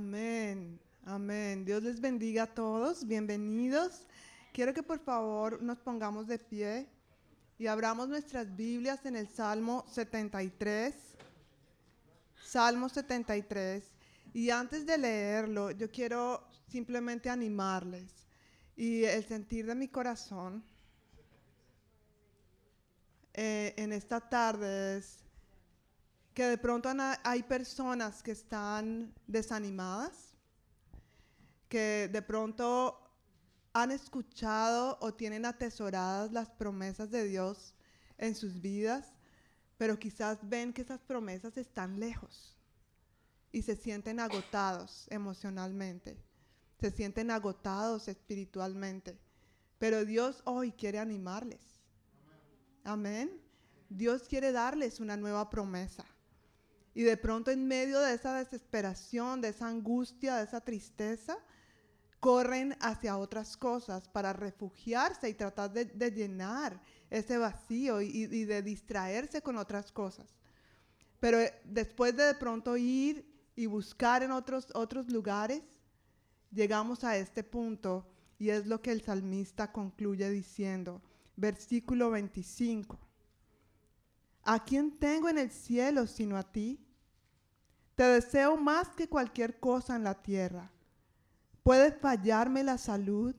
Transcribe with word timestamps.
Amén, 0.00 0.80
amén. 1.04 1.62
Dios 1.66 1.82
les 1.82 2.00
bendiga 2.00 2.44
a 2.44 2.46
todos, 2.46 3.06
bienvenidos. 3.06 4.06
Quiero 4.50 4.72
que 4.72 4.82
por 4.82 4.98
favor 4.98 5.60
nos 5.62 5.78
pongamos 5.78 6.26
de 6.26 6.38
pie 6.38 6.88
y 7.58 7.66
abramos 7.66 8.08
nuestras 8.08 8.56
Biblias 8.56 9.04
en 9.04 9.14
el 9.14 9.28
Salmo 9.28 9.84
73. 9.88 10.94
Salmo 12.42 12.88
73. 12.88 13.84
Y 14.32 14.48
antes 14.48 14.86
de 14.86 14.96
leerlo, 14.96 15.70
yo 15.70 15.90
quiero 15.90 16.48
simplemente 16.66 17.28
animarles. 17.28 18.26
Y 18.76 19.04
el 19.04 19.22
sentir 19.26 19.66
de 19.66 19.74
mi 19.74 19.88
corazón 19.88 20.64
eh, 23.34 23.74
en 23.76 23.92
esta 23.92 24.18
tarde 24.18 24.96
es 24.96 25.18
que 26.40 26.46
de 26.46 26.56
pronto 26.56 26.88
hay 27.22 27.42
personas 27.42 28.22
que 28.22 28.30
están 28.30 29.12
desanimadas, 29.26 30.32
que 31.68 32.08
de 32.10 32.22
pronto 32.22 32.98
han 33.74 33.90
escuchado 33.90 34.96
o 35.02 35.12
tienen 35.12 35.44
atesoradas 35.44 36.32
las 36.32 36.48
promesas 36.48 37.10
de 37.10 37.24
Dios 37.24 37.74
en 38.16 38.34
sus 38.34 38.58
vidas, 38.62 39.12
pero 39.76 39.98
quizás 39.98 40.38
ven 40.40 40.72
que 40.72 40.80
esas 40.80 41.02
promesas 41.02 41.58
están 41.58 42.00
lejos 42.00 42.56
y 43.52 43.60
se 43.60 43.76
sienten 43.76 44.18
agotados 44.18 45.08
emocionalmente, 45.10 46.16
se 46.80 46.90
sienten 46.90 47.30
agotados 47.30 48.08
espiritualmente. 48.08 49.18
Pero 49.78 50.06
Dios 50.06 50.40
hoy 50.46 50.72
quiere 50.72 51.00
animarles. 51.00 51.60
Amén. 52.82 53.30
Dios 53.90 54.22
quiere 54.22 54.52
darles 54.52 55.00
una 55.00 55.18
nueva 55.18 55.50
promesa. 55.50 56.06
Y 56.94 57.02
de 57.02 57.16
pronto 57.16 57.50
en 57.50 57.66
medio 57.66 58.00
de 58.00 58.14
esa 58.14 58.34
desesperación, 58.34 59.40
de 59.40 59.48
esa 59.48 59.68
angustia, 59.68 60.36
de 60.36 60.44
esa 60.44 60.60
tristeza, 60.60 61.38
corren 62.20 62.76
hacia 62.80 63.16
otras 63.16 63.56
cosas 63.56 64.08
para 64.08 64.32
refugiarse 64.32 65.28
y 65.28 65.34
tratar 65.34 65.72
de, 65.72 66.10
llenar 66.10 66.80
ese 67.08 67.38
vacío 67.38 68.02
y, 68.02 68.44
de 68.44 68.62
distraerse 68.62 69.40
con 69.40 69.56
otras 69.56 69.90
cosas. 69.90 70.26
Pero 71.18 71.40
eh, 71.40 71.54
después 71.64 72.16
de 72.16 72.24
de 72.24 72.34
pronto 72.34 72.76
ir 72.76 73.26
y 73.56 73.66
buscar 73.66 74.22
en 74.22 74.30
otros, 74.30 74.68
otros 74.74 75.10
lugares, 75.10 75.62
llegamos 76.50 77.04
a 77.04 77.16
este 77.16 77.42
punto 77.42 78.06
y 78.38 78.50
es 78.50 78.66
lo 78.66 78.80
que 78.80 78.92
el 78.92 79.02
salmista 79.02 79.72
concluye 79.72 80.30
diciendo, 80.30 81.02
versículo 81.36 82.10
25. 82.10 82.98
¿A 84.42 84.64
quién 84.64 84.98
tengo 84.98 85.28
en 85.28 85.38
el 85.38 85.50
cielo 85.50 86.06
sino 86.06 86.36
a 86.36 86.42
ti? 86.42 86.84
Te 87.94 88.04
deseo 88.04 88.56
más 88.56 88.88
que 88.90 89.08
cualquier 89.08 89.60
cosa 89.60 89.96
en 89.96 90.04
la 90.04 90.22
tierra. 90.22 90.70
Puede 91.62 91.92
fallarme 91.92 92.64
la 92.64 92.78
salud 92.78 93.34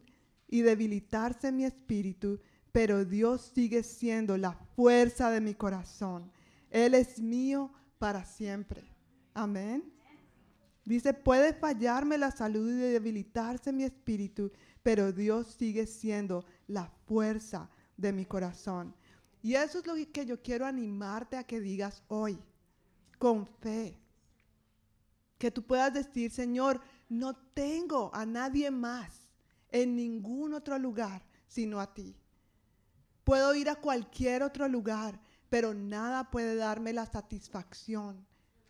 y 0.47 0.61
debilitarse 0.61 1.51
mi 1.51 1.65
espíritu, 1.65 2.39
pero 2.71 3.03
Dios 3.03 3.51
sigue 3.53 3.83
siendo 3.83 4.37
la 4.37 4.53
fuerza 4.75 5.31
de 5.31 5.41
mi 5.41 5.55
corazón. 5.55 6.31
Él 6.69 6.93
es 6.93 7.19
mío 7.19 7.71
para 7.97 8.23
siempre. 8.23 8.83
Amén. 9.33 9.91
Dice, 10.85 11.13
puede 11.13 11.53
fallarme 11.53 12.17
la 12.17 12.31
salud 12.31 12.69
y 12.69 12.91
debilitarse 12.91 13.71
mi 13.71 13.83
espíritu, 13.83 14.51
pero 14.83 15.11
Dios 15.11 15.47
sigue 15.57 15.85
siendo 15.85 16.45
la 16.67 16.87
fuerza 17.05 17.69
de 17.97 18.11
mi 18.11 18.25
corazón. 18.25 18.95
Y 19.41 19.55
eso 19.55 19.79
es 19.79 19.85
lo 19.85 19.95
que 20.11 20.25
yo 20.25 20.41
quiero 20.41 20.65
animarte 20.65 21.37
a 21.37 21.43
que 21.43 21.59
digas 21.59 22.03
hoy, 22.07 22.39
con 23.17 23.47
fe. 23.47 23.97
Que 25.37 25.49
tú 25.49 25.63
puedas 25.63 25.93
decir, 25.93 26.31
Señor, 26.31 26.79
no 27.09 27.35
tengo 27.35 28.11
a 28.13 28.25
nadie 28.25 28.69
más 28.69 29.27
en 29.69 29.95
ningún 29.95 30.53
otro 30.53 30.77
lugar 30.77 31.23
sino 31.51 31.81
a 31.81 31.93
ti. 31.93 32.15
Puedo 33.25 33.53
ir 33.53 33.69
a 33.69 33.75
cualquier 33.75 34.41
otro 34.41 34.69
lugar, 34.69 35.19
pero 35.49 35.73
nada 35.73 36.31
puede 36.31 36.55
darme 36.55 36.93
la 36.93 37.05
satisfacción 37.05 38.25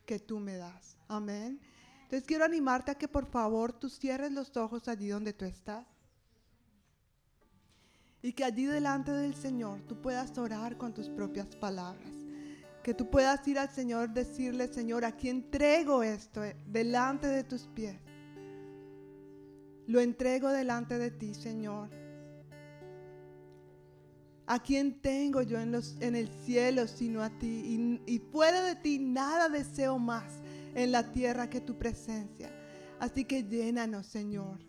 que 0.06 0.18
tú 0.18 0.40
me 0.40 0.58
das. 0.58 0.98
Amén. 1.08 1.62
Entonces 2.02 2.26
quiero 2.26 2.44
animarte 2.44 2.90
a 2.90 2.96
que 2.96 3.08
por 3.08 3.28
favor 3.28 3.72
tú 3.72 3.88
cierres 3.88 4.32
los 4.32 4.58
ojos 4.58 4.88
allí 4.88 5.10
donde 5.10 5.32
tú 5.32 5.46
estás. 5.46 5.86
Y 8.22 8.34
que 8.34 8.44
allí 8.44 8.66
delante 8.66 9.12
del 9.12 9.34
Señor 9.34 9.82
tú 9.88 10.00
puedas 10.00 10.38
orar 10.38 10.78
con 10.78 10.94
tus 10.94 11.10
propias 11.10 11.56
palabras. 11.56 12.14
Que 12.84 12.94
tú 12.94 13.10
puedas 13.10 13.48
ir 13.48 13.60
al 13.60 13.70
Señor, 13.70 14.12
decirle, 14.12 14.68
Señor, 14.68 15.06
aquí 15.06 15.30
entrego 15.30 16.04
esto 16.04 16.44
eh, 16.44 16.56
delante 16.68 17.28
de 17.28 17.44
tus 17.44 17.64
pies. 17.68 17.98
Lo 19.88 20.00
entrego 20.00 20.50
delante 20.50 20.98
de 20.98 21.12
ti, 21.12 21.34
Señor. 21.34 21.90
¿A 24.48 24.62
quién 24.62 25.02
tengo 25.02 25.42
yo 25.42 25.60
en, 25.60 25.72
los, 25.72 25.96
en 26.02 26.16
el 26.16 26.28
cielo 26.28 26.88
sino 26.88 27.22
a 27.22 27.30
ti? 27.30 28.02
Y, 28.06 28.16
y 28.16 28.20
fuera 28.20 28.62
de 28.64 28.76
ti 28.76 29.00
nada 29.00 29.50
deseo 29.50 29.98
más 29.98 30.42
en 30.76 30.92
la 30.92 31.12
tierra 31.12 31.50
que 31.50 31.62
tu 31.62 31.78
presencia. 31.78 32.52
Así 33.00 33.26
que 33.26 33.44
llénanos, 33.44 34.08
Señor, 34.08 34.60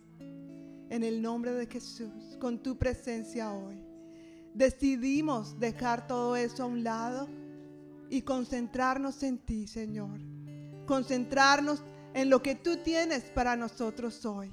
en 0.92 1.04
el 1.04 1.22
nombre 1.22 1.52
de 1.52 1.64
Jesús, 1.64 2.36
con 2.38 2.62
tu 2.62 2.76
presencia 2.76 3.50
hoy. 3.50 3.82
Decidimos 4.52 5.58
dejar 5.58 6.06
todo 6.06 6.36
eso 6.36 6.64
a 6.64 6.66
un 6.66 6.84
lado 6.84 7.30
y 8.10 8.20
concentrarnos 8.20 9.22
en 9.22 9.38
ti, 9.38 9.66
Señor. 9.66 10.20
Concentrarnos 10.84 11.82
en 12.12 12.28
lo 12.28 12.42
que 12.42 12.56
tú 12.56 12.76
tienes 12.76 13.22
para 13.30 13.56
nosotros 13.56 14.22
hoy. 14.26 14.50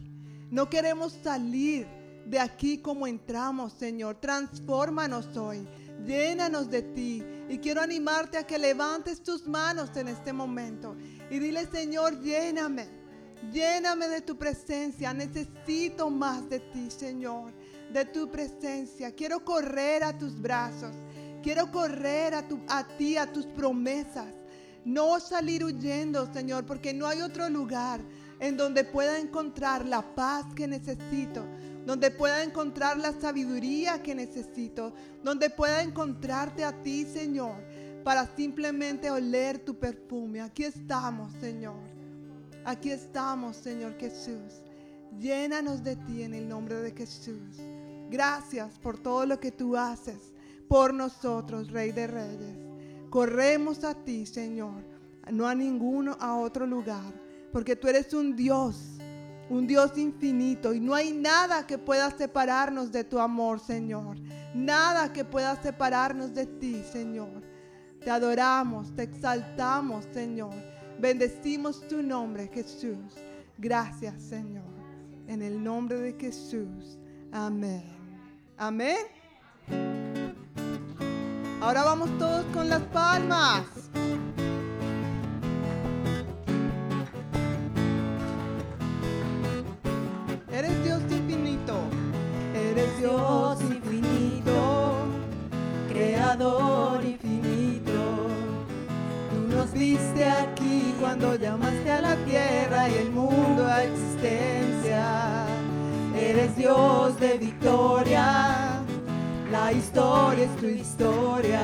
No 0.50 0.70
queremos 0.70 1.12
salir 1.22 1.86
de 2.26 2.40
aquí 2.40 2.78
como 2.78 3.06
entramos, 3.06 3.74
Señor. 3.74 4.22
Transfórmanos 4.22 5.36
hoy. 5.36 5.68
Llénanos 6.06 6.72
de 6.72 6.84
ti. 6.84 7.22
Y 7.50 7.58
quiero 7.58 7.82
animarte 7.82 8.38
a 8.38 8.48
que 8.48 8.58
levantes 8.58 9.22
tus 9.22 9.46
manos 9.46 9.90
en 9.98 10.08
este 10.08 10.32
momento 10.32 10.96
y 11.30 11.38
dile, 11.40 11.66
Señor, 11.66 12.22
lléname. 12.22 12.99
Lléname 13.52 14.08
de 14.08 14.22
tu 14.22 14.38
presencia. 14.38 15.14
Necesito 15.14 16.10
más 16.10 16.50
de 16.50 16.60
ti, 16.60 16.90
Señor. 16.92 17.52
De 17.92 18.06
tu 18.06 18.30
presencia. 18.30 19.12
Quiero 19.12 19.44
correr 19.44 20.04
a 20.04 20.18
tus 20.18 20.40
brazos. 20.40 20.94
Quiero 21.42 21.72
correr 21.72 22.36
a, 22.36 22.48
tu, 22.48 22.60
a 22.68 22.86
ti, 22.98 23.18
a 23.18 23.32
tus 23.32 23.46
promesas. 23.46 24.34
No 24.86 25.20
salir 25.20 25.64
huyendo, 25.64 26.32
Señor, 26.34 26.66
porque 26.66 26.94
no 26.94 27.08
hay 27.08 27.22
otro 27.22 27.50
lugar 27.50 28.02
en 28.40 28.58
donde 28.58 28.84
pueda 28.84 29.20
encontrar 29.20 29.86
la 29.86 30.16
paz 30.16 30.46
que 30.56 30.68
necesito, 30.68 31.46
donde 31.86 32.12
pueda 32.12 32.44
encontrar 32.44 32.98
la 32.98 33.14
sabiduría 33.14 34.02
que 34.02 34.16
necesito, 34.16 34.94
donde 35.24 35.50
pueda 35.50 35.84
encontrarte 35.84 36.64
a 36.64 36.82
ti, 36.82 37.06
Señor, 37.06 37.56
para 38.04 38.26
simplemente 38.36 39.12
oler 39.12 39.60
tu 39.60 39.78
perfume. 39.78 40.42
Aquí 40.42 40.64
estamos, 40.64 41.34
Señor. 41.42 41.99
Aquí 42.70 42.92
estamos, 42.92 43.56
Señor 43.56 43.98
Jesús. 43.98 44.62
Llénanos 45.20 45.84
de 45.84 45.96
ti 45.96 46.22
en 46.22 46.36
el 46.36 46.48
nombre 46.48 46.76
de 46.76 46.92
Jesús. 46.92 47.58
Gracias 48.12 48.78
por 48.78 49.00
todo 49.00 49.26
lo 49.26 49.40
que 49.40 49.52
tú 49.52 49.76
haces 49.76 50.20
por 50.68 50.94
nosotros, 50.94 51.72
Rey 51.72 51.92
de 51.92 52.06
Reyes. 52.06 52.58
Corremos 53.10 53.84
a 53.84 53.96
ti, 53.96 54.28
Señor, 54.28 54.84
no 55.32 55.48
a 55.48 55.56
ninguno, 55.56 56.16
a 56.20 56.38
otro 56.38 56.68
lugar, 56.68 57.12
porque 57.52 57.76
tú 57.76 57.88
eres 57.88 58.14
un 58.14 58.36
Dios, 58.36 59.00
un 59.50 59.66
Dios 59.66 59.98
infinito, 59.98 60.72
y 60.72 60.80
no 60.80 60.94
hay 60.94 61.12
nada 61.12 61.66
que 61.66 61.80
pueda 61.80 62.16
separarnos 62.16 62.92
de 62.92 63.04
tu 63.04 63.18
amor, 63.18 63.60
Señor. 63.60 64.16
Nada 64.54 65.12
que 65.12 65.26
pueda 65.26 65.60
separarnos 65.60 66.36
de 66.36 66.46
ti, 66.46 66.84
Señor. 66.84 67.42
Te 68.00 68.12
adoramos, 68.12 68.96
te 68.96 69.02
exaltamos, 69.02 70.06
Señor. 70.14 70.69
Bendecimos 71.00 71.88
tu 71.88 72.04
nombre, 72.04 72.50
Jesús. 72.54 73.16
Gracias, 73.58 74.22
Señor. 74.22 74.66
En 75.28 75.42
el 75.42 75.64
nombre 75.64 75.98
de 75.98 76.14
Jesús. 76.20 76.98
Amén. 77.32 77.84
Amén. 78.58 78.98
Ahora 81.62 81.84
vamos 81.84 82.10
todos 82.18 82.46
con 82.54 82.68
las 82.68 82.82
palmas. 82.84 83.66
Eres 90.52 90.84
Dios 90.84 91.02
infinito. 91.12 91.80
Eres 92.54 92.98
Dios 92.98 93.62
infinito, 93.62 95.06
creador 95.88 96.99
nos 99.70 99.80
viste 99.80 100.26
aquí 100.26 100.94
cuando 101.00 101.36
llamaste 101.36 101.92
a 101.92 102.02
la 102.02 102.16
tierra 102.26 102.90
y 102.90 102.94
el 102.96 103.12
mundo 103.12 103.66
a 103.66 103.84
existencia. 103.84 105.46
Eres 106.16 106.56
Dios 106.56 107.20
de 107.20 107.38
victoria 107.38 108.80
la 109.52 109.72
historia 109.72 110.46
es 110.46 110.56
tu 110.58 110.68
historia. 110.68 111.62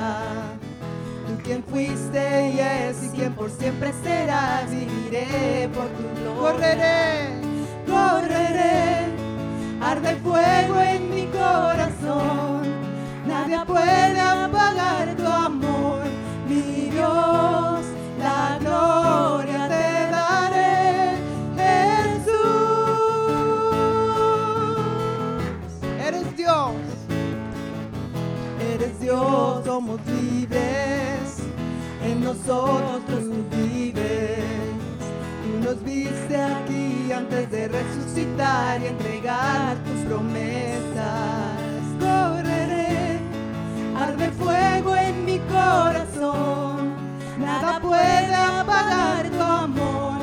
Tú 1.28 1.44
quien 1.44 1.64
fuiste 1.64 2.50
y 2.50 2.60
es 2.60 3.04
y 3.04 3.10
quien 3.16 3.34
por 3.34 3.52
siempre 3.52 3.94
serás, 4.04 4.70
viviré 4.72 5.70
por 5.74 5.88
tu 5.90 6.22
gloria. 6.22 6.36
Correré, 6.56 7.30
correré, 7.88 9.06
arde 9.82 10.16
fuego 10.16 10.82
en 10.82 11.10
mi 11.14 11.26
corazón, 11.28 12.62
nadie 13.28 13.60
puede 13.66 14.20
apagar 14.20 15.16
tu 15.16 15.28
amor, 15.28 16.02
mi 16.48 16.90
Dios, 16.90 17.86
la 18.26 18.58
gloria 18.60 19.62
te 19.74 19.90
daré, 20.16 21.18
Jesús. 21.60 22.36
eres 26.08 26.28
Dios. 26.36 26.74
Eres 28.74 29.00
Dios, 29.00 29.66
somos 29.66 30.00
libres, 30.08 31.26
en 32.04 32.24
nosotros 32.24 33.00
tú 33.08 33.46
vives. 33.56 34.40
Tú 35.44 35.52
nos 35.66 35.78
viste 35.84 36.36
aquí 36.36 37.12
antes 37.12 37.52
de 37.52 37.68
resucitar 37.68 38.82
y 38.82 38.86
entregar 38.88 39.78
tus 39.86 40.00
promesas. 40.08 41.56
Correré, 42.00 43.20
arde 44.04 44.28
fuego 44.32 44.96
en 44.96 45.16
mi 45.26 45.38
corazón, 45.58 46.75
nada 47.38 47.80
puede 47.80 48.36
apagar 48.36 49.30
tu 49.30 49.42
amor, 49.42 50.15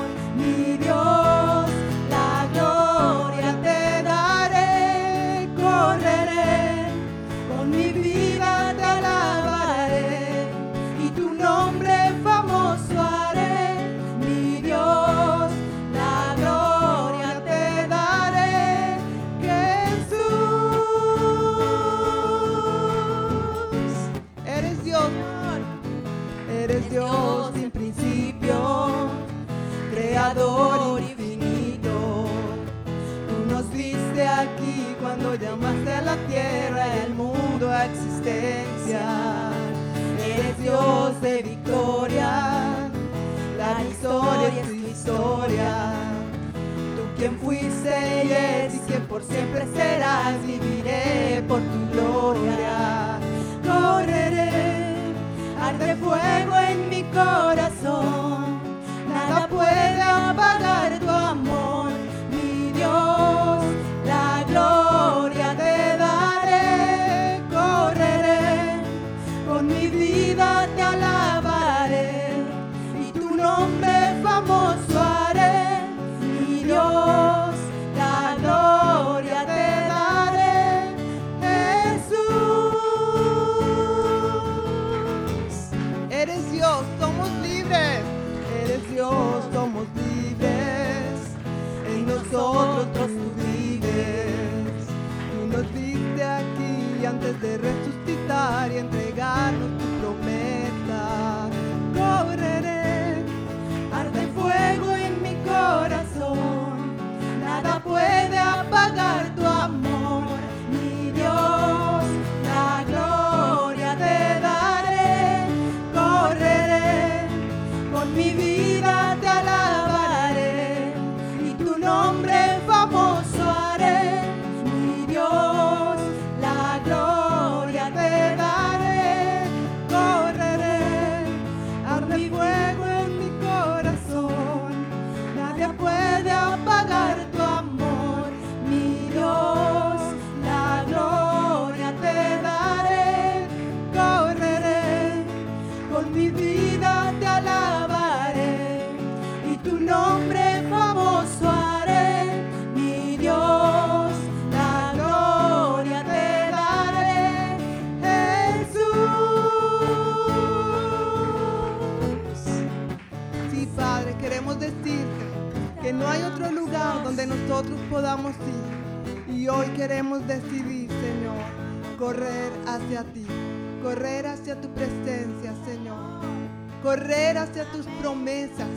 correr 176.92 177.38
hacia 177.38 177.64
tus 177.72 177.86
promesas, 178.02 178.68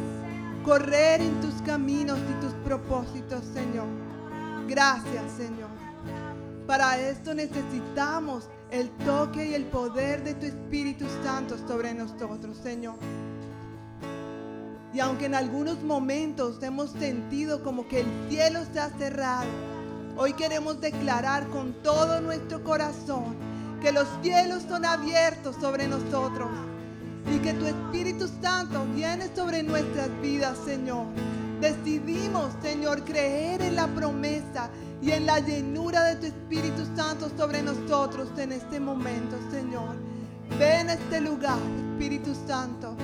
correr 0.64 1.20
en 1.20 1.42
tus 1.42 1.56
caminos 1.64 2.18
y 2.18 2.42
tus 2.42 2.54
propósitos, 2.64 3.44
Señor. 3.54 3.88
Gracias, 4.70 5.34
Señor. 5.36 5.68
Para 6.66 6.98
esto 6.98 7.34
necesitamos 7.34 8.50
el 8.72 8.90
toque 9.04 9.48
y 9.48 9.54
el 9.54 9.66
poder 9.66 10.24
de 10.24 10.34
tu 10.34 10.46
Espíritu 10.46 11.04
Santo 11.26 11.58
sobre 11.68 11.94
nosotros, 11.94 12.56
Señor. 12.64 12.96
Y 14.94 15.02
aunque 15.02 15.26
en 15.26 15.36
algunos 15.36 15.84
momentos 15.84 16.64
hemos 16.64 16.92
sentido 16.92 17.64
como 17.64 17.86
que 17.90 18.00
el 18.00 18.08
cielo 18.30 18.62
se 18.72 18.80
ha 18.80 18.92
cerrado, 18.92 19.50
hoy 20.16 20.32
queremos 20.32 20.80
declarar 20.80 21.50
con 21.50 21.74
todo 21.84 22.22
nuestro 22.22 22.64
corazón 22.64 23.36
que 23.82 23.92
los 23.92 24.08
cielos 24.24 24.64
son 24.70 24.86
abiertos 24.86 25.58
sobre 25.60 25.90
nosotros 25.90 26.48
y 27.34 27.40
que 27.40 27.54
tu 27.54 27.66
Espíritu 27.66 28.28
Santo 28.42 28.86
viene 28.94 29.30
sobre 29.36 29.64
nuestras 29.64 30.10
vidas, 30.22 30.58
Señor. 30.66 31.06
Decidimos, 31.60 32.52
Señor, 32.62 33.04
creer 33.04 33.62
en 33.62 33.76
la 33.76 33.88
promesa 33.88 34.70
y 35.02 35.12
en 35.12 35.26
la 35.26 35.40
llenura 35.40 36.04
de 36.04 36.16
tu 36.18 36.26
Espíritu 36.28 36.84
Santo 36.96 37.30
sobre 37.38 37.62
nosotros 37.64 38.30
en 38.38 38.52
este 38.52 38.80
momento, 38.80 39.38
Señor. 39.52 39.96
Ven 40.60 40.90
a 40.90 40.94
este 40.94 41.22
lugar, 41.22 41.58
Espíritu 41.92 42.36
Santo. 42.48 42.96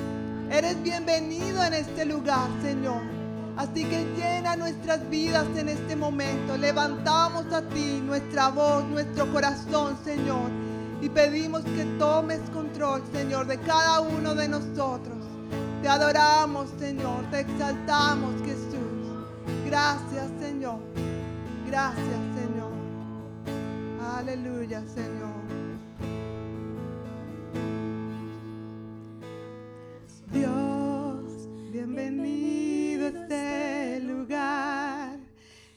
Eres 0.52 0.82
bienvenido 0.84 1.64
en 1.64 1.74
este 1.74 2.06
lugar, 2.06 2.50
Señor. 2.62 3.02
Así 3.58 3.84
que 3.86 4.06
llena 4.16 4.56
nuestras 4.56 5.10
vidas 5.10 5.46
en 5.56 5.70
este 5.70 5.96
momento. 5.96 6.58
Levantamos 6.58 7.46
a 7.54 7.62
ti 7.62 8.02
nuestra 8.04 8.50
voz, 8.50 8.84
nuestro 8.86 9.32
corazón, 9.32 9.98
Señor 10.04 10.61
y 11.02 11.10
pedimos 11.10 11.64
que 11.64 11.84
tomes 11.98 12.40
control, 12.52 13.02
Señor, 13.12 13.48
de 13.48 13.58
cada 13.60 14.02
uno 14.02 14.36
de 14.36 14.48
nosotros. 14.48 15.18
Te 15.82 15.90
adoramos, 15.90 16.70
Señor, 16.80 17.26
te 17.32 17.40
exaltamos, 17.40 18.36
Jesús. 18.44 18.92
Gracias, 19.66 20.30
Señor. 20.40 20.80
Gracias, 21.66 22.20
Señor. 22.36 22.72
Aleluya, 24.16 24.84
Señor. 24.94 25.42
Dios, 30.32 31.50
bienvenido 31.72 33.06
a 33.06 33.10
este 33.10 34.00
lugar 34.02 35.18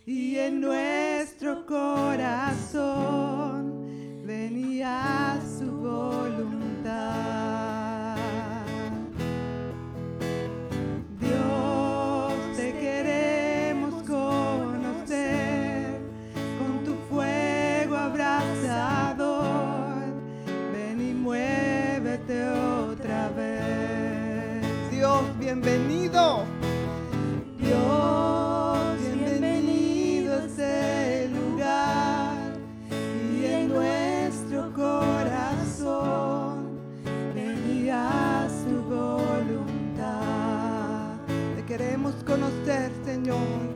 y 0.04 0.36
en 0.36 0.60
nuestro 0.60 1.64
corazón 1.64 3.33
su 4.84 5.64
voluntad. 5.64 6.56
Dios, 11.18 12.34
te 12.54 12.72
queremos 12.78 14.02
conocer 14.02 15.86
con 16.58 16.84
tu 16.84 16.96
fuego 17.08 17.96
abrazador. 17.96 19.34
Ven 20.74 21.00
y 21.00 21.14
muévete 21.14 22.46
otra 22.46 23.30
vez. 23.30 24.90
Dios, 24.90 25.22
bienvenido. 25.38 25.83
your 43.24 43.73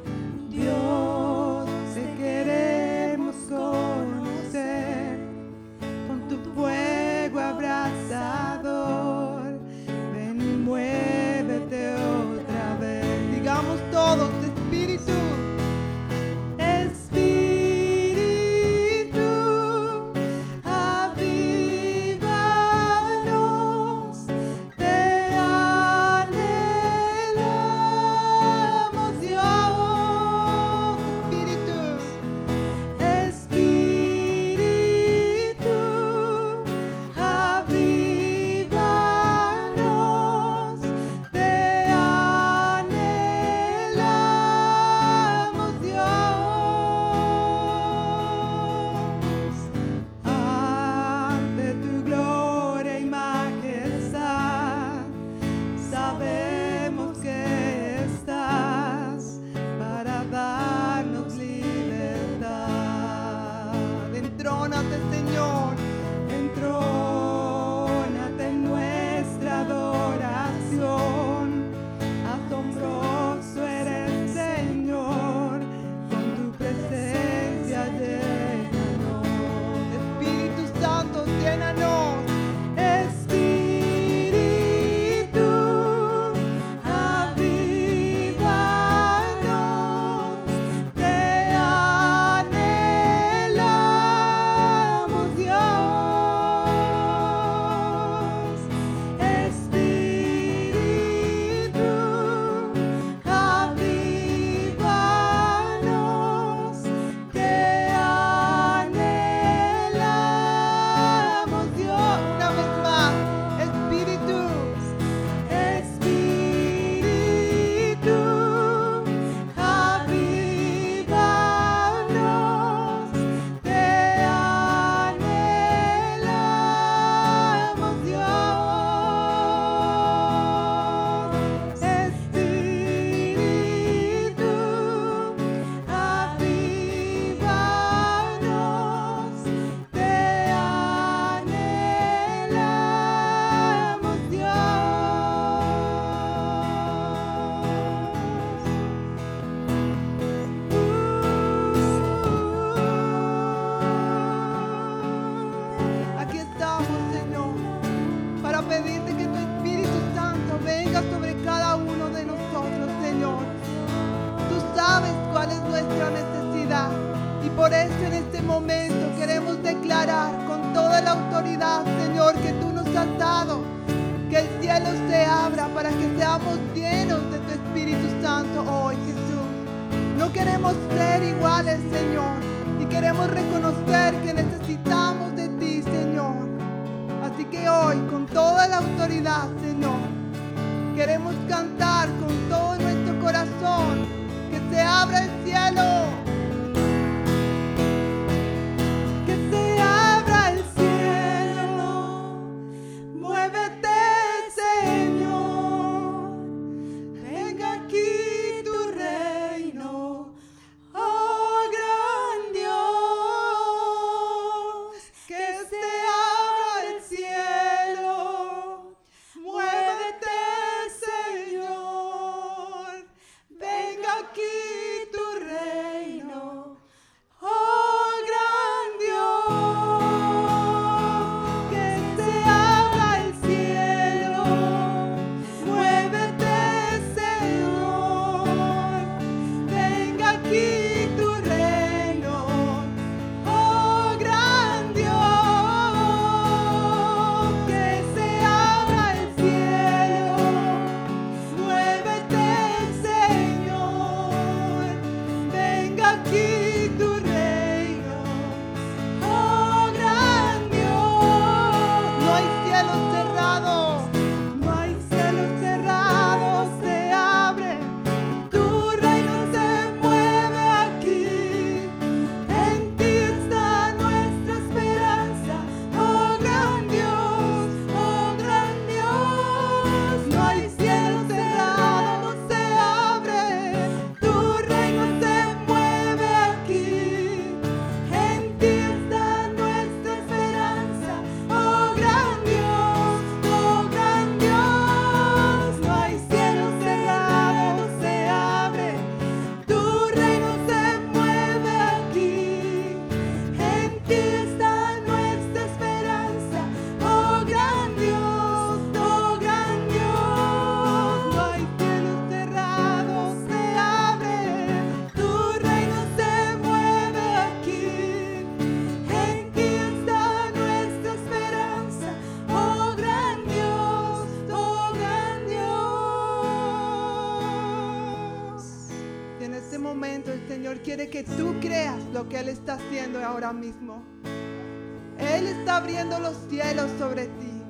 sobre 336.98 337.26
ti, 337.26 337.62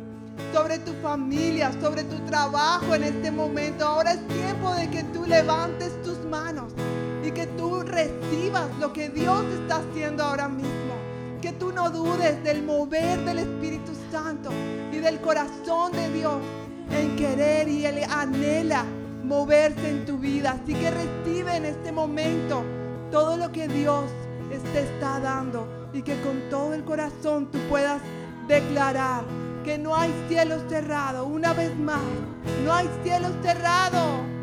sobre 0.54 0.78
tu 0.78 0.92
familia, 1.02 1.71
sobre 1.78 2.04
tu 2.04 2.18
trabajo 2.21 2.95
en 2.95 3.04
este 3.04 3.30
momento. 3.30 3.85
Ahora 3.85 4.12
es 4.12 4.28
tiempo 4.28 4.75
de 4.75 4.88
que 4.88 5.02
tú 5.04 5.26
levantes 5.26 6.02
tus 6.02 6.18
manos 6.25 6.73
y 7.23 7.30
que 7.30 7.47
tú 7.49 7.83
recibas 7.83 8.66
lo 8.80 8.92
que 8.95 9.11
Dios 9.11 9.45
está 9.61 9.76
haciendo 9.76 10.25
ahora 10.25 10.49
mismo. 10.49 10.95
Que 11.42 11.52
tú 11.52 11.71
no 11.71 11.90
dudes 11.90 12.42
del 12.42 12.62
mover 12.62 13.18
del 13.26 13.40
Espíritu 13.40 13.92
Santo 14.11 14.50
y 14.90 14.97
del 14.97 15.21
corazón 15.21 15.92
de 15.92 16.11
Dios 16.11 16.38
en 16.90 17.14
querer 17.16 17.68
y 17.68 17.85
Él 17.85 18.04
anhela 18.09 18.85
moverse 19.23 19.90
en 19.90 20.07
tu 20.07 20.16
vida. 20.16 20.59
Así 20.62 20.73
que 20.73 20.90
recibe 20.90 21.57
en 21.57 21.66
este 21.66 21.92
momento 21.92 22.64
todo 23.11 23.37
lo 23.37 23.52
que 23.52 23.68
Dios 23.68 24.04
te 24.73 24.80
está 24.80 25.21
dando 25.21 25.68
y 25.92 26.00
que 26.02 26.18
con 26.23 26.49
todo 26.49 26.73
el 26.73 26.85
corazón 26.85 27.50
tú 27.50 27.59
puedas 27.68 28.00
declarar 28.49 29.25
que 29.64 29.78
no 29.78 29.95
hay 29.95 30.12
cielo 30.28 30.57
cerrado. 30.69 31.26
Una 31.26 31.52
vez 31.52 31.76
más, 31.78 32.00
no 32.64 32.73
hay 32.73 32.88
cielo 33.05 33.28
cerrado. 33.43 34.38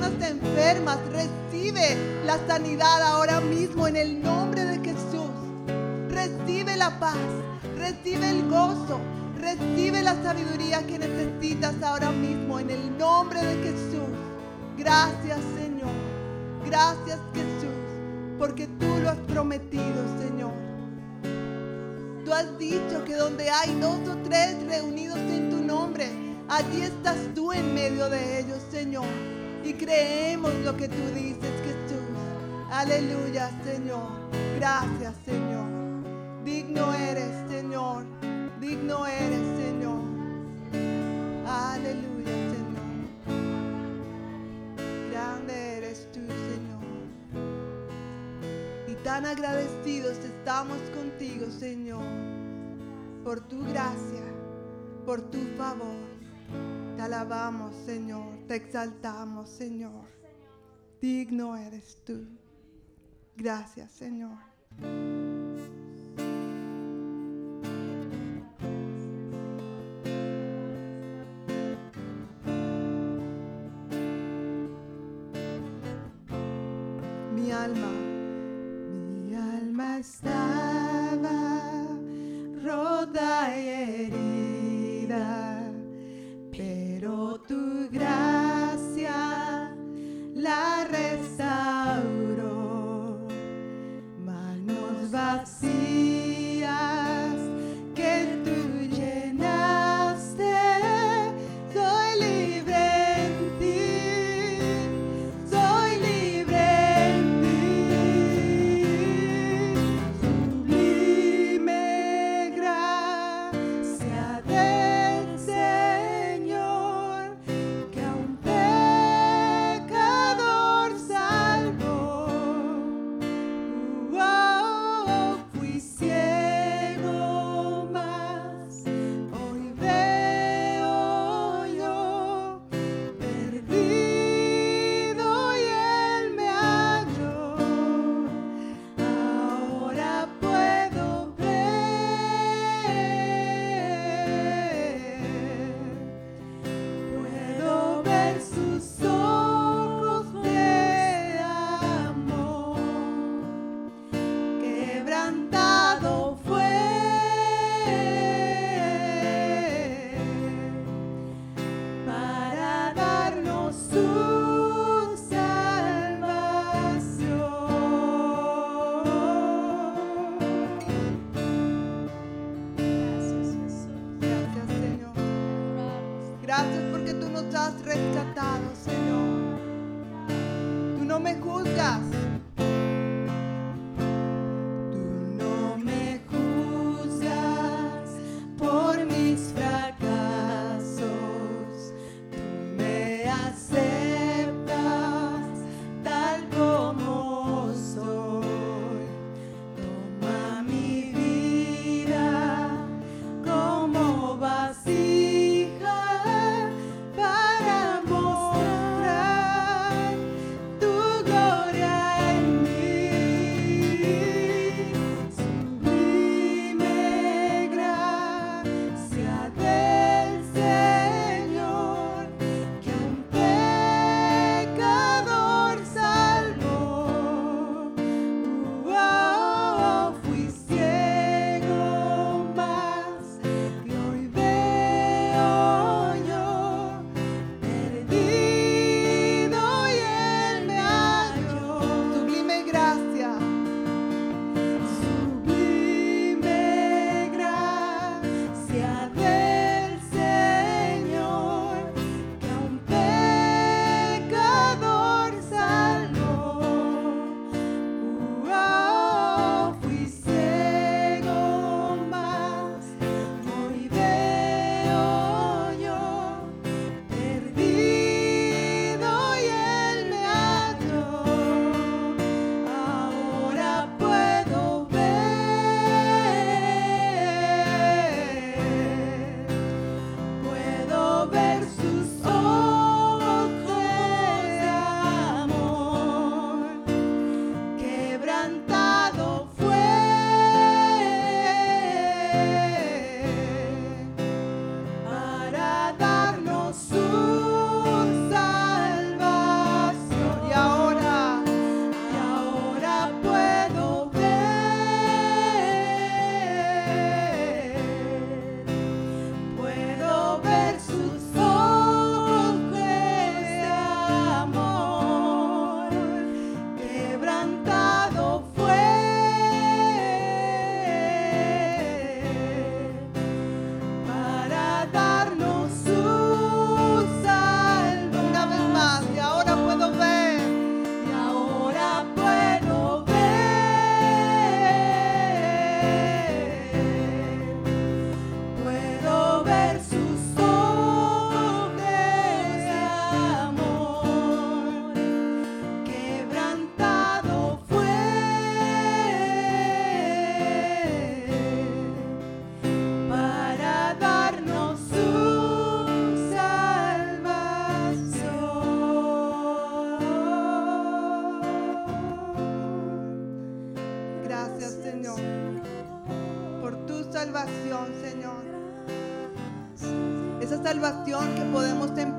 Personas 0.00 0.30
enfermas, 0.30 0.98
recibe 1.12 1.96
la 2.24 2.38
sanidad 2.46 3.02
ahora 3.02 3.40
mismo 3.40 3.86
en 3.86 3.96
el 3.96 4.22
nombre 4.22 4.64
de 4.64 4.78
Jesús. 4.78 5.30
Recibe 6.08 6.76
la 6.76 6.98
paz, 6.98 7.16
recibe 7.76 8.30
el 8.30 8.48
gozo, 8.48 8.98
recibe 9.38 10.02
la 10.02 10.14
sabiduría 10.22 10.86
que 10.86 10.98
necesitas 10.98 11.82
ahora 11.82 12.10
mismo 12.10 12.58
en 12.58 12.70
el 12.70 12.98
nombre 12.98 13.40
de 13.42 13.62
Jesús. 13.62 14.08
Gracias 14.78 15.38
Señor, 15.58 15.92
gracias 16.66 17.18
Jesús, 17.34 18.38
porque 18.38 18.66
tú 18.78 18.86
lo 19.02 19.10
has 19.10 19.18
prometido 19.28 20.18
Señor. 20.18 20.52
Tú 22.24 22.32
has 22.32 22.58
dicho 22.58 23.04
que 23.04 23.16
donde 23.16 23.50
hay 23.50 23.74
dos 23.80 23.98
o 24.08 24.16
tres 24.24 24.56
reunidos 24.66 25.18
en 25.18 25.50
tu 25.50 25.56
nombre, 25.62 26.08
allí 26.48 26.82
estás 26.82 27.18
tú 27.34 27.52
en 27.52 27.74
medio 27.74 28.08
de 28.08 28.40
ellos 28.40 28.58
Señor. 28.70 29.29
Creemos 29.80 30.52
lo 30.62 30.76
que 30.76 30.88
tú 30.88 31.02
dices 31.14 31.54
Jesús. 31.64 32.04
Aleluya 32.70 33.50
Señor, 33.64 34.10
gracias 34.58 35.14
Señor. 35.24 35.70
Digno 36.44 36.92
eres 36.92 37.34
Señor, 37.48 38.04
digno 38.60 39.06
eres 39.06 39.40
Señor. 39.56 40.02
Aleluya 41.46 42.36
Señor. 42.52 42.90
Grande 45.10 45.78
eres 45.78 46.12
tú, 46.12 46.20
Señor. 46.20 46.84
Y 48.86 48.94
tan 49.02 49.24
agradecidos 49.24 50.18
estamos 50.18 50.76
contigo, 50.94 51.46
Señor, 51.58 52.04
por 53.24 53.40
tu 53.48 53.60
gracia, 53.60 54.26
por 55.06 55.22
tu 55.22 55.38
favor. 55.56 55.96
Te 56.96 57.02
alabamos, 57.02 57.74
Señor, 57.86 58.29
te 58.50 58.56
exaltamos, 58.56 59.48
Señor. 59.48 60.06
Digno 61.00 61.56
eres 61.56 62.02
tú. 62.04 62.26
Gracias, 63.36 63.92
Señor. 63.92 64.38
Mi 77.36 77.52
alma, 77.52 77.92
Mi 79.28 79.36
alma 79.36 79.98
estaba 80.00 80.49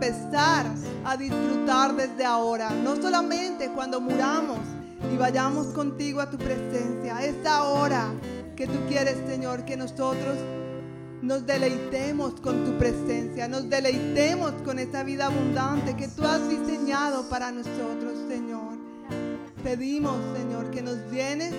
empezar 0.01 0.65
a 1.05 1.15
disfrutar 1.15 1.95
desde 1.95 2.25
ahora, 2.25 2.71
no 2.71 2.95
solamente 2.95 3.69
cuando 3.69 4.01
muramos 4.01 4.57
y 5.13 5.15
vayamos 5.15 5.67
contigo 5.67 6.21
a 6.21 6.29
tu 6.29 6.37
presencia, 6.37 7.23
es 7.23 7.45
ahora 7.45 8.11
que 8.55 8.65
tú 8.65 8.79
quieres, 8.87 9.17
Señor, 9.27 9.63
que 9.63 9.77
nosotros 9.77 10.37
nos 11.21 11.45
deleitemos 11.45 12.41
con 12.41 12.65
tu 12.65 12.79
presencia, 12.79 13.47
nos 13.47 13.69
deleitemos 13.69 14.53
con 14.65 14.79
esa 14.79 15.03
vida 15.03 15.27
abundante 15.27 15.95
que 15.95 16.07
tú 16.07 16.23
has 16.23 16.49
diseñado 16.49 17.29
para 17.29 17.51
nosotros, 17.51 18.13
Señor. 18.27 18.73
Pedimos, 19.63 20.17
Señor, 20.35 20.71
que 20.71 20.81
nos 20.81 20.97
llenes 21.11 21.53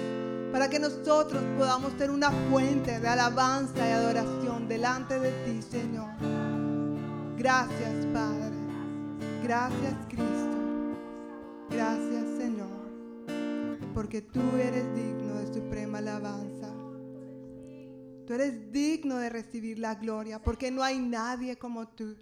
para 0.50 0.68
que 0.68 0.81
nosotros 0.81 1.40
podamos 1.57 1.92
ser 1.96 2.11
una 2.11 2.33
fuente 2.50 2.98
de 2.98 3.09
alabanza 3.09 3.88
y 3.88 3.92
adoración 3.92 4.66
delante 4.66 5.20
de 5.20 5.31
ti, 5.31 5.62
Señor. 5.62 6.32
Gracias, 7.42 8.07
Padre. 8.12 8.57
Gracias, 9.42 9.94
Cristo. 10.09 10.96
Gracias, 11.70 12.24
Señor, 12.38 13.90
porque 13.92 14.22
tú 14.22 14.40
eres 14.55 14.94
digno 14.94 15.35
de 15.35 15.52
suprema 15.52 15.98
alabanza. 15.98 16.72
Tú 18.28 18.33
eres 18.33 18.70
digno 18.70 19.16
de 19.16 19.28
recibir 19.28 19.81
la 19.81 19.96
gloria, 19.96 20.40
porque 20.40 20.70
no 20.70 20.85
hay 20.85 21.00
nadie 21.00 21.59
como 21.59 21.88
tú. 21.88 22.14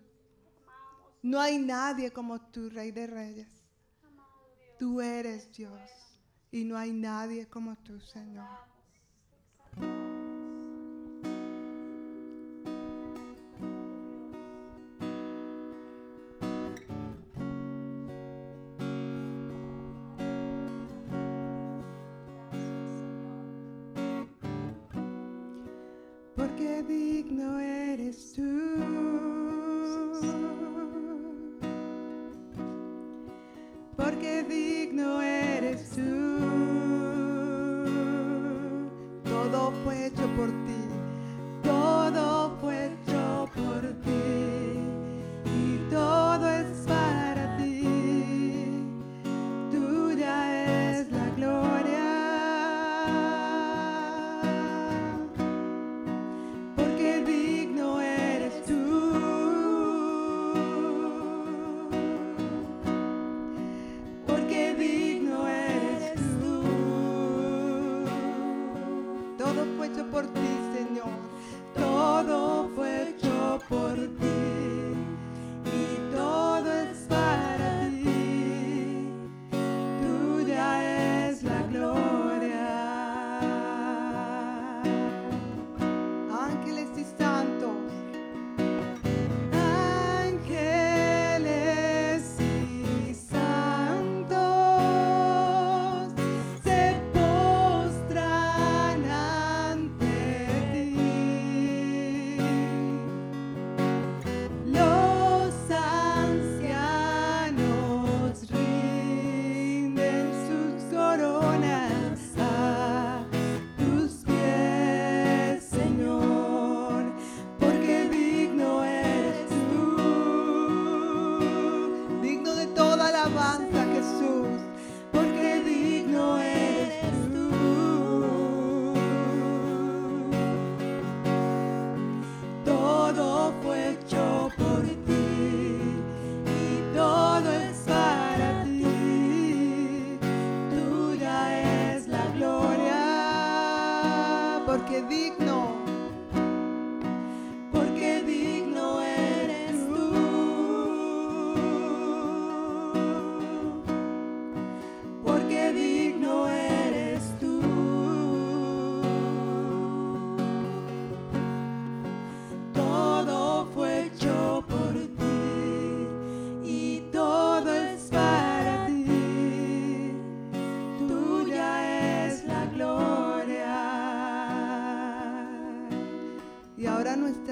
No 1.21 1.39
hay 1.39 1.59
nadie 1.59 2.11
como 2.11 2.41
tú, 2.41 2.71
Rey 2.71 2.91
de 2.91 3.07
Reyes. 3.07 3.63
Tú 4.79 5.03
eres 5.03 5.53
Dios 5.53 5.83
y 6.51 6.65
no 6.65 6.79
hay 6.79 6.93
nadie 6.93 7.47
como 7.47 7.77
tú, 7.77 8.01
Señor. 8.01 8.49
Digno 27.31 27.61
eres 27.61 28.33
tú. 28.33 28.43
Porque 33.97 34.43
digno 34.43 35.23
eres 35.23 35.91
tú. 35.91 36.01
Todo 39.25 39.73
fue 39.85 40.07
hecho 40.07 40.27
por 40.37 40.49
ti. 40.49 40.70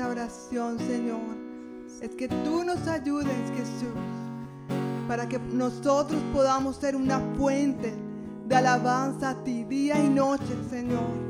Oración, 0.09 0.79
Señor, 0.79 1.21
es 2.01 2.11
que 2.15 2.29
tú 2.29 2.65
nos 2.65 2.87
ayudes, 2.87 3.51
Jesús, 3.57 3.95
para 5.07 5.29
que 5.29 5.39
nosotros 5.39 6.21
podamos 6.33 6.77
ser 6.77 6.97
una 6.97 7.21
fuente 7.37 7.95
de 8.47 8.55
alabanza 8.57 9.31
a 9.31 9.45
ti 9.45 9.65
día 9.65 10.03
y 10.03 10.09
noche, 10.09 10.57
Señor. 10.71 11.29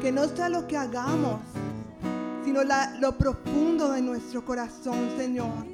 Que 0.00 0.12
no 0.12 0.24
sea 0.28 0.48
lo 0.48 0.66
que 0.66 0.76
hagamos, 0.76 1.40
sino 2.44 2.62
la- 2.62 2.94
lo 3.00 3.16
profundo 3.16 3.90
de 3.92 4.02
nuestro 4.02 4.44
corazón, 4.44 4.98
Señor. 5.16 5.66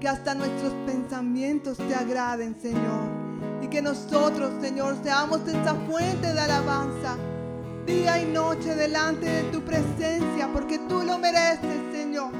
Que 0.00 0.08
hasta 0.08 0.34
nuestros 0.34 0.72
pensamientos 0.84 1.78
te 1.78 1.94
agraden, 1.94 2.54
Señor. 2.60 3.16
Y 3.62 3.68
que 3.68 3.80
nosotros, 3.80 4.50
Señor, 4.60 4.96
seamos 5.02 5.40
esa 5.48 5.74
fuente 5.88 6.32
de 6.32 6.40
alabanza 6.40 7.16
día 7.86 8.20
y 8.20 8.26
noche 8.26 8.74
delante 8.74 9.26
de 9.26 9.42
tu 9.44 9.62
presencia, 9.62 10.48
porque 10.52 10.78
tú 10.80 11.02
lo 11.02 11.18
mereces, 11.18 11.80
Señor. 11.92 12.32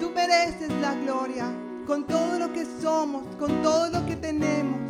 Tú 0.00 0.10
mereces 0.10 0.70
la 0.80 0.94
gloria 0.94 1.46
con 1.86 2.04
todo 2.04 2.38
lo 2.38 2.52
que 2.52 2.66
somos, 2.82 3.22
con 3.36 3.62
todo 3.62 3.88
lo 3.90 4.04
que 4.04 4.16
tenemos. 4.16 4.80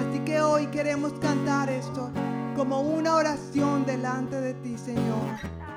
Así 0.00 0.18
que 0.24 0.40
hoy 0.40 0.66
queremos 0.66 1.12
cantar 1.20 1.70
esto 1.70 2.10
como 2.56 2.80
una 2.80 3.14
oración 3.14 3.86
delante 3.86 4.40
de 4.40 4.54
ti, 4.54 4.76
Señor. 4.76 5.67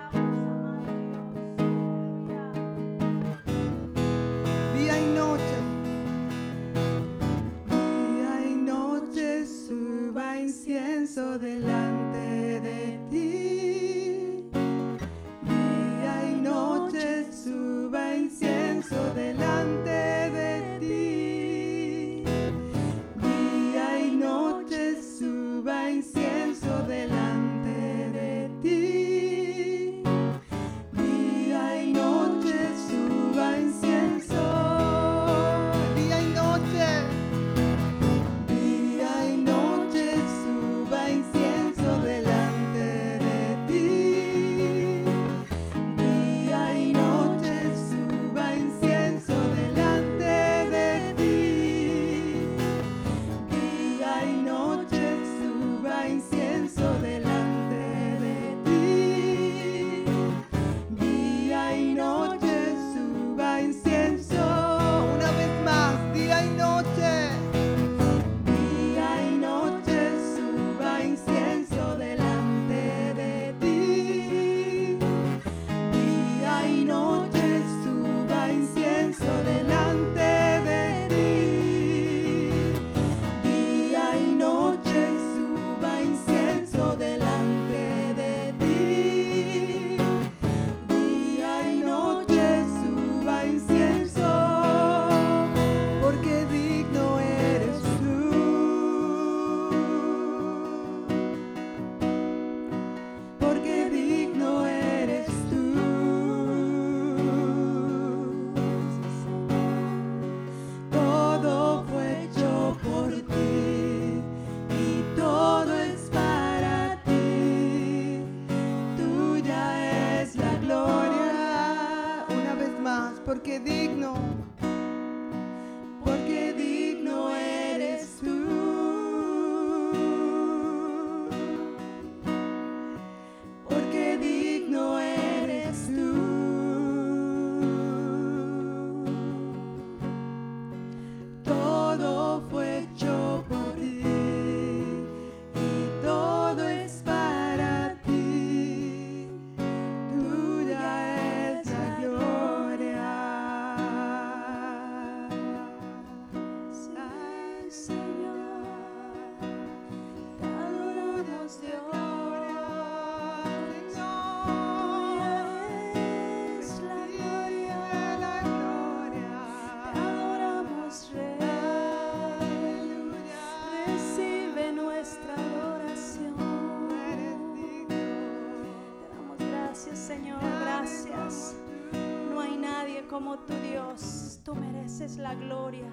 La 185.17 185.36
gloria. 185.36 185.89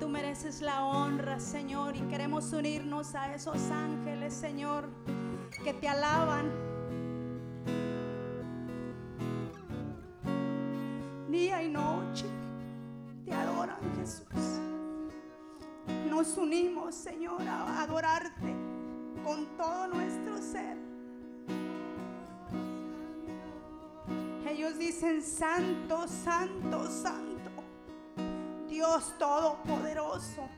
Tú 0.00 0.08
mereces 0.08 0.60
la 0.62 0.84
honra, 0.84 1.38
Señor. 1.38 1.96
Y 1.96 2.00
queremos 2.02 2.52
unirnos 2.52 3.14
a 3.14 3.34
esos 3.34 3.70
ángeles, 3.70 4.34
Señor, 4.34 4.88
que 5.64 5.72
te 5.74 5.88
alaban. 5.88 6.50
Día 11.30 11.62
y 11.62 11.68
noche 11.70 12.26
te 13.24 13.32
adoran, 13.32 13.78
Jesús. 13.96 14.26
Nos 16.10 16.36
unimos, 16.36 16.94
Señor, 16.94 17.42
a 17.42 17.82
adorarte 17.82 18.54
con 19.24 19.46
todo 19.56 19.86
nuestro 19.88 20.36
ser. 20.38 20.76
Ellos 24.48 24.78
dicen, 24.78 25.22
Santo, 25.22 26.06
Santo, 26.06 26.90
Santo, 26.90 27.31
Dios 28.72 29.12
Todopoderoso. 29.18 30.48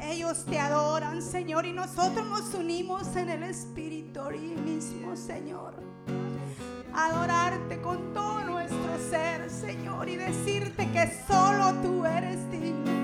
Ellos 0.00 0.44
te 0.44 0.60
adoran, 0.60 1.20
Señor, 1.22 1.66
y 1.66 1.72
nosotros 1.72 2.24
nos 2.24 2.54
unimos 2.54 3.16
en 3.16 3.30
el 3.30 3.42
Espíritu 3.42 4.20
mismo, 4.64 5.16
Señor. 5.16 5.74
Adorarte 6.94 7.80
con 7.80 8.14
todo 8.14 8.44
nuestro 8.44 8.96
ser, 9.10 9.50
Señor, 9.50 10.08
y 10.08 10.14
decirte 10.14 10.88
que 10.92 11.12
solo 11.26 11.72
tú 11.82 12.06
eres 12.06 12.48
digno 12.52 12.94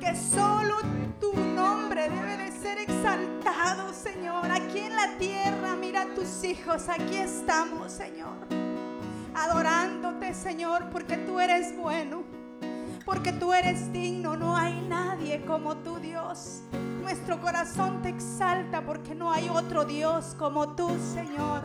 que 0.00 0.16
solo 0.16 0.76
tu 1.20 1.34
nombre 1.34 2.08
debe 2.08 2.36
de 2.38 2.52
ser 2.52 2.78
exaltado, 2.78 3.92
Señor. 3.92 4.50
Aquí 4.50 4.78
en 4.78 4.96
la 4.96 5.18
tierra, 5.18 5.76
mira 5.76 6.02
a 6.02 6.14
tus 6.14 6.42
hijos, 6.42 6.88
aquí 6.88 7.16
estamos, 7.16 7.92
Señor. 7.92 8.46
Adorándote, 9.34 10.32
Señor, 10.32 10.88
porque 10.90 11.18
tú 11.18 11.38
eres 11.38 11.76
bueno, 11.76 12.37
porque 13.08 13.32
tú 13.32 13.54
eres 13.54 13.90
digno. 13.90 14.36
No 14.36 14.54
hay 14.54 14.82
nadie 14.82 15.42
como 15.46 15.78
tu 15.78 15.96
Dios. 15.96 16.60
Nuestro 17.00 17.40
corazón 17.40 18.02
te 18.02 18.10
exalta 18.10 18.84
porque 18.84 19.14
no 19.14 19.32
hay 19.32 19.48
otro 19.48 19.86
Dios 19.86 20.36
como 20.38 20.74
tú, 20.76 20.90
Señor. 21.14 21.62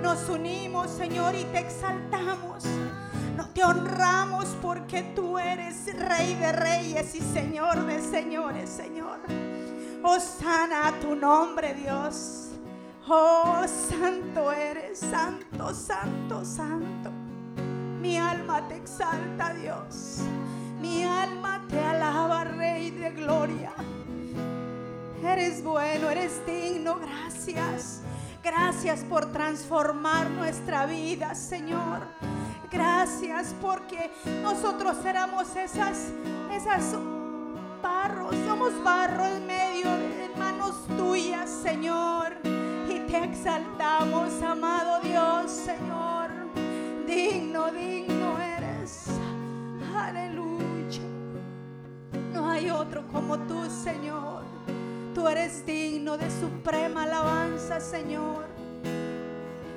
Nos 0.00 0.28
unimos, 0.28 0.88
Señor, 0.92 1.34
y 1.34 1.42
te 1.46 1.58
exaltamos. 1.58 2.64
No 3.36 3.48
te 3.48 3.64
honramos 3.64 4.46
porque 4.62 5.02
tú 5.02 5.40
eres 5.40 5.86
Rey 5.98 6.34
de 6.36 6.52
Reyes 6.52 7.16
y 7.16 7.20
Señor 7.20 7.84
de 7.86 8.00
Señores, 8.00 8.70
Señor. 8.70 9.18
Oh, 10.04 10.20
sana 10.20 10.94
tu 11.00 11.16
nombre, 11.16 11.74
Dios. 11.74 12.50
Oh, 13.08 13.64
santo 13.66 14.52
eres, 14.52 15.00
santo, 15.00 15.74
santo, 15.74 16.44
santo. 16.44 17.10
Mi 18.00 18.16
alma 18.18 18.68
te 18.68 18.76
exalta, 18.76 19.52
Dios. 19.54 20.20
Mi 20.80 21.04
alma 21.04 21.60
te 21.68 21.78
alaba, 21.78 22.44
Rey 22.44 22.90
de 22.90 23.10
gloria. 23.10 23.72
Eres 25.22 25.62
bueno, 25.62 26.08
eres 26.08 26.44
digno, 26.46 26.96
gracias. 26.96 28.00
Gracias 28.42 29.04
por 29.04 29.30
transformar 29.32 30.30
nuestra 30.30 30.86
vida, 30.86 31.34
Señor. 31.34 32.00
Gracias 32.70 33.54
porque 33.60 34.10
nosotros 34.42 34.96
éramos 35.04 35.54
esas, 35.56 36.08
esas 36.50 36.94
barros, 37.82 38.34
somos 38.46 38.72
barro 38.82 39.26
en 39.26 39.46
medio 39.46 39.90
de 39.90 40.30
manos 40.38 40.86
tuyas, 40.96 41.50
Señor. 41.50 42.32
Y 42.88 43.00
te 43.00 43.24
exaltamos, 43.24 44.42
amado 44.42 45.00
Dios, 45.00 45.50
Señor. 45.50 46.30
Digno, 47.06 47.70
digno 47.70 48.38
eres. 48.40 49.06
Aleluya. 49.94 50.49
No 52.32 52.48
hay 52.48 52.70
otro 52.70 53.06
como 53.08 53.38
tú, 53.38 53.68
Señor. 53.68 54.42
Tú 55.14 55.26
eres 55.28 55.66
digno 55.66 56.16
de 56.16 56.30
suprema 56.30 57.02
alabanza, 57.02 57.80
Señor. 57.80 58.46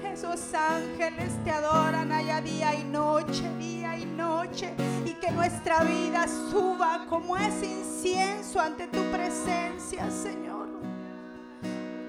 Esos 0.04 0.54
ángeles 0.54 1.34
te 1.43 1.49
adoran 1.49 2.12
allá 2.12 2.39
día 2.39 2.76
y 2.76 2.84
noche, 2.84 3.49
día 3.58 3.97
y 3.97 4.06
noche. 4.06 4.74
Y 5.06 5.14
que 5.14 5.32
nuestra 5.32 5.84
vida 5.84 6.28
suba 6.51 7.06
como 7.10 7.36
ese 7.36 7.66
incienso 7.66 8.60
ante 8.60 8.88
tu 8.88 9.01
presencia, 9.12 10.10
Señor. 10.12 10.70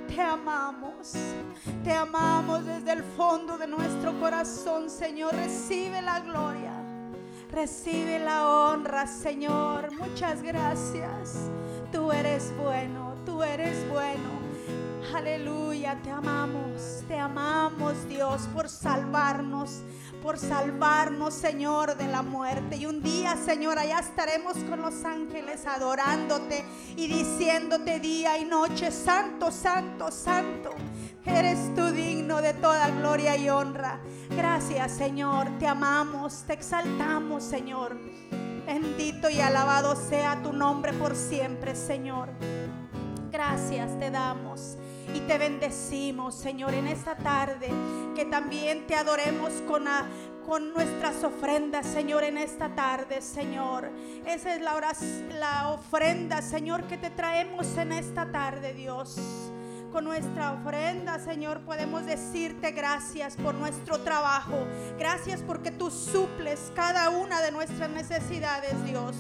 Te 0.07 0.20
amamos, 0.20 1.14
te 1.82 1.92
amamos 1.92 2.64
desde 2.64 2.92
el 2.92 3.03
fondo 3.03 3.57
de 3.59 3.66
nuestro 3.66 4.12
corazón, 4.20 4.88
Señor. 4.90 5.34
Recibe 5.34 6.03
la 6.03 6.20
gloria, 6.20 6.84
recibe 7.55 8.18
la 8.18 8.48
honra, 8.48 9.07
Señor. 9.07 9.92
Muchas 9.92 10.42
gracias. 10.42 11.48
Tú 11.92 12.11
eres 12.11 12.52
bueno, 12.57 13.14
tú 13.24 13.42
eres 13.42 13.88
bueno. 13.88 14.42
Aleluya, 15.14 15.96
te 16.02 16.11
amamos, 16.11 17.05
te 17.07 17.16
amamos 17.16 18.09
Dios 18.09 18.48
por 18.52 18.68
salvarnos, 18.68 19.82
por 20.20 20.38
salvarnos 20.38 21.34
Señor 21.34 21.96
de 21.96 22.09
la 22.09 22.22
muerte. 22.22 22.76
Y 22.76 22.86
un 22.86 23.00
día 23.00 23.36
Señor, 23.36 23.78
allá 23.78 24.00
estaremos 24.00 24.57
con 24.68 24.82
los 24.82 25.05
ángeles 25.05 25.66
adorándote 25.66 26.64
y 26.96 27.07
diciéndote 27.07 28.00
día 28.00 28.36
y 28.38 28.44
noche, 28.44 28.90
santo, 28.90 29.52
santo, 29.52 30.11
santo. 30.11 30.70
Eres 31.27 31.75
tú 31.75 31.87
digno 31.87 32.43
de 32.43 32.53
toda 32.55 32.91
gloria 32.91 33.37
y 33.37 33.49
honra. 33.49 34.01
Gracias 34.31 34.93
Señor, 34.93 35.49
te 35.59 35.66
amamos, 35.66 36.45
te 36.47 36.53
exaltamos 36.53 37.43
Señor. 37.43 37.97
Bendito 38.66 39.29
y 39.31 39.41
alabado 39.41 39.97
sea 39.97 40.43
tu 40.43 40.53
nombre 40.53 40.93
por 40.93 41.16
siempre 41.16 41.75
Señor. 41.75 42.31
Gracias 43.31 43.99
te 43.99 44.11
damos 44.11 44.77
y 45.12 45.20
te 45.20 45.39
bendecimos, 45.39 46.35
Señor, 46.35 46.75
en 46.75 46.87
esta 46.87 47.16
tarde. 47.16 47.68
Que 48.14 48.25
también 48.25 48.87
te 48.87 48.95
adoremos 48.95 49.53
con, 49.66 49.85
con 50.47 50.72
nuestras 50.72 51.25
ofrendas, 51.25 51.87
Señor, 51.87 52.22
en 52.22 52.39
esta 52.39 52.75
tarde, 52.75 53.20
Señor. 53.22 53.91
Esa 54.27 54.55
es 54.55 54.62
la, 54.62 54.75
la 55.39 55.70
ofrenda, 55.70 56.43
Señor, 56.43 56.85
que 56.85 56.97
te 56.97 57.11
traemos 57.11 57.77
en 57.77 57.93
esta 57.93 58.31
tarde, 58.31 58.72
Dios. 58.72 59.16
Con 59.95 60.03
nuestra 60.03 60.51
ofrenda, 60.51 61.20
Señor, 61.20 61.61
podemos 61.61 62.05
decirte 62.05 62.72
gracias 62.72 63.36
por 63.36 63.55
nuestro 63.55 64.01
trabajo. 64.01 64.66
Gracias 64.99 65.40
porque 65.40 65.70
tú 65.70 65.88
suples 65.88 66.72
cada 66.74 67.11
una 67.11 67.40
de 67.40 67.53
nuestras 67.53 67.88
necesidades, 67.90 68.72
Dios. 68.84 69.14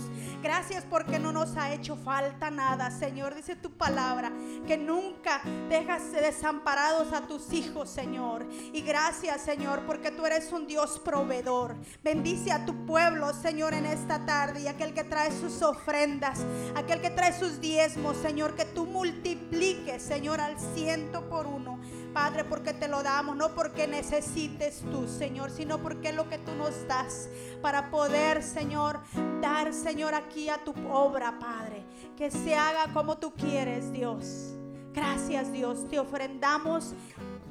Gracias 0.44 0.84
porque 0.84 1.18
no 1.18 1.32
nos 1.32 1.56
ha 1.56 1.72
hecho 1.72 1.96
falta 1.96 2.50
nada, 2.50 2.90
Señor. 2.90 3.34
Dice 3.34 3.56
tu 3.56 3.70
palabra 3.70 4.30
que 4.66 4.76
nunca 4.76 5.40
dejas 5.70 6.12
desamparados 6.12 7.14
a 7.14 7.22
tus 7.22 7.50
hijos, 7.54 7.88
Señor. 7.88 8.46
Y 8.74 8.82
gracias, 8.82 9.40
Señor, 9.40 9.86
porque 9.86 10.10
tú 10.10 10.26
eres 10.26 10.52
un 10.52 10.66
Dios 10.66 11.00
proveedor. 11.02 11.76
Bendice 12.02 12.52
a 12.52 12.66
tu 12.66 12.84
pueblo, 12.84 13.32
Señor, 13.32 13.72
en 13.72 13.86
esta 13.86 14.26
tarde. 14.26 14.60
Y 14.60 14.68
aquel 14.68 14.92
que 14.92 15.04
trae 15.04 15.32
sus 15.32 15.62
ofrendas, 15.62 16.40
aquel 16.74 17.00
que 17.00 17.08
trae 17.08 17.32
sus 17.32 17.58
diezmos, 17.62 18.14
Señor, 18.18 18.54
que 18.54 18.66
tú 18.66 18.84
multipliques, 18.84 20.02
Señor, 20.02 20.42
al 20.42 20.60
ciento 20.74 21.26
por 21.30 21.46
uno. 21.46 21.80
Padre, 22.14 22.44
porque 22.44 22.72
te 22.72 22.86
lo 22.86 23.02
damos, 23.02 23.36
no 23.36 23.50
porque 23.50 23.88
necesites 23.88 24.82
tú, 24.92 25.08
Señor, 25.08 25.50
sino 25.50 25.82
porque 25.82 26.10
es 26.10 26.14
lo 26.14 26.28
que 26.28 26.38
tú 26.38 26.54
nos 26.54 26.86
das 26.86 27.28
para 27.60 27.90
poder, 27.90 28.42
Señor, 28.42 29.00
dar, 29.42 29.74
Señor, 29.74 30.14
aquí 30.14 30.48
a 30.48 30.62
tu 30.62 30.72
obra, 30.90 31.38
Padre. 31.40 31.84
Que 32.16 32.30
se 32.30 32.54
haga 32.54 32.92
como 32.92 33.18
tú 33.18 33.34
quieres, 33.34 33.92
Dios. 33.92 34.54
Gracias, 34.94 35.52
Dios. 35.52 35.88
Te 35.90 35.98
ofrendamos 35.98 36.94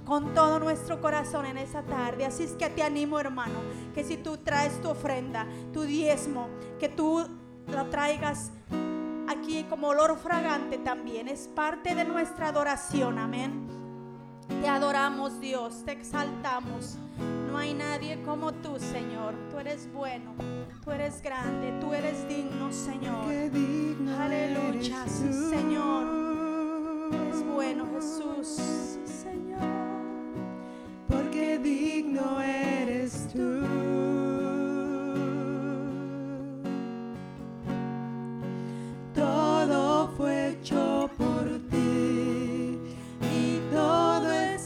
con 0.06 0.34
todo 0.34 0.60
nuestro 0.60 1.02
corazón 1.02 1.46
en 1.46 1.58
esa 1.58 1.84
tarde. 1.84 2.26
Así 2.26 2.44
es 2.44 2.54
que 2.54 2.70
te 2.70 2.84
animo, 2.84 3.20
hermano, 3.20 3.60
que 3.94 4.06
si 4.06 4.16
tú 4.16 4.38
traes 4.38 4.82
tu 4.82 4.90
ofrenda, 4.90 5.46
tu 5.74 5.82
diezmo, 5.82 6.48
que 6.80 6.88
tú 6.88 7.28
lo 7.68 7.86
traigas 7.90 8.52
aquí 9.28 9.66
como 9.70 9.90
olor 9.90 10.18
fragante 10.18 10.78
también. 10.78 11.28
Es 11.28 11.50
parte 11.50 11.96
de 11.96 12.06
nuestra 12.06 12.48
adoración. 12.48 13.20
Amén. 13.20 13.83
Te 14.64 14.70
adoramos, 14.70 15.42
Dios, 15.42 15.84
te 15.84 15.92
exaltamos. 15.92 16.96
No 17.52 17.58
hay 17.58 17.74
nadie 17.74 18.22
como 18.24 18.54
tú, 18.54 18.80
Señor. 18.80 19.36
Tú 19.52 19.60
eres 19.60 19.92
bueno, 19.92 20.34
tú 20.86 20.92
eres 20.92 21.22
grande, 21.22 21.74
tú 21.82 21.94
eres 21.94 22.26
digno, 22.30 22.72
Señor. 22.72 23.26
Aleluya, 24.22 25.06
Señor. 25.06 27.14
Eres 27.14 27.46
bueno, 27.46 27.90
Jesús, 27.94 28.48
Señor 29.04 29.60
porque 31.10 31.60
digno 31.60 32.42
eres 32.42 33.28
tú. 33.34 33.64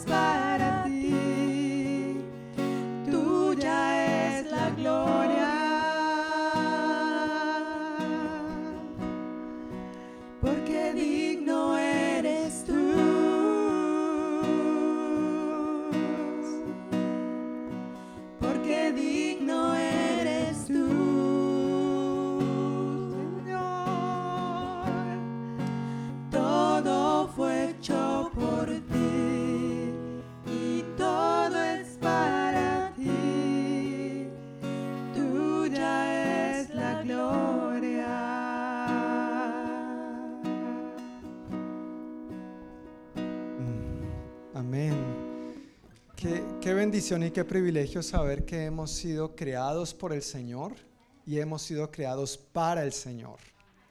Bye. 0.08 0.37
Bendición 46.74 47.24
y 47.24 47.32
qué 47.32 47.46
privilegio 47.46 48.04
saber 48.04 48.46
que 48.46 48.66
hemos 48.66 48.92
sido 48.92 49.36
creados 49.36 49.94
por 49.94 50.12
el 50.12 50.22
Señor 50.22 50.74
y 51.26 51.40
hemos 51.40 51.62
sido 51.62 51.92
creados 51.92 52.38
para 52.38 52.84
el 52.84 52.94
Señor. 52.94 53.38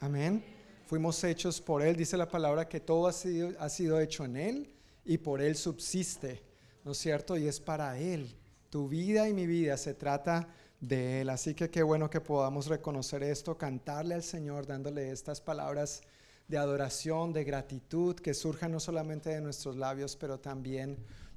Amén. 0.01 0.45
Fuimos 0.87 1.23
hechos 1.25 1.61
por 1.61 1.83
Él. 1.83 1.97
Dice 1.97 2.17
la 2.17 2.29
palabra 2.29 2.69
que 2.69 2.81
todo 2.81 3.07
ha 3.07 3.13
sido, 3.13 3.53
ha 3.59 3.69
sido 3.69 4.01
hecho 4.01 4.25
en 4.25 4.37
Él 4.37 4.73
y 5.05 5.19
por 5.19 5.41
Él 5.41 5.57
subsiste. 5.57 6.43
¿No 6.85 6.93
es 6.93 6.99
cierto? 6.99 7.37
Y 7.37 7.47
es 7.47 7.61
para 7.61 7.99
Él. 7.99 8.37
Tu 8.71 8.89
vida 8.89 9.29
y 9.29 9.35
mi 9.35 9.47
vida 9.47 9.77
se 9.77 9.95
trata 9.95 10.49
de 10.81 11.23
Él. 11.23 11.31
Así 11.31 11.55
que 11.55 11.71
qué 11.71 11.83
bueno 11.83 12.11
que 12.11 12.21
podamos 12.21 12.67
reconocer 12.67 13.23
esto, 13.23 13.57
cantarle 13.57 14.15
al 14.15 14.23
Señor, 14.23 14.67
dándole 14.67 15.11
estas 15.11 15.41
palabras 15.41 16.03
de 16.49 16.59
adoración, 16.59 17.33
de 17.33 17.45
gratitud, 17.45 18.17
que 18.17 18.35
surjan 18.35 18.73
no 18.73 18.81
solamente 18.81 19.31
de 19.31 19.41
nuestros 19.41 19.77
labios, 19.77 20.17
pero 20.17 20.39
también 20.39 20.97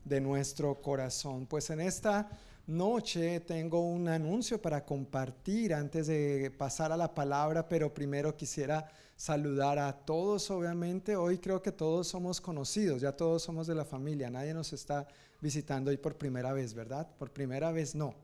de 0.10 0.20
nuestro 0.20 0.82
corazón. 0.82 1.46
Pues 1.46 1.70
en 1.70 1.80
esta 1.80 2.28
noche 2.66 3.40
tengo 3.42 3.80
un 3.82 4.08
anuncio 4.08 4.60
para 4.62 4.84
compartir 4.84 5.74
antes 5.74 6.08
de 6.08 6.52
pasar 6.58 6.92
a 6.92 6.98
la 6.98 7.14
palabra, 7.14 7.70
pero 7.70 7.94
primero 7.94 8.36
quisiera 8.36 8.90
saludar 9.16 9.78
a 9.78 9.94
todos, 9.94 10.50
obviamente. 10.50 11.16
Hoy 11.16 11.38
creo 11.38 11.62
que 11.62 11.72
todos 11.72 12.08
somos 12.08 12.42
conocidos, 12.42 13.02
ya 13.02 13.12
todos 13.12 13.44
somos 13.44 13.68
de 13.68 13.76
la 13.76 13.86
familia, 13.86 14.30
nadie 14.30 14.54
nos 14.54 14.74
está 14.74 15.08
visitando 15.40 15.92
hoy 15.92 15.98
por 15.98 16.18
primera 16.18 16.54
vez, 16.54 16.74
¿verdad? 16.74 17.08
Por 17.18 17.32
primera 17.32 17.72
vez 17.72 17.94
no. 17.94 18.16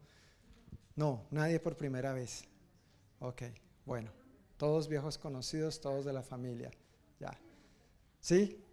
No, 0.95 1.25
nadie 1.29 1.59
por 1.59 1.77
primera 1.77 2.13
vez. 2.13 2.45
Ok, 3.19 3.43
bueno, 3.85 4.11
todos 4.57 4.87
viejos 4.87 5.17
conocidos, 5.17 5.79
todos 5.79 6.03
de 6.03 6.13
la 6.13 6.23
familia. 6.23 6.71
Ya. 7.19 7.37
¿Sí? 8.19 8.64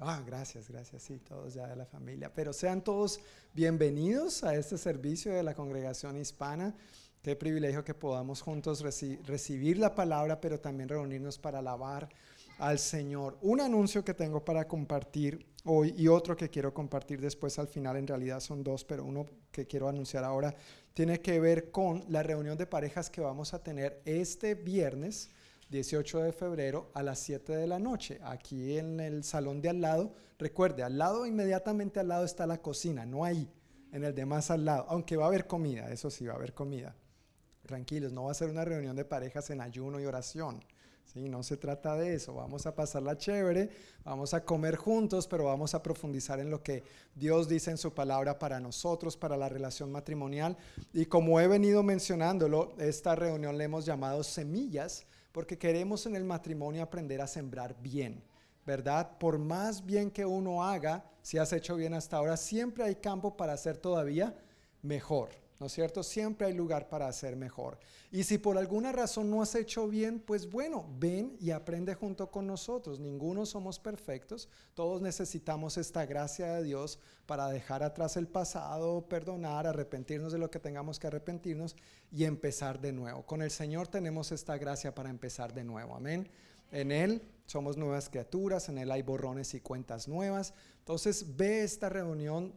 Ah, 0.00 0.22
gracias, 0.24 0.68
gracias, 0.68 1.02
sí, 1.02 1.18
todos 1.18 1.54
ya 1.54 1.66
de 1.66 1.76
la 1.76 1.86
familia. 1.86 2.32
Pero 2.34 2.52
sean 2.52 2.82
todos 2.82 3.20
bienvenidos 3.54 4.44
a 4.44 4.54
este 4.54 4.76
servicio 4.76 5.32
de 5.32 5.42
la 5.42 5.54
congregación 5.54 6.16
hispana. 6.16 6.74
Qué 7.22 7.34
privilegio 7.36 7.84
que 7.84 7.94
podamos 7.94 8.42
juntos 8.42 8.82
recibir 8.82 9.78
la 9.78 9.94
palabra, 9.94 10.40
pero 10.40 10.60
también 10.60 10.88
reunirnos 10.88 11.38
para 11.38 11.60
alabar 11.60 12.08
al 12.58 12.78
Señor. 12.78 13.38
Un 13.40 13.60
anuncio 13.60 14.04
que 14.04 14.14
tengo 14.14 14.44
para 14.44 14.68
compartir 14.68 15.46
hoy 15.64 15.94
y 15.96 16.08
otro 16.08 16.36
que 16.36 16.50
quiero 16.50 16.72
compartir 16.74 17.20
después 17.20 17.58
al 17.58 17.68
final, 17.68 17.96
en 17.96 18.06
realidad 18.06 18.40
son 18.40 18.62
dos, 18.62 18.84
pero 18.84 19.04
uno 19.04 19.26
que 19.50 19.66
quiero 19.66 19.88
anunciar 19.88 20.22
ahora 20.22 20.54
tiene 20.92 21.20
que 21.20 21.40
ver 21.40 21.70
con 21.70 22.04
la 22.08 22.22
reunión 22.22 22.58
de 22.58 22.66
parejas 22.66 23.08
que 23.08 23.20
vamos 23.20 23.54
a 23.54 23.62
tener 23.62 24.02
este 24.04 24.54
viernes 24.54 25.30
18 25.70 26.22
de 26.22 26.32
febrero 26.32 26.90
a 26.94 27.02
las 27.02 27.18
7 27.18 27.54
de 27.54 27.66
la 27.66 27.78
noche, 27.78 28.18
aquí 28.22 28.78
en 28.78 29.00
el 29.00 29.22
salón 29.22 29.60
de 29.60 29.68
al 29.68 29.80
lado. 29.80 30.12
Recuerde, 30.38 30.82
al 30.82 30.96
lado, 30.96 31.26
inmediatamente 31.26 32.00
al 32.00 32.08
lado 32.08 32.24
está 32.24 32.46
la 32.46 32.62
cocina, 32.62 33.04
no 33.04 33.24
ahí, 33.24 33.50
en 33.92 34.04
el 34.04 34.14
de 34.14 34.24
más 34.24 34.50
al 34.50 34.64
lado, 34.64 34.86
aunque 34.88 35.16
va 35.16 35.24
a 35.24 35.28
haber 35.28 35.46
comida, 35.46 35.90
eso 35.90 36.10
sí, 36.10 36.26
va 36.26 36.34
a 36.34 36.36
haber 36.36 36.54
comida. 36.54 36.96
Tranquilos, 37.62 38.12
no 38.12 38.24
va 38.24 38.30
a 38.30 38.34
ser 38.34 38.48
una 38.48 38.64
reunión 38.64 38.96
de 38.96 39.04
parejas 39.04 39.50
en 39.50 39.60
ayuno 39.60 40.00
y 40.00 40.06
oración. 40.06 40.64
¿sí? 41.04 41.28
No 41.28 41.42
se 41.42 41.58
trata 41.58 41.96
de 41.96 42.14
eso, 42.14 42.32
vamos 42.34 42.64
a 42.64 42.74
pasarla 42.74 43.18
chévere, 43.18 43.68
vamos 44.04 44.32
a 44.32 44.44
comer 44.44 44.76
juntos, 44.76 45.26
pero 45.26 45.44
vamos 45.44 45.74
a 45.74 45.82
profundizar 45.82 46.40
en 46.40 46.48
lo 46.48 46.62
que 46.62 46.82
Dios 47.14 47.46
dice 47.46 47.70
en 47.70 47.76
su 47.76 47.92
palabra 47.92 48.38
para 48.38 48.58
nosotros, 48.58 49.18
para 49.18 49.36
la 49.36 49.50
relación 49.50 49.92
matrimonial. 49.92 50.56
Y 50.94 51.04
como 51.04 51.40
he 51.40 51.46
venido 51.46 51.82
mencionándolo, 51.82 52.72
esta 52.78 53.14
reunión 53.14 53.58
le 53.58 53.64
hemos 53.64 53.84
llamado 53.84 54.24
semillas 54.24 55.04
porque 55.32 55.58
queremos 55.58 56.06
en 56.06 56.16
el 56.16 56.24
matrimonio 56.24 56.82
aprender 56.82 57.20
a 57.20 57.26
sembrar 57.26 57.76
bien, 57.80 58.22
¿verdad? 58.66 59.18
Por 59.18 59.38
más 59.38 59.84
bien 59.84 60.10
que 60.10 60.24
uno 60.24 60.64
haga, 60.64 61.04
si 61.22 61.38
has 61.38 61.52
hecho 61.52 61.76
bien 61.76 61.94
hasta 61.94 62.16
ahora, 62.16 62.36
siempre 62.36 62.84
hay 62.84 62.96
campo 62.96 63.36
para 63.36 63.52
hacer 63.52 63.76
todavía 63.76 64.34
mejor. 64.82 65.30
¿No 65.58 65.66
es 65.66 65.72
cierto? 65.72 66.02
Siempre 66.02 66.46
hay 66.46 66.52
lugar 66.52 66.88
para 66.88 67.08
hacer 67.08 67.36
mejor. 67.36 67.78
Y 68.10 68.24
si 68.24 68.38
por 68.38 68.56
alguna 68.58 68.92
razón 68.92 69.30
no 69.30 69.42
has 69.42 69.54
hecho 69.54 69.88
bien, 69.88 70.20
pues 70.20 70.50
bueno, 70.50 70.86
ven 70.98 71.36
y 71.40 71.50
aprende 71.50 71.94
junto 71.94 72.30
con 72.30 72.46
nosotros. 72.46 73.00
Ninguno 73.00 73.44
somos 73.44 73.78
perfectos, 73.78 74.48
todos 74.74 75.02
necesitamos 75.02 75.76
esta 75.76 76.06
gracia 76.06 76.54
de 76.54 76.62
Dios 76.62 77.00
para 77.26 77.48
dejar 77.48 77.82
atrás 77.82 78.16
el 78.16 78.28
pasado, 78.28 79.06
perdonar, 79.08 79.66
arrepentirnos 79.66 80.32
de 80.32 80.38
lo 80.38 80.50
que 80.50 80.60
tengamos 80.60 80.98
que 80.98 81.08
arrepentirnos 81.08 81.76
y 82.12 82.24
empezar 82.24 82.80
de 82.80 82.92
nuevo. 82.92 83.26
Con 83.26 83.42
el 83.42 83.50
Señor 83.50 83.88
tenemos 83.88 84.32
esta 84.32 84.56
gracia 84.56 84.94
para 84.94 85.10
empezar 85.10 85.52
de 85.52 85.64
nuevo. 85.64 85.94
Amén. 85.94 86.28
En 86.70 86.92
Él 86.92 87.22
somos 87.46 87.76
nuevas 87.76 88.08
criaturas, 88.08 88.68
en 88.68 88.78
Él 88.78 88.90
hay 88.90 89.02
borrones 89.02 89.54
y 89.54 89.60
cuentas 89.60 90.06
nuevas. 90.06 90.54
Entonces 90.78 91.36
ve 91.36 91.62
esta 91.64 91.88
reunión 91.88 92.54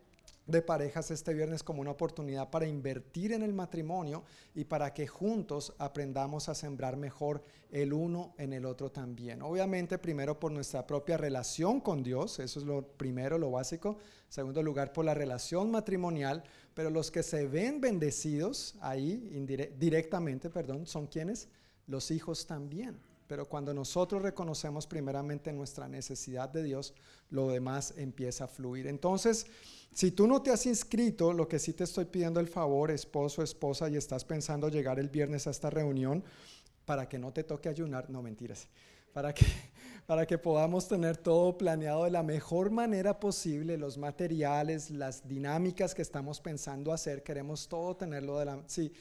de 0.47 0.61
parejas 0.61 1.11
este 1.11 1.33
viernes 1.33 1.63
como 1.63 1.81
una 1.81 1.91
oportunidad 1.91 2.49
para 2.49 2.67
invertir 2.67 3.31
en 3.31 3.43
el 3.43 3.53
matrimonio 3.53 4.23
y 4.55 4.65
para 4.65 4.93
que 4.93 5.07
juntos 5.07 5.73
aprendamos 5.77 6.49
a 6.49 6.55
sembrar 6.55 6.97
mejor 6.97 7.43
el 7.71 7.93
uno 7.93 8.33
en 8.37 8.53
el 8.53 8.65
otro 8.65 8.91
también. 8.91 9.41
Obviamente, 9.41 9.97
primero 9.97 10.39
por 10.39 10.51
nuestra 10.51 10.85
propia 10.85 11.17
relación 11.17 11.79
con 11.79 12.03
Dios, 12.03 12.39
eso 12.39 12.59
es 12.59 12.65
lo 12.65 12.81
primero, 12.81 13.37
lo 13.37 13.51
básico. 13.51 13.97
Segundo 14.29 14.63
lugar, 14.63 14.93
por 14.93 15.05
la 15.05 15.13
relación 15.13 15.71
matrimonial, 15.71 16.43
pero 16.73 16.89
los 16.89 17.11
que 17.11 17.23
se 17.23 17.47
ven 17.47 17.79
bendecidos 17.79 18.75
ahí 18.81 19.17
directamente, 19.77 20.49
perdón, 20.49 20.85
son 20.85 21.07
quienes? 21.07 21.49
Los 21.87 22.11
hijos 22.11 22.45
también. 22.45 23.10
Pero 23.31 23.47
cuando 23.47 23.73
nosotros 23.73 24.21
reconocemos 24.21 24.85
primeramente 24.85 25.53
nuestra 25.53 25.87
necesidad 25.87 26.49
de 26.49 26.63
Dios, 26.63 26.93
lo 27.29 27.47
demás 27.47 27.93
empieza 27.95 28.43
a 28.43 28.47
fluir. 28.49 28.87
Entonces, 28.87 29.47
si 29.93 30.11
tú 30.11 30.27
no 30.27 30.41
te 30.41 30.51
has 30.51 30.65
inscrito, 30.65 31.31
lo 31.31 31.47
que 31.47 31.57
sí 31.57 31.71
te 31.71 31.85
estoy 31.85 32.03
pidiendo 32.03 32.41
el 32.41 32.49
favor, 32.49 32.91
esposo, 32.91 33.41
esposa, 33.41 33.87
y 33.87 33.95
estás 33.95 34.25
pensando 34.25 34.67
llegar 34.67 34.99
el 34.99 35.07
viernes 35.07 35.47
a 35.47 35.51
esta 35.51 35.69
reunión, 35.69 36.25
para 36.83 37.07
que 37.07 37.17
no 37.17 37.31
te 37.31 37.45
toque 37.45 37.69
ayunar, 37.69 38.09
no 38.09 38.21
mentiras, 38.21 38.67
para 39.13 39.33
que, 39.33 39.45
para 40.05 40.25
que 40.25 40.37
podamos 40.37 40.89
tener 40.89 41.15
todo 41.15 41.57
planeado 41.57 42.03
de 42.03 42.11
la 42.11 42.23
mejor 42.23 42.69
manera 42.69 43.17
posible, 43.17 43.77
los 43.77 43.97
materiales, 43.97 44.89
las 44.89 45.25
dinámicas 45.25 45.95
que 45.95 46.01
estamos 46.01 46.41
pensando 46.41 46.91
hacer, 46.91 47.23
queremos 47.23 47.69
todo 47.69 47.95
tenerlo 47.95 48.39
de 48.39 48.45
la... 48.45 48.61
Sí, 48.67 48.91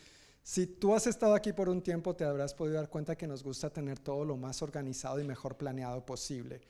tú 0.78 0.95
has 0.95 1.07
estado 1.07 1.34
aquí 1.34 1.53
por 1.53 1.68
un 1.68 1.82
tiempo, 1.82 2.14
te 2.14 2.24
habrás 2.24 2.55
podido 2.55 2.76
dar 2.76 2.88
cuenta 2.88 3.16
que 3.16 3.26
nos 3.26 3.43
gusta 3.43 3.70
tener 3.70 3.99
todo 3.99 4.24
lo 4.24 4.36
más 4.36 4.62
organizado 4.62 5.20
y 5.20 5.24
mejor 5.24 5.57
planeado 5.57 6.05
posible. 6.05 6.61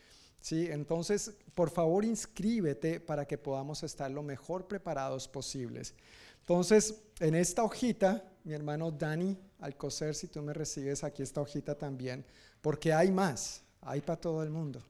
¿sí? 0.41 0.69
Entonces, 0.71 1.33
por 1.55 1.71
favor, 1.71 2.05
inscríbete 2.05 3.01
para 3.01 3.27
que 3.27 3.39
podamos 3.39 3.83
estar 3.83 4.11
lo 4.11 4.23
mejor 4.23 4.67
preparados 4.67 5.29
posibles. 5.29 5.95
Entonces, 6.41 7.03
en 7.21 7.35
esta 7.35 7.63
hojita, 7.63 8.25
mi 8.45 8.55
hermano 8.55 8.91
Dani 8.91 9.39
Alcocer, 9.61 10.15
si 10.15 10.29
tú 10.29 10.43
me 10.43 10.53
recibes 10.53 11.05
aquí 11.05 11.23
esta 11.23 11.41
hojita 11.41 11.77
también, 11.77 12.25
porque 12.61 12.93
hay 12.93 13.11
más, 13.11 13.63
hay 13.83 14.01
para 14.01 14.21
todo 14.21 14.43
el 14.43 14.51
mundo. 14.51 14.83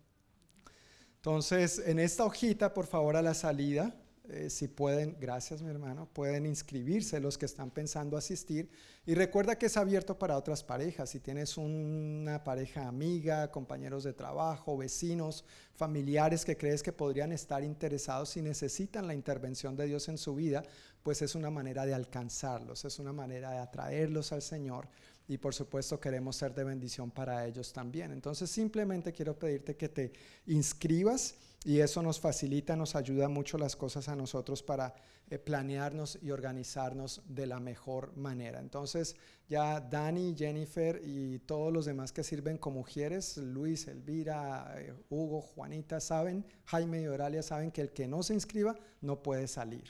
Entonces, 1.17 1.83
en 1.85 1.99
esta 1.99 2.25
hojita, 2.25 2.73
por 2.73 2.87
favor, 2.87 3.17
a 3.17 3.23
la 3.23 3.35
salida, 3.35 3.95
eh, 4.33 4.49
si 4.49 4.69
pueden, 4.69 5.17
gracias 5.21 5.61
mi 5.61 5.71
hermano, 5.71 6.09
pueden 6.13 6.47
inscribirse 6.47 7.19
los 7.19 7.37
que 7.37 7.47
están 7.47 7.71
pensando 7.71 8.17
asistir. 8.17 8.71
Y 9.05 9.15
recuerda 9.15 9.59
que 9.59 9.67
es 9.67 9.77
abierto 9.77 10.19
para 10.19 10.37
otras 10.37 10.63
parejas. 10.63 11.11
Si 11.11 11.21
tienes 11.21 11.57
una 11.57 12.45
pareja 12.45 12.87
amiga, 12.87 13.51
compañeros 13.51 14.05
de 14.05 14.13
trabajo, 14.13 14.77
vecinos, 14.77 15.45
familiares 15.75 16.45
que 16.45 16.57
crees 16.57 16.83
que 16.83 16.93
podrían 16.93 17.33
estar 17.33 17.65
interesados 17.65 18.37
y 18.37 18.43
necesitan 18.43 19.07
la 19.07 19.15
intervención 19.15 19.77
de 19.77 19.87
Dios 19.87 20.09
en 20.09 20.19
su 20.19 20.35
vida, 20.35 20.63
pues 21.03 21.23
es 21.23 21.35
una 21.35 21.51
manera 21.51 21.85
de 21.85 21.95
alcanzarlos, 21.95 22.85
es 22.85 22.99
una 22.99 23.13
manera 23.13 23.51
de 23.51 23.59
atraerlos 23.59 24.33
al 24.33 24.43
Señor 24.43 24.89
y 25.31 25.39
por 25.39 25.55
supuesto 25.55 26.01
queremos 26.01 26.35
ser 26.35 26.53
de 26.53 26.65
bendición 26.65 27.13
para 27.13 27.47
ellos 27.47 27.73
también. 27.73 28.11
Entonces 28.11 28.51
simplemente 28.51 29.13
quiero 29.13 29.39
pedirte 29.39 29.77
que 29.77 29.89
te 29.89 30.13
inscribas 30.49 31.37
y 31.65 31.79
eso 31.79 32.03
nos 32.03 32.19
facilita, 32.19 32.75
nos 32.75 32.97
ayuda 32.97 33.29
mucho 33.29 33.57
las 33.57 33.77
cosas 33.77 34.09
a 34.09 34.17
nosotros 34.17 34.61
para 34.61 34.93
eh, 35.31 35.39
planearnos 35.39 36.19
y 36.21 36.33
organizarnos 36.33 37.23
de 37.29 37.47
la 37.47 37.61
mejor 37.61 38.17
manera. 38.17 38.59
Entonces 38.59 39.15
ya 39.49 39.81
Dani, 39.81 40.35
Jennifer 40.37 41.01
y 41.05 41.39
todos 41.39 41.73
los 41.73 41.85
demás 41.85 42.11
que 42.11 42.25
sirven 42.25 42.59
como 42.59 42.81
mujeres, 42.81 43.37
Luis, 43.37 43.87
Elvira, 43.87 44.75
eh, 44.79 44.93
Hugo, 45.11 45.43
Juanita, 45.43 46.01
saben, 46.01 46.45
Jaime 46.65 47.03
y 47.03 47.07
Oralia 47.07 47.45
saben 47.45 47.71
que 47.71 47.83
el 47.83 47.93
que 47.93 48.09
no 48.09 48.25
se 48.25 48.35
inscriba 48.35 48.75
no 49.01 49.23
puede 49.23 49.47
salir. 49.47 49.85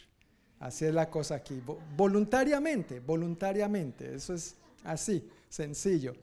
Así 0.58 0.84
es 0.84 0.92
la 0.92 1.08
cosa 1.08 1.36
aquí, 1.36 1.62
voluntariamente, 1.96 3.00
voluntariamente, 3.00 4.14
eso 4.14 4.34
es 4.34 4.56
así, 4.84 5.28
sencillo. 5.48 6.14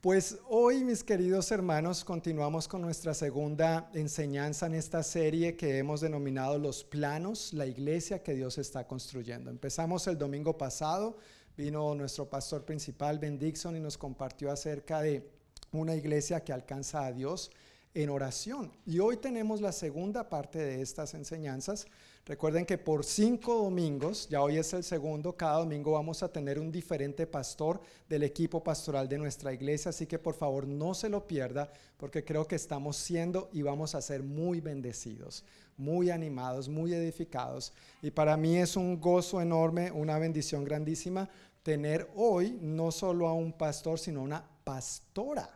Pues 0.00 0.38
hoy, 0.48 0.84
mis 0.84 1.02
queridos 1.02 1.50
hermanos, 1.50 2.04
continuamos 2.04 2.68
con 2.68 2.82
nuestra 2.82 3.14
segunda 3.14 3.90
enseñanza 3.94 4.66
en 4.66 4.74
esta 4.74 5.02
serie 5.02 5.56
que 5.56 5.78
hemos 5.78 6.00
denominado 6.00 6.56
Los 6.56 6.84
planos, 6.84 7.52
la 7.52 7.66
iglesia 7.66 8.22
que 8.22 8.34
Dios 8.34 8.58
está 8.58 8.86
construyendo. 8.86 9.50
Empezamos 9.50 10.06
el 10.06 10.16
domingo 10.16 10.56
pasado, 10.56 11.16
vino 11.56 11.96
nuestro 11.96 12.30
pastor 12.30 12.64
principal, 12.64 13.18
Ben 13.18 13.40
Dixon, 13.40 13.76
y 13.76 13.80
nos 13.80 13.98
compartió 13.98 14.52
acerca 14.52 15.00
de 15.02 15.28
una 15.72 15.96
iglesia 15.96 16.44
que 16.44 16.52
alcanza 16.52 17.04
a 17.04 17.12
Dios 17.12 17.50
en 17.92 18.10
oración. 18.10 18.70
Y 18.86 19.00
hoy 19.00 19.16
tenemos 19.16 19.60
la 19.60 19.72
segunda 19.72 20.28
parte 20.28 20.58
de 20.58 20.80
estas 20.80 21.14
enseñanzas 21.14 21.86
Recuerden 22.28 22.66
que 22.66 22.76
por 22.76 23.06
cinco 23.06 23.54
domingos, 23.54 24.28
ya 24.28 24.42
hoy 24.42 24.58
es 24.58 24.74
el 24.74 24.84
segundo, 24.84 25.34
cada 25.34 25.60
domingo 25.60 25.92
vamos 25.92 26.22
a 26.22 26.30
tener 26.30 26.58
un 26.58 26.70
diferente 26.70 27.26
pastor 27.26 27.80
del 28.06 28.22
equipo 28.22 28.62
pastoral 28.62 29.08
de 29.08 29.16
nuestra 29.16 29.50
iglesia, 29.54 29.88
así 29.88 30.04
que 30.04 30.18
por 30.18 30.34
favor 30.34 30.66
no 30.66 30.92
se 30.92 31.08
lo 31.08 31.26
pierda, 31.26 31.72
porque 31.96 32.26
creo 32.26 32.46
que 32.46 32.56
estamos 32.56 32.98
siendo 32.98 33.48
y 33.50 33.62
vamos 33.62 33.94
a 33.94 34.02
ser 34.02 34.22
muy 34.22 34.60
bendecidos, 34.60 35.42
muy 35.78 36.10
animados, 36.10 36.68
muy 36.68 36.92
edificados. 36.92 37.72
Y 38.02 38.10
para 38.10 38.36
mí 38.36 38.58
es 38.58 38.76
un 38.76 39.00
gozo 39.00 39.40
enorme, 39.40 39.90
una 39.90 40.18
bendición 40.18 40.64
grandísima 40.64 41.30
tener 41.62 42.10
hoy 42.14 42.58
no 42.60 42.90
solo 42.90 43.26
a 43.26 43.32
un 43.32 43.54
pastor, 43.54 43.98
sino 43.98 44.20
una 44.20 44.44
pastora. 44.64 45.48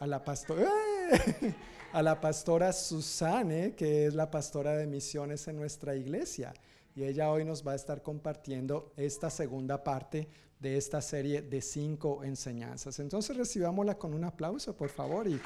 A 0.00 0.06
la 0.06 0.22
pastora. 0.22 0.68
¡Eh! 1.10 1.54
A 1.92 2.02
la 2.02 2.20
pastora 2.20 2.72
Susane, 2.72 3.74
que 3.74 4.06
es 4.06 4.14
la 4.14 4.30
pastora 4.30 4.76
de 4.76 4.86
misiones 4.86 5.48
en 5.48 5.56
nuestra 5.56 5.94
iglesia. 5.96 6.52
Y 6.94 7.04
ella 7.04 7.30
hoy 7.30 7.44
nos 7.44 7.66
va 7.66 7.72
a 7.72 7.76
estar 7.76 8.02
compartiendo 8.02 8.92
esta 8.96 9.30
segunda 9.30 9.82
parte 9.82 10.28
de 10.58 10.76
esta 10.76 11.00
serie 11.00 11.42
de 11.42 11.60
cinco 11.60 12.24
enseñanzas. 12.24 12.98
Entonces 12.98 13.36
recibámosla 13.36 13.96
con 13.96 14.12
un 14.12 14.24
aplauso, 14.24 14.76
por 14.76 14.90
favor, 14.90 15.28
y 15.28 15.40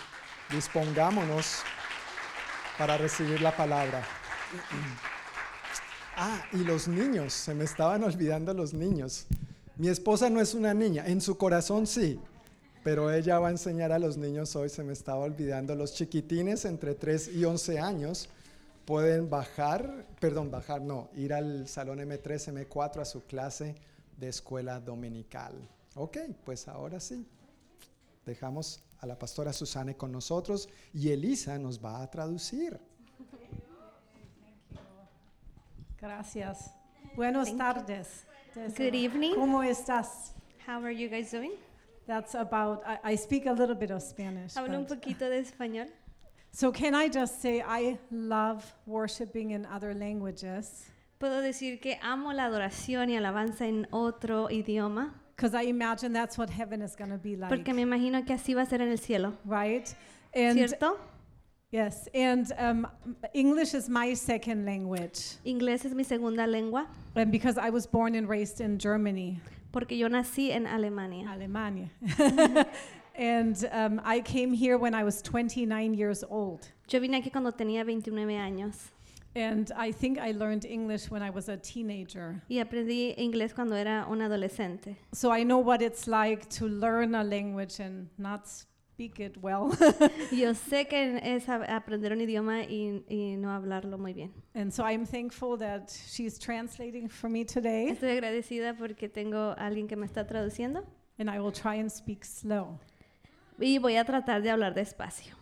dispongámonos 0.51 1.59
para 2.79 2.97
recibir 2.97 3.41
la 3.41 3.57
palabra. 3.57 4.03
Ah, 6.15 6.45
y 6.53 6.59
los 6.59 6.89
niños, 6.89 7.33
se 7.33 7.55
me 7.55 7.65
estaban 7.65 8.05
olvidando 8.05 8.53
los 8.53 8.75
niños. 8.75 9.25
Mi 9.79 9.89
esposa 9.89 10.29
no 10.29 10.43
es 10.43 10.53
una 10.53 10.75
niña, 10.75 11.07
en 11.07 11.23
su 11.23 11.39
corazón 11.39 11.87
sí, 11.87 12.21
pero 12.83 13.13
ella 13.13 13.39
va 13.39 13.49
a 13.49 13.51
enseñar 13.51 13.93
a 13.93 13.99
los 13.99 14.17
niños 14.17 14.57
hoy, 14.57 14.69
se 14.69 14.83
me 14.83 14.93
estaba 14.93 15.21
olvidando, 15.21 15.75
los 15.75 15.95
chiquitines 15.95 16.65
entre 16.65 16.95
3 16.95 17.29
y 17.35 17.45
11 17.45 17.79
años 17.79 18.29
pueden 18.85 19.31
bajar, 19.31 20.07
perdón, 20.21 20.51
bajar, 20.51 20.83
no, 20.83 21.09
ir 21.15 21.33
al 21.33 21.69
salón 21.69 21.99
M3, 22.01 22.67
M4 22.67 23.01
a 23.01 23.05
su 23.05 23.23
clase 23.23 23.75
de 24.17 24.29
escuela 24.29 24.81
dominical. 24.81 25.55
Ok, 25.95 26.19
pues 26.45 26.69
ahora 26.69 26.99
sí, 26.99 27.27
dejamos 28.27 28.83
a 29.01 29.07
la 29.07 29.19
pastora 29.19 29.53
Susane 29.53 29.97
con 29.97 30.11
nosotros 30.11 30.69
y 30.93 31.11
Elisa 31.11 31.59
nos 31.59 31.85
va 31.85 32.03
a 32.03 32.11
traducir. 32.11 32.79
Gracias. 36.01 36.73
Buenas 37.15 37.57
tardes. 37.57 38.25
Good 38.55 38.95
evening. 38.95 39.35
¿Cómo 39.35 39.63
estás? 39.63 40.35
How 40.67 40.85
are 40.85 40.97
you 40.97 41.09
guys 41.09 41.31
doing? 41.31 41.53
That's 42.07 42.35
about, 42.35 42.83
I, 42.87 42.99
I 43.05 43.15
speak 43.15 43.47
a 43.47 43.53
little 43.53 43.75
bit 43.75 43.91
of 43.91 44.03
Spanish. 44.03 44.55
Hablo 44.55 44.77
un 44.77 44.87
poquito 44.87 45.21
de 45.21 45.43
español. 45.43 45.89
So, 46.51 46.71
can 46.71 46.95
I 46.95 47.09
just 47.09 47.41
say 47.41 47.63
I 47.63 47.99
love 48.11 48.75
worshiping 48.87 49.53
in 49.53 49.65
other 49.67 49.95
languages 49.95 50.91
Puedo 51.23 51.41
decir 51.41 51.81
que 51.81 51.99
amo 52.03 52.33
la 52.33 52.47
adoración 52.47 53.09
y 53.09 53.17
alabanza 53.17 53.65
en 53.69 53.87
otro 53.93 54.49
idioma, 54.51 55.15
because 55.37 55.55
I 55.55 55.69
imagine 55.69 56.13
that's 56.13 56.37
what 56.37 56.51
heaven 56.51 56.83
is 56.83 56.97
going 56.97 57.11
to 57.11 57.17
be 57.17 57.37
like. 57.37 57.49
porque 57.49 57.73
me 57.73 57.83
imagino 57.83 58.27
que 58.27 58.35
así 58.35 58.55
va 58.55 58.63
a 58.63 58.67
ser 58.67 58.83
en 58.83 58.91
el 58.91 58.99
cielo, 58.99 59.33
right? 59.45 59.95
And 60.35 60.59
¿cierto? 60.59 60.99
yes, 61.71 62.09
and 62.13 62.53
um, 62.59 62.89
English 63.35 63.73
is 63.73 63.89
my 63.89 64.15
second 64.15 64.67
language. 64.67 65.37
Inglés 65.47 65.85
es 65.85 65.95
mi 65.95 66.03
segunda 66.03 66.45
lengua, 66.45 66.89
And 67.15 67.31
because 67.31 67.57
I 67.57 67.71
was 67.71 67.87
born 67.87 68.17
and 68.17 68.29
raised 68.29 68.61
in 68.61 68.77
Germany, 68.77 69.41
porque 69.73 69.97
yo 69.97 70.09
nací 70.09 70.51
en 70.51 70.67
Alemania. 70.67 71.29
Alemania. 71.31 71.91
and 73.17 73.69
um, 73.73 74.01
I 74.05 74.21
came 74.21 74.53
here 74.53 74.79
when 74.79 74.95
I 74.95 75.03
was 75.05 75.23
29 75.23 75.95
years 75.95 76.23
old. 76.29 76.69
Yo 76.89 77.01
vine 77.01 77.21
aquí 77.21 77.31
cuando 77.33 77.53
tenía 77.53 77.85
29 77.85 78.37
años 78.39 78.91
And 79.35 79.73
I 79.77 79.93
think 79.93 80.19
I 80.19 80.33
learned 80.33 80.67
English 80.67 81.11
when 81.11 81.23
I 81.23 81.31
was 81.31 81.49
a 81.49 81.57
teenager. 81.57 82.43
y 82.51 82.57
aprendí 82.59 83.15
inglés 83.17 83.55
cuando 83.55 83.75
era 83.77 84.07
un 84.09 84.21
adolescente. 84.21 84.97
So 85.13 85.31
I 85.31 85.43
know 85.43 85.59
what 85.59 85.81
it's 85.81 86.07
like 86.07 86.49
to 86.59 86.67
learn 86.69 87.15
a 87.15 87.25
language 87.25 87.81
and 87.81 88.09
not 88.19 88.47
speak 89.03 89.19
it 89.21 89.37
well. 89.43 89.71
Yo 90.31 90.55
sé 90.55 90.87
que 90.87 91.19
es 91.23 91.49
aprender 91.49 92.13
un 92.13 92.21
idioma 92.21 92.63
y, 92.63 93.03
y 93.09 93.37
no 93.37 93.51
hablarlo 93.51 93.99
muy 93.99 94.13
bien. 94.13 94.33
and 94.55 94.73
so 94.73 94.85
I'm 94.85 95.05
thankful 95.05 95.57
that 95.59 95.91
she's 95.91 96.39
translating 96.39 97.09
for 97.09 97.29
me 97.29 97.45
today. 97.45 97.89
Estoy 97.91 98.11
agradecida 98.13 98.77
porque 98.77 99.09
tengo 99.09 99.55
a 99.59 99.67
alguien 99.67 99.89
que 99.89 99.97
me 99.97 100.07
está 100.07 100.27
traduciendo 100.27 100.85
And 101.19 101.29
I 101.29 101.41
will 101.41 101.53
try 101.53 101.81
and 101.81 101.91
speak 101.91 102.25
slow. 102.25 102.79
y 103.59 103.79
voy 103.79 103.97
a 103.97 104.05
tratar 104.05 104.43
de 104.43 104.51
hablar 104.51 104.75
despacio. 104.75 105.35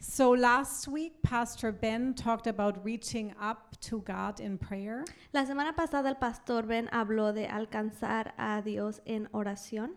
So 0.00 0.30
last 0.32 0.88
week, 0.88 1.22
Pastor 1.22 1.70
Ben 1.70 2.14
talked 2.14 2.48
about 2.48 2.84
reaching 2.84 3.32
up 3.40 3.76
to 3.82 4.00
God 4.00 4.40
in 4.40 4.58
prayer. 4.58 5.04
La 5.32 5.44
semana 5.44 5.76
pasada 5.76 6.08
el 6.08 6.16
pastor 6.16 6.62
Ben 6.62 6.88
habló 6.90 7.32
de 7.32 7.46
alcanzar 7.46 8.34
a 8.36 8.62
Dios 8.62 9.00
en 9.04 9.28
oración 9.32 9.92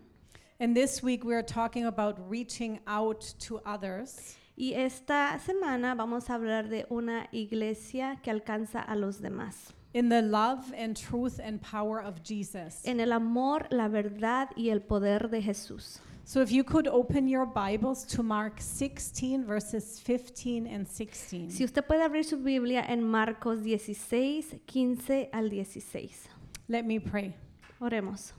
And 0.58 0.74
this 0.74 1.02
week, 1.02 1.24
we're 1.24 1.42
talking 1.42 1.84
about 1.84 2.16
reaching 2.30 2.80
out 2.86 3.34
to 3.40 3.60
others. 3.66 4.36
y 4.56 4.72
esta 4.74 5.38
semana 5.44 5.94
vamos 5.94 6.30
a 6.30 6.34
hablar 6.34 6.70
de 6.70 6.86
una 6.90 7.28
iglesia 7.30 8.18
que 8.22 8.30
alcanza 8.30 8.80
a 8.80 8.96
los 8.96 9.20
demás. 9.20 9.74
In 9.92 10.08
the 10.08 10.22
love 10.22 10.72
and 10.76 10.96
truth 10.96 11.38
and 11.40 11.60
power 11.60 12.00
of 12.00 12.22
Jesus. 12.22 12.82
En 12.86 13.00
el 13.00 13.12
amor, 13.12 13.66
la 13.70 13.88
verdad 13.88 14.48
y 14.56 14.70
el 14.70 14.80
poder 14.80 15.28
de 15.28 15.42
Jesús. 15.42 16.00
So 16.24 16.40
if 16.40 16.50
you 16.50 16.64
could 16.64 16.88
open 16.88 17.28
your 17.28 17.46
Bibles 17.46 18.04
to 18.06 18.22
Mark 18.22 18.60
16, 18.60 19.44
verses 19.44 20.00
15 20.00 20.66
and 20.66 20.88
16. 20.88 21.50
Si 21.50 21.64
usted 21.64 21.86
puede 21.86 22.02
abrir 22.02 22.24
su 22.24 22.38
Biblia 22.38 22.84
en 22.88 23.02
Marcos 23.02 23.62
16, 23.62 24.60
15 24.66 25.28
al 25.32 25.50
16. 25.50 26.28
Let 26.68 26.84
me 26.84 26.98
pray. 26.98 27.34
Oremos. 27.80 28.32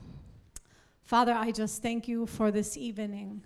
Father, 1.08 1.32
I 1.32 1.52
just 1.52 1.80
thank 1.80 2.06
you 2.06 2.26
for 2.26 2.50
this 2.52 2.76
evening. 2.76 3.40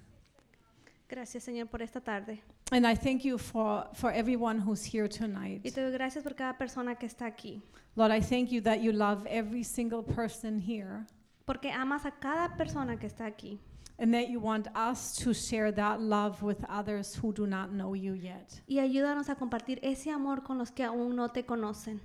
Gracias, 1.09 1.45
Señor, 1.45 1.71
por 1.71 1.81
esta 1.81 2.01
tarde. 2.01 2.43
And 2.73 2.85
I 2.85 2.97
thank 2.97 3.25
you 3.25 3.39
for, 3.39 3.87
for 3.95 4.11
everyone 4.11 4.59
who's 4.59 4.83
here 4.83 5.07
tonight. 5.07 5.61
Y 5.65 5.71
te 5.71 5.81
doy 5.81 5.93
gracias 5.93 6.25
por 6.25 6.35
cada 6.35 6.59
persona 6.59 6.97
que 6.97 7.07
está 7.07 7.27
aquí. 7.27 7.63
Lord, 7.95 8.11
I 8.11 8.19
thank 8.21 8.51
you 8.51 8.61
that 8.63 8.81
you 8.83 8.91
love 8.91 9.25
every 9.29 9.63
single 9.63 10.03
person 10.03 10.59
here 10.59 11.07
Porque 11.47 11.71
amas 11.71 12.05
a 12.05 12.11
cada 12.11 12.57
persona 12.57 12.97
que 12.97 13.07
está 13.07 13.27
aquí. 13.27 13.61
and 14.01 14.13
that 14.13 14.29
you 14.29 14.41
want 14.41 14.67
us 14.75 15.15
to 15.19 15.33
share 15.33 15.71
that 15.71 16.01
love 16.01 16.43
with 16.43 16.65
others 16.69 17.15
who 17.15 17.33
do 17.33 17.47
not 17.47 17.71
know 17.71 17.95
you 17.95 18.15
yet. 18.15 18.61
Y 18.67 18.81
ayúdanos 18.81 19.29
a 19.29 19.37
compartir 19.37 19.79
ese 19.85 20.11
amor 20.11 20.43
con 20.43 20.59
los 20.59 20.73
que 20.73 20.83
aún 20.83 21.15
no 21.15 21.29
te 21.29 21.45
conocen. 21.45 22.01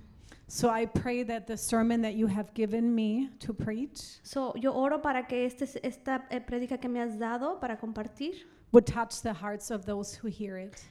So 0.50 0.70
I 0.70 0.86
pray 0.86 1.24
that 1.24 1.46
the 1.46 1.58
sermon 1.58 2.00
that 2.02 2.14
you 2.14 2.26
have 2.26 2.54
given 2.54 2.94
me 2.94 3.28
to 3.40 3.52
preach 3.52 4.18
So, 4.22 4.54
yo 4.56 4.72
oro 4.72 4.98
para 4.98 5.26
que 5.26 5.44
este, 5.44 5.78
esta 5.84 6.24
eh, 6.30 6.40
prédica 6.40 6.80
que 6.80 6.88
me 6.88 7.00
has 7.00 7.18
dado 7.18 7.60
para 7.60 7.76
compartir 7.76 8.46
would 8.72 8.86
touch 8.86 9.20
the 9.20 9.32
hearts 9.32 9.70
of 9.70 9.84
those 9.84 10.14
who 10.14 10.28
hear 10.28 10.56
it. 10.56 10.82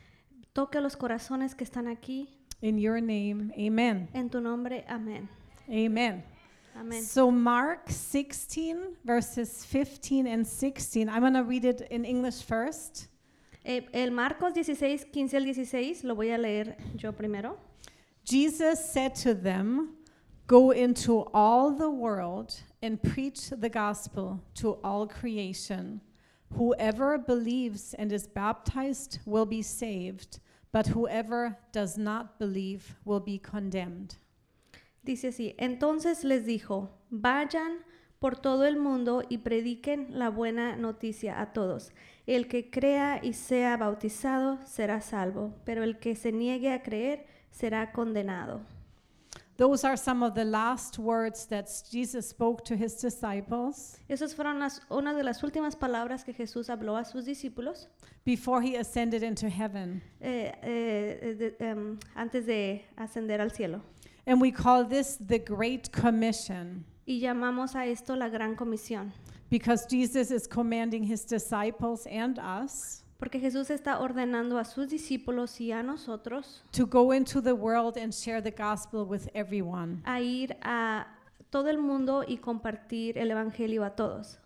toque 0.54 0.80
los 0.82 0.96
corazones 0.96 1.56
que 1.56 1.66
están 1.66 1.88
aquí. 1.88 2.28
In 2.62 2.78
your 2.78 3.02
name, 3.02 3.52
amen. 3.58 4.08
En 4.14 4.30
tu 4.30 4.40
nombre, 4.40 4.86
amén. 4.88 5.28
Amen. 5.68 6.24
Amén. 6.76 7.04
So, 7.04 7.32
Mark 7.32 7.90
16, 7.90 8.98
verses 9.04 9.66
15 9.66 10.28
and 10.28 10.46
16, 10.46 11.10
I'm 11.10 11.22
going 11.22 11.34
to 11.34 11.44
read 11.44 11.66
it 11.66 11.82
in 11.90 12.06
English 12.06 12.44
first. 12.44 13.08
Eh, 13.66 13.82
el 13.92 14.12
Marcos 14.12 14.54
16, 14.54 15.06
15 15.12 15.36
al 15.36 15.44
16, 15.44 16.04
lo 16.04 16.16
voy 16.16 16.30
a 16.30 16.38
leer 16.38 16.78
yo 16.96 17.12
primero. 17.12 17.58
Jesus 18.28 18.84
said 18.84 19.16
to 19.16 19.34
them, 19.34 19.94
Go 20.48 20.72
into 20.72 21.26
all 21.34 21.72
the 21.72 21.90
world 21.90 22.54
and 22.82 23.02
preach 23.02 23.50
the 23.50 23.70
gospel 23.70 24.44
to 24.56 24.80
all 24.84 25.08
creation. 25.08 26.02
Whoever 26.58 27.18
believes 27.18 27.94
and 27.94 28.12
is 28.12 28.28
baptized 28.28 29.20
will 29.26 29.46
be 29.46 29.62
saved, 29.62 30.40
but 30.74 30.88
whoever 30.88 31.58
does 31.72 31.98
not 31.98 32.38
believe 32.38 32.96
will 33.06 33.22
be 33.22 33.38
condemned. 33.38 34.18
Dice 35.06 35.30
así, 35.30 35.56
entonces 35.58 36.26
les 36.26 36.46
dijo, 36.46 36.90
vayan 37.10 37.80
por 38.20 38.32
todo 38.36 38.64
el 38.64 38.78
mundo 38.78 39.24
y 39.30 39.38
prediquen 39.38 40.08
la 40.12 40.30
buena 40.30 40.76
noticia 40.76 41.40
a 41.40 41.54
todos. 41.54 41.92
El 42.26 42.48
que 42.50 42.70
crea 42.70 43.22
y 43.24 43.32
sea 43.32 43.78
bautizado 43.78 44.60
será 44.66 45.00
salvo, 45.00 45.54
pero 45.64 45.84
el 45.84 46.00
que 46.00 46.16
se 46.16 46.34
niegue 46.34 46.74
a 46.74 46.84
creer 46.84 47.37
será 47.58 47.92
condenado. 47.92 48.62
Those 49.58 49.84
are 49.84 49.98
some 49.98 50.22
of 50.22 50.36
the 50.36 50.46
last 50.46 51.00
words 51.00 51.48
that 51.48 51.68
Jesus 51.92 52.30
spoke 52.30 52.64
to 52.66 52.76
his 52.76 52.94
disciples 53.02 53.98
Esas 54.08 54.36
fueron 54.36 54.60
las, 54.60 54.82
una 54.92 55.16
de 55.16 55.24
las 55.24 55.42
últimas 55.42 55.76
palabras 55.76 56.24
que 56.24 56.32
Jesús 56.34 56.70
habló 56.70 56.96
a 56.96 57.04
sus 57.04 57.26
discípulos 57.26 57.88
before 58.24 58.62
he 58.62 58.76
ascended 58.76 59.24
into 59.24 59.50
heaven. 59.50 60.02
eh, 60.22 60.52
eh, 60.62 61.34
de- 61.34 61.56
em, 61.60 61.98
antes 62.16 62.46
de 62.46 62.86
ascender 62.98 63.42
al 63.42 63.50
cielo. 63.50 63.82
And 64.28 64.40
we 64.40 64.52
call 64.52 64.86
this 64.86 65.18
the 65.18 65.40
Great 65.40 65.92
Commission. 65.92 66.86
Y 67.08 67.20
llamamos 67.22 67.74
a 67.76 67.88
esto 67.88 68.16
la 68.16 68.30
Gran 68.30 68.56
Comisión, 68.56 69.12
Because 69.50 69.88
Jesus 69.90 70.30
is 70.30 70.46
commanding 70.46 71.04
his 71.04 71.26
disciples 71.26 72.06
and 72.06 72.38
us 72.38 73.02
porque 73.20 73.40
Jesús 73.40 73.70
está 73.70 74.00
ordenando 74.00 74.58
a 74.58 74.64
sus 74.66 74.88
discípulos 74.88 75.60
y 75.60 75.72
a 75.72 75.82
nosotros 75.84 76.64
to 76.72 76.86
go 76.86 77.14
into 77.14 77.42
the 77.42 77.54
world 77.54 77.98
and 77.98 78.14
share 78.14 78.42
the 78.42 78.52
gospel 78.52 79.06
with 79.06 79.28
everyone. 79.34 80.02
a 80.06 80.22
ir 80.22 80.56
a 80.62 81.08
todo 81.50 81.70
el 81.70 81.78
mundo 81.78 82.24
y 82.28 82.38
compartir 82.38 83.18
el 83.18 83.32
Evangelio 83.32 83.84
a 83.84 83.92
todos. 83.96 84.38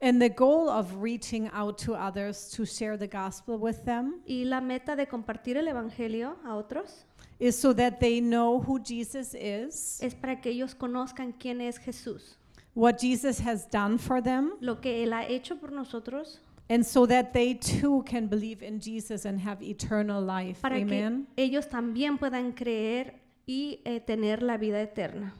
And 0.00 0.20
the 0.20 0.28
goal 0.28 0.68
of 0.68 1.02
reaching 1.02 1.48
out 1.54 1.78
to 1.78 1.94
others 1.94 2.50
to 2.50 2.66
share 2.66 2.98
the 2.98 3.08
gospel 3.08 3.58
with 3.58 3.84
them 3.84 4.20
Y 4.26 4.44
la 4.44 4.60
meta 4.60 4.94
de 4.94 5.06
compartir 5.06 5.56
el 5.56 5.66
Evangelio 5.68 6.36
a 6.44 6.54
otros 6.54 7.04
is 7.38 7.58
so 7.58 7.72
that 7.74 7.98
they 7.98 8.20
know 8.20 8.60
who 8.60 8.78
Jesus 8.78 9.34
is, 9.34 9.98
es 10.02 10.14
para 10.14 10.40
que 10.40 10.50
ellos 10.50 10.74
conozcan 10.74 11.32
quién 11.38 11.60
es 11.60 11.78
Jesús, 11.78 12.36
what 12.74 12.98
Jesus 12.98 13.40
has 13.40 13.66
done 13.66 13.98
for 13.98 14.22
them, 14.22 14.52
lo 14.60 14.80
que 14.80 15.02
Él 15.02 15.12
ha 15.12 15.26
hecho 15.26 15.56
por 15.56 15.70
nosotros, 15.70 16.40
and 16.68 16.84
so 16.84 17.06
that 17.06 17.32
they 17.32 17.54
too 17.54 18.02
can 18.04 18.26
believe 18.26 18.62
in 18.62 18.80
Jesus 18.80 19.24
and 19.24 19.40
have 19.40 19.62
eternal 19.62 20.20
life. 20.22 20.60
para 20.60 20.76
Amen. 20.76 21.26
que 21.36 21.44
ellos 21.44 21.68
también 21.68 22.18
puedan 22.18 22.52
creer 22.52 23.14
y 23.46 23.80
eh, 23.84 24.00
tener 24.00 24.42
la 24.42 24.56
vida 24.56 24.80
eterna. 24.80 25.32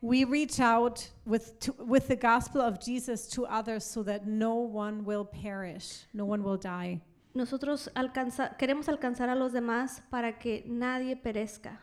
We 0.00 0.24
reach 0.24 0.60
out 0.60 1.08
with, 1.24 1.58
to, 1.60 1.72
with 1.78 2.08
the 2.08 2.16
gospel 2.16 2.60
of 2.60 2.78
Jesus 2.78 3.26
to 3.28 3.46
others 3.46 3.84
so 3.84 4.02
that 4.02 4.26
no 4.26 4.54
one 4.54 5.04
will 5.04 5.24
perish, 5.24 6.04
no 6.12 6.26
one 6.26 6.42
will 6.42 6.58
die. 6.58 7.00
Nosotros 7.32 7.90
alcanza- 7.94 8.56
queremos 8.58 8.88
alcanzar 8.88 9.28
a 9.30 9.34
los 9.34 9.52
demás 9.52 10.02
para 10.10 10.38
que 10.38 10.62
nadie 10.68 11.16
perezca. 11.16 11.78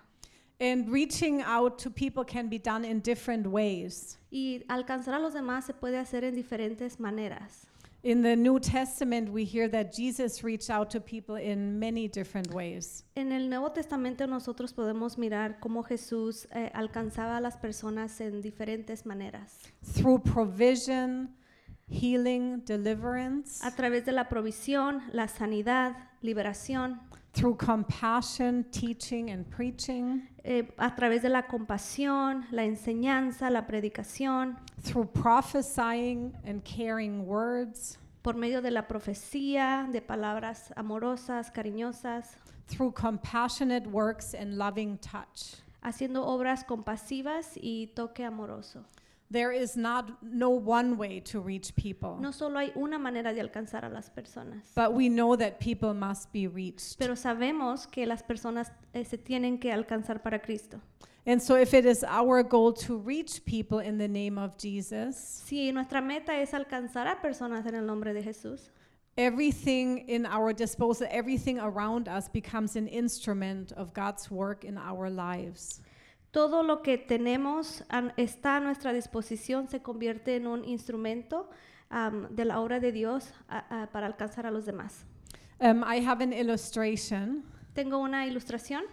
And 0.59 0.87
reaching 0.91 1.41
out 1.41 1.79
to 1.79 1.89
people 1.89 2.23
can 2.23 2.47
be 2.47 2.59
done 2.59 2.85
in 2.85 2.99
different 2.99 3.47
ways. 3.47 4.17
Y 4.31 4.63
alcanzar 4.69 5.15
a 5.15 5.19
los 5.19 5.33
demás 5.33 5.65
se 5.65 5.73
puede 5.73 5.97
hacer 5.97 6.23
en 6.23 6.35
diferentes 6.35 6.99
maneras. 6.99 7.65
In 8.03 8.23
the 8.23 8.35
New 8.35 8.59
Testament, 8.59 9.29
we 9.29 9.45
hear 9.45 9.67
that 9.69 9.93
Jesus 9.93 10.43
reached 10.43 10.71
out 10.71 10.89
to 10.89 10.99
people 10.99 11.35
in 11.35 11.77
many 11.77 12.07
different 12.07 12.51
ways. 12.51 13.03
En 13.15 13.31
el 13.31 13.47
Nuevo 13.47 13.69
Testamento 13.71 14.25
nosotros 14.25 14.73
podemos 14.73 15.19
mirar 15.19 15.59
cómo 15.59 15.83
Jesús 15.83 16.47
eh, 16.51 16.71
alcanzaba 16.73 17.37
a 17.37 17.41
las 17.41 17.57
personas 17.57 18.19
en 18.19 18.41
diferentes 18.41 19.05
maneras. 19.05 19.59
Through 19.93 20.23
provision, 20.23 21.29
healing, 21.91 22.63
deliverance, 22.65 23.63
A 23.63 23.75
través 23.75 24.03
de 24.05 24.13
la 24.13 24.29
provisión, 24.29 25.03
la 25.13 25.27
sanidad, 25.27 25.95
liberación, 26.21 27.01
through 27.33 27.55
compassion, 27.55 28.65
teaching, 28.71 29.29
and 29.29 29.49
preaching, 29.49 30.27
eh, 30.43 30.63
a 30.77 30.95
través 30.95 31.21
de 31.21 31.29
la 31.29 31.43
compasión, 31.43 32.45
la 32.51 32.63
enseñanza, 32.63 33.49
la 33.49 33.65
predicación, 33.65 34.57
through 34.83 35.05
prophesying 35.05 36.33
and 36.45 36.63
caring 36.63 37.25
words, 37.25 37.97
por 38.21 38.33
medio 38.33 38.61
de 38.61 38.71
la 38.71 38.83
profecía, 38.83 39.87
de 39.91 40.01
palabras 40.01 40.71
amorosas, 40.75 41.51
cariñosas, 41.51 42.35
through 42.67 42.91
compassionate 42.91 43.87
works 43.87 44.33
and 44.33 44.57
loving 44.57 44.97
touch. 44.97 45.61
haciendo 45.81 46.25
obras 46.25 46.63
compasivas 46.63 47.53
y 47.55 47.87
toque 47.95 48.23
amoroso. 48.23 48.83
There 49.31 49.53
is 49.53 49.77
not 49.77 50.21
no 50.21 50.49
one 50.49 50.97
way 50.97 51.21
to 51.31 51.39
reach 51.39 51.73
people, 51.75 52.17
No 52.19 52.31
solo 52.31 52.59
hay 52.59 52.73
una 52.75 52.99
manera 52.99 53.33
de 53.33 53.39
alcanzar 53.39 53.85
a 53.85 53.89
las 53.89 54.09
personas, 54.09 54.73
but 54.75 54.93
we 54.93 55.07
know 55.07 55.37
that 55.37 55.59
people 55.61 55.93
must 55.93 56.33
be 56.33 56.47
reached. 56.47 56.97
pero 56.99 57.15
sabemos 57.15 57.89
que 57.89 58.05
las 58.05 58.23
personas 58.23 58.69
eh, 58.93 59.05
se 59.05 59.17
tienen 59.17 59.57
que 59.59 59.71
alcanzar 59.71 60.21
para 60.21 60.37
Cristo. 60.39 60.81
And 61.25 61.41
so 61.41 61.55
if 61.55 61.73
it 61.73 61.85
is 61.85 62.03
our 62.03 62.43
goal 62.43 62.73
to 62.73 62.97
reach 62.97 63.45
people 63.45 63.79
in 63.79 63.97
the 63.97 64.07
name 64.07 64.37
of 64.37 64.57
Jesus, 64.57 65.43
Si 65.45 65.71
nuestra 65.71 66.01
meta 66.01 66.33
es 66.33 66.51
alcanzar 66.51 67.07
a 67.07 67.21
personas 67.21 67.65
en 67.67 67.75
el 67.75 67.85
nombre 67.85 68.11
de 68.13 68.21
Jesús, 68.23 68.69
everything 69.17 69.99
in 70.09 70.25
our 70.25 70.51
disposal, 70.51 71.07
everything 71.09 71.59
around 71.59 72.07
us 72.07 72.27
becomes 72.27 72.75
an 72.75 72.87
instrument 72.87 73.71
of 73.73 73.93
God's 73.93 74.29
work 74.31 74.65
in 74.65 74.77
our 74.77 75.09
lives. 75.09 75.79
Todo 76.31 76.63
lo 76.63 76.81
que 76.81 76.97
tenemos 76.97 77.83
an- 77.89 78.13
está 78.17 78.57
a 78.57 78.59
nuestra 78.59 78.93
disposición 78.93 79.67
se 79.69 79.81
convierte 79.81 80.35
en 80.35 80.47
un 80.47 80.63
instrumento 80.65 81.49
am, 81.89 82.27
de 82.33 82.45
la 82.45 82.59
obra 82.61 82.79
de 82.79 82.91
Dios 82.91 83.33
a- 83.49 83.83
a- 83.83 83.87
para 83.91 84.07
alcanzar 84.07 84.45
a 84.45 84.51
los 84.51 84.65
demás. 84.65 85.05
Um, 85.59 85.83
I 85.83 85.97
have 86.05 86.23
an 86.23 86.31
illustration. 86.33 87.43
Tengo 87.73 87.99
una 87.99 88.25
ilustración. 88.25 88.83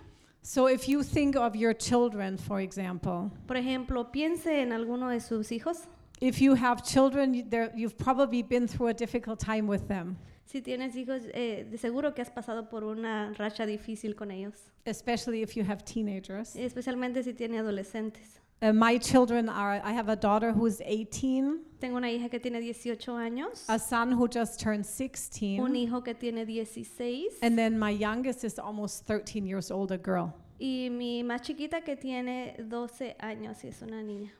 So 0.43 0.68
if 0.68 0.86
you 0.89 1.03
think 1.03 1.36
of 1.36 1.55
your 1.55 1.74
children, 1.74 2.39
for 2.39 2.61
example, 2.61 3.30
Por 3.47 3.57
ejemplo, 3.57 4.11
piense 4.12 4.61
en 4.62 4.72
alguno 4.72 5.09
de 5.09 5.20
sus 5.20 5.51
hijos. 5.53 5.86
if 6.20 6.41
you 6.41 6.55
have 6.57 6.82
children, 6.82 7.34
you've 7.76 7.97
probably 7.97 8.43
been 8.43 8.66
through 8.66 8.89
a 8.89 8.95
difficult 8.95 9.39
time 9.39 9.68
with 9.68 9.86
them, 9.86 10.16
Si 10.51 10.63
tienes 10.63 10.97
hijos, 10.97 11.25
eh, 11.35 11.67
de 11.71 11.77
seguro 11.77 12.15
que 12.15 12.23
has 12.23 12.31
pasado 12.31 12.71
por 12.71 12.83
una 12.83 13.35
racha 13.37 13.67
difícil 13.67 14.15
con 14.17 14.31
ellos, 14.31 14.55
especially 14.87 15.43
if 15.43 15.55
you 15.55 15.63
have 15.63 15.83
teenagers. 15.85 16.57
especialmente 16.57 17.23
si 17.23 17.35
tiene 17.35 17.59
adolescentes. 17.59 18.41
Uh, 18.63 18.73
my 18.73 18.99
children 18.99 19.51
are, 19.51 19.77
I 19.85 19.93
have 19.93 20.09
a 20.09 20.17
daughter 20.17 20.53
who's 20.53 20.81
18, 20.81 21.61
Tengo 21.79 21.99
una 21.99 22.11
hija 22.11 22.31
que 22.31 22.41
tiene 22.41 22.61
18 22.61 23.13
años, 23.19 23.67
a 23.69 23.79
son 23.79 24.15
who 24.15 24.27
just 24.27 24.59
turned 24.59 24.87
16, 24.87 25.61
un 25.61 25.77
hijo 25.77 26.03
que 26.03 26.15
tiene 26.15 26.47
16 26.47 27.27
and 27.43 27.59
then 27.59 27.79
my 27.79 27.91
youngest 27.91 28.43
is 28.43 28.59
almost 28.59 29.05
13 29.07 29.47
years 29.47 29.71
old, 29.71 29.93
a 29.93 29.99
girl. 29.99 30.33
y 30.59 30.89
mi 30.91 31.23
más 31.25 31.43
chiquita 31.43 31.83
que 31.83 31.95
tiene 31.95 32.57
12 32.59 33.17
años 33.21 33.63
y 33.65 33.69
es 33.69 33.83
una 33.83 34.03
niña. 34.03 34.33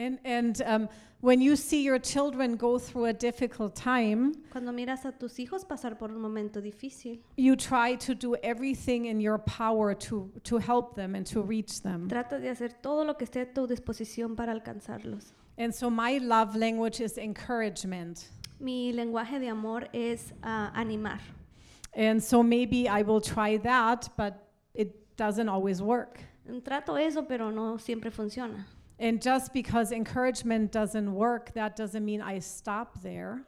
And, 0.00 0.18
and 0.24 0.62
um, 0.64 0.88
when 1.20 1.42
you 1.42 1.56
see 1.56 1.82
your 1.82 1.98
children 1.98 2.56
go 2.56 2.78
through 2.78 3.04
a 3.04 3.12
difficult 3.12 3.76
time, 3.76 4.34
Cuando 4.50 4.72
miras 4.72 5.04
a 5.04 5.12
tus 5.12 5.34
hijos 5.38 5.66
pasar 5.66 5.98
por 5.98 6.08
un 6.08 6.22
momento 6.22 6.62
difícil, 6.62 7.18
you 7.36 7.54
try 7.54 7.96
to 7.96 8.14
do 8.14 8.34
everything 8.42 9.06
in 9.06 9.20
your 9.20 9.36
power 9.36 9.94
to, 9.94 10.30
to 10.44 10.56
help 10.56 10.94
them 10.94 11.14
and 11.14 11.26
to 11.26 11.42
reach 11.42 11.82
them. 11.82 12.08
trata 12.08 12.40
de 12.40 12.48
hacer 12.48 12.80
todo 12.80 13.04
lo 13.04 13.12
que 13.12 13.26
esté 13.26 13.42
a 13.42 13.52
tu 13.52 13.66
disposición 13.66 14.34
para 14.34 14.54
alcanzarlos. 14.54 15.34
And 15.58 15.74
so 15.74 15.90
my 15.90 16.16
love 16.16 16.56
language 16.56 17.02
is 17.02 17.18
encouragement. 17.18 18.30
Mi 18.58 18.94
lenguaje 18.94 19.38
de 19.38 19.48
amor 19.48 19.86
es 19.92 20.32
ah, 20.42 20.72
animar. 20.74 21.20
And 21.94 22.22
so 22.22 22.42
maybe 22.42 22.88
I 22.88 23.02
will 23.02 23.20
try 23.20 23.58
that, 23.58 24.08
but 24.16 24.48
it 24.72 25.14
doesn't 25.18 25.50
always 25.50 25.82
work. 25.82 26.20
Trato 26.64 26.94
eso, 26.94 27.24
pero 27.24 27.50
no 27.50 27.76
siempre 27.76 28.10
funciona. 28.10 28.64
And 29.00 29.22
just 29.22 29.54
because 29.54 29.92
encouragement 29.92 30.72
doesn't 30.72 31.14
work, 31.14 31.54
that 31.54 31.74
doesn't 31.74 32.04
mean 32.04 32.20
I 32.20 32.38
stop 32.38 33.00
there. 33.02 33.42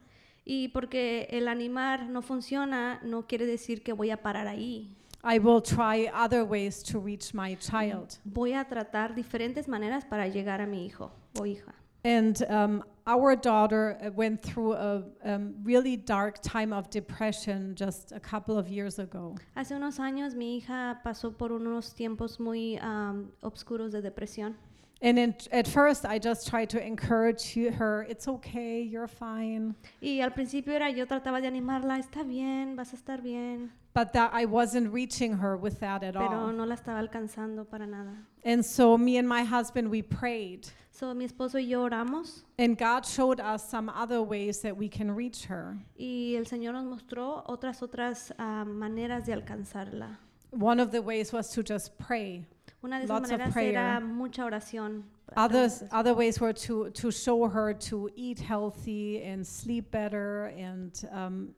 Y 0.45 0.71
porque 0.73 1.27
el 1.29 1.47
animar 1.47 2.09
no 2.09 2.21
funciona, 2.23 2.99
no 3.03 3.21
quiere 3.27 3.45
decir 3.45 3.83
que 3.83 3.93
voy 3.93 4.09
a 4.09 4.17
parar 4.17 4.47
ahí. 4.47 4.95
I 5.23 5.37
will 5.37 5.61
try 5.61 6.09
other 6.13 6.43
ways 6.43 6.81
to 6.83 6.99
reach 6.99 7.33
my 7.35 7.55
child. 7.55 8.17
Voy 8.25 8.53
a 8.53 8.65
tratar 8.65 9.15
diferentes 9.15 9.67
maneras 9.67 10.03
para 10.05 10.27
llegar 10.27 10.59
a 10.59 10.65
mi 10.65 10.87
hijo 10.87 11.11
o 11.39 11.43
hija. 11.43 11.73
And 12.03 12.43
um, 12.49 12.83
our 13.07 13.35
daughter 13.35 13.97
uh, 14.03 14.11
went 14.11 14.41
through 14.41 14.73
a 14.73 15.03
um, 15.23 15.53
really 15.63 15.95
dark 15.95 16.41
time 16.41 16.73
of 16.73 16.89
depression 16.89 17.75
just 17.75 18.11
a 18.11 18.19
couple 18.19 18.57
of 18.57 18.67
years 18.67 18.97
ago. 18.99 19.35
Hace 19.55 19.75
unos 19.75 19.99
años 19.99 20.35
mi 20.35 20.57
hija 20.57 20.99
pasó 21.05 21.37
por 21.37 21.51
unos 21.51 21.93
tiempos 21.93 22.39
muy 22.39 22.77
um, 22.81 23.29
oscuros 23.43 23.91
de 23.91 24.01
depresión. 24.01 24.55
And 25.03 25.19
at 25.51 25.67
first, 25.67 26.05
I 26.05 26.17
just 26.17 26.47
tried 26.47 26.69
to 26.69 26.81
encourage 26.81 27.53
her, 27.55 28.07
it's 28.09 28.25
okay, 28.25 28.81
you're 28.81 29.05
fine. 29.09 29.75
Y 30.01 30.21
al 30.21 30.29
principio 30.31 30.73
era 30.73 30.89
yo 30.89 31.05
trataba 31.05 31.41
de 31.41 31.47
animarla, 31.49 31.99
está 31.99 32.23
bien, 32.25 32.77
vas 32.77 32.93
a 32.93 32.95
estar 32.95 33.21
bien, 33.21 33.69
But 33.93 34.13
that 34.13 34.31
I 34.33 34.45
wasn't 34.45 34.93
reaching 34.93 35.33
her 35.33 35.57
with 35.57 35.81
that 35.81 36.03
at 36.03 36.13
pero 36.13 36.29
all. 36.47 36.53
no 36.53 36.63
la 36.63 36.75
estaba 36.75 37.05
alcanzando 37.05 37.69
para 37.69 37.85
nada. 37.85 38.15
And 38.45 38.65
so 38.65 38.97
me 38.97 39.17
and 39.17 39.27
my 39.27 39.43
husband, 39.43 39.91
we 39.91 40.01
prayed. 40.01 40.69
So 40.89 41.13
mi 41.13 41.25
esposo 41.27 41.55
y 41.55 41.67
yo 41.67 41.81
oramos 41.89 42.43
And 42.57 42.77
God 42.77 43.05
showed 43.05 43.41
us 43.41 43.67
some 43.69 43.89
other 43.89 44.21
ways 44.21 44.61
that 44.61 44.77
we 44.77 44.87
can 44.87 45.11
reach 45.11 45.45
her. 45.47 45.75
y 45.99 46.35
el 46.37 46.45
Señor 46.45 46.73
nos 46.75 46.85
mostró 46.85 47.43
otras 47.47 47.81
otras 47.83 48.31
ah, 48.39 48.63
maneras 48.65 49.25
de 49.25 49.33
alcanzarla. 49.33 50.17
One 50.51 50.79
of 50.79 50.91
the 50.91 51.01
ways 51.01 51.33
was 51.33 51.49
to 51.51 51.61
just 51.61 51.97
pray. 51.97 52.45
Una 52.83 52.97
de 52.99 53.05
esas 53.05 53.09
Lots 53.09 53.31
of 53.31 53.31
maneras 53.31 53.53
prayer. 53.53 53.69
era 53.71 53.99
mucha 53.99 54.43
oración. 54.45 55.03
Others, 55.35 55.85
other 55.91 56.13
ways 56.13 56.39
were 56.39 56.53
to, 56.53 56.89
to 56.91 57.11
show 57.11 57.47
her 57.47 57.73
to 57.73 58.09
eat 58.15 58.39
healthy 58.39 59.23
and 59.23 59.45
sleep 59.45 59.89
better 59.89 60.53
and, 60.57 60.91
um, 61.11 61.49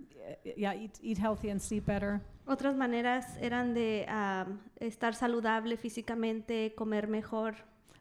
yeah, 0.56 0.74
eat, 0.74 0.98
eat 1.02 1.18
healthy 1.18 1.50
and 1.50 1.62
sleep 1.62 1.86
better. 1.86 2.22
Otras 2.48 2.76
maneras 2.76 3.26
eran 3.42 3.74
de 3.74 4.06
ah, 4.08 4.46
estar 4.80 5.16
saludable 5.16 5.78
físicamente, 5.78 6.74
comer 6.76 7.08
mejor. 7.08 7.56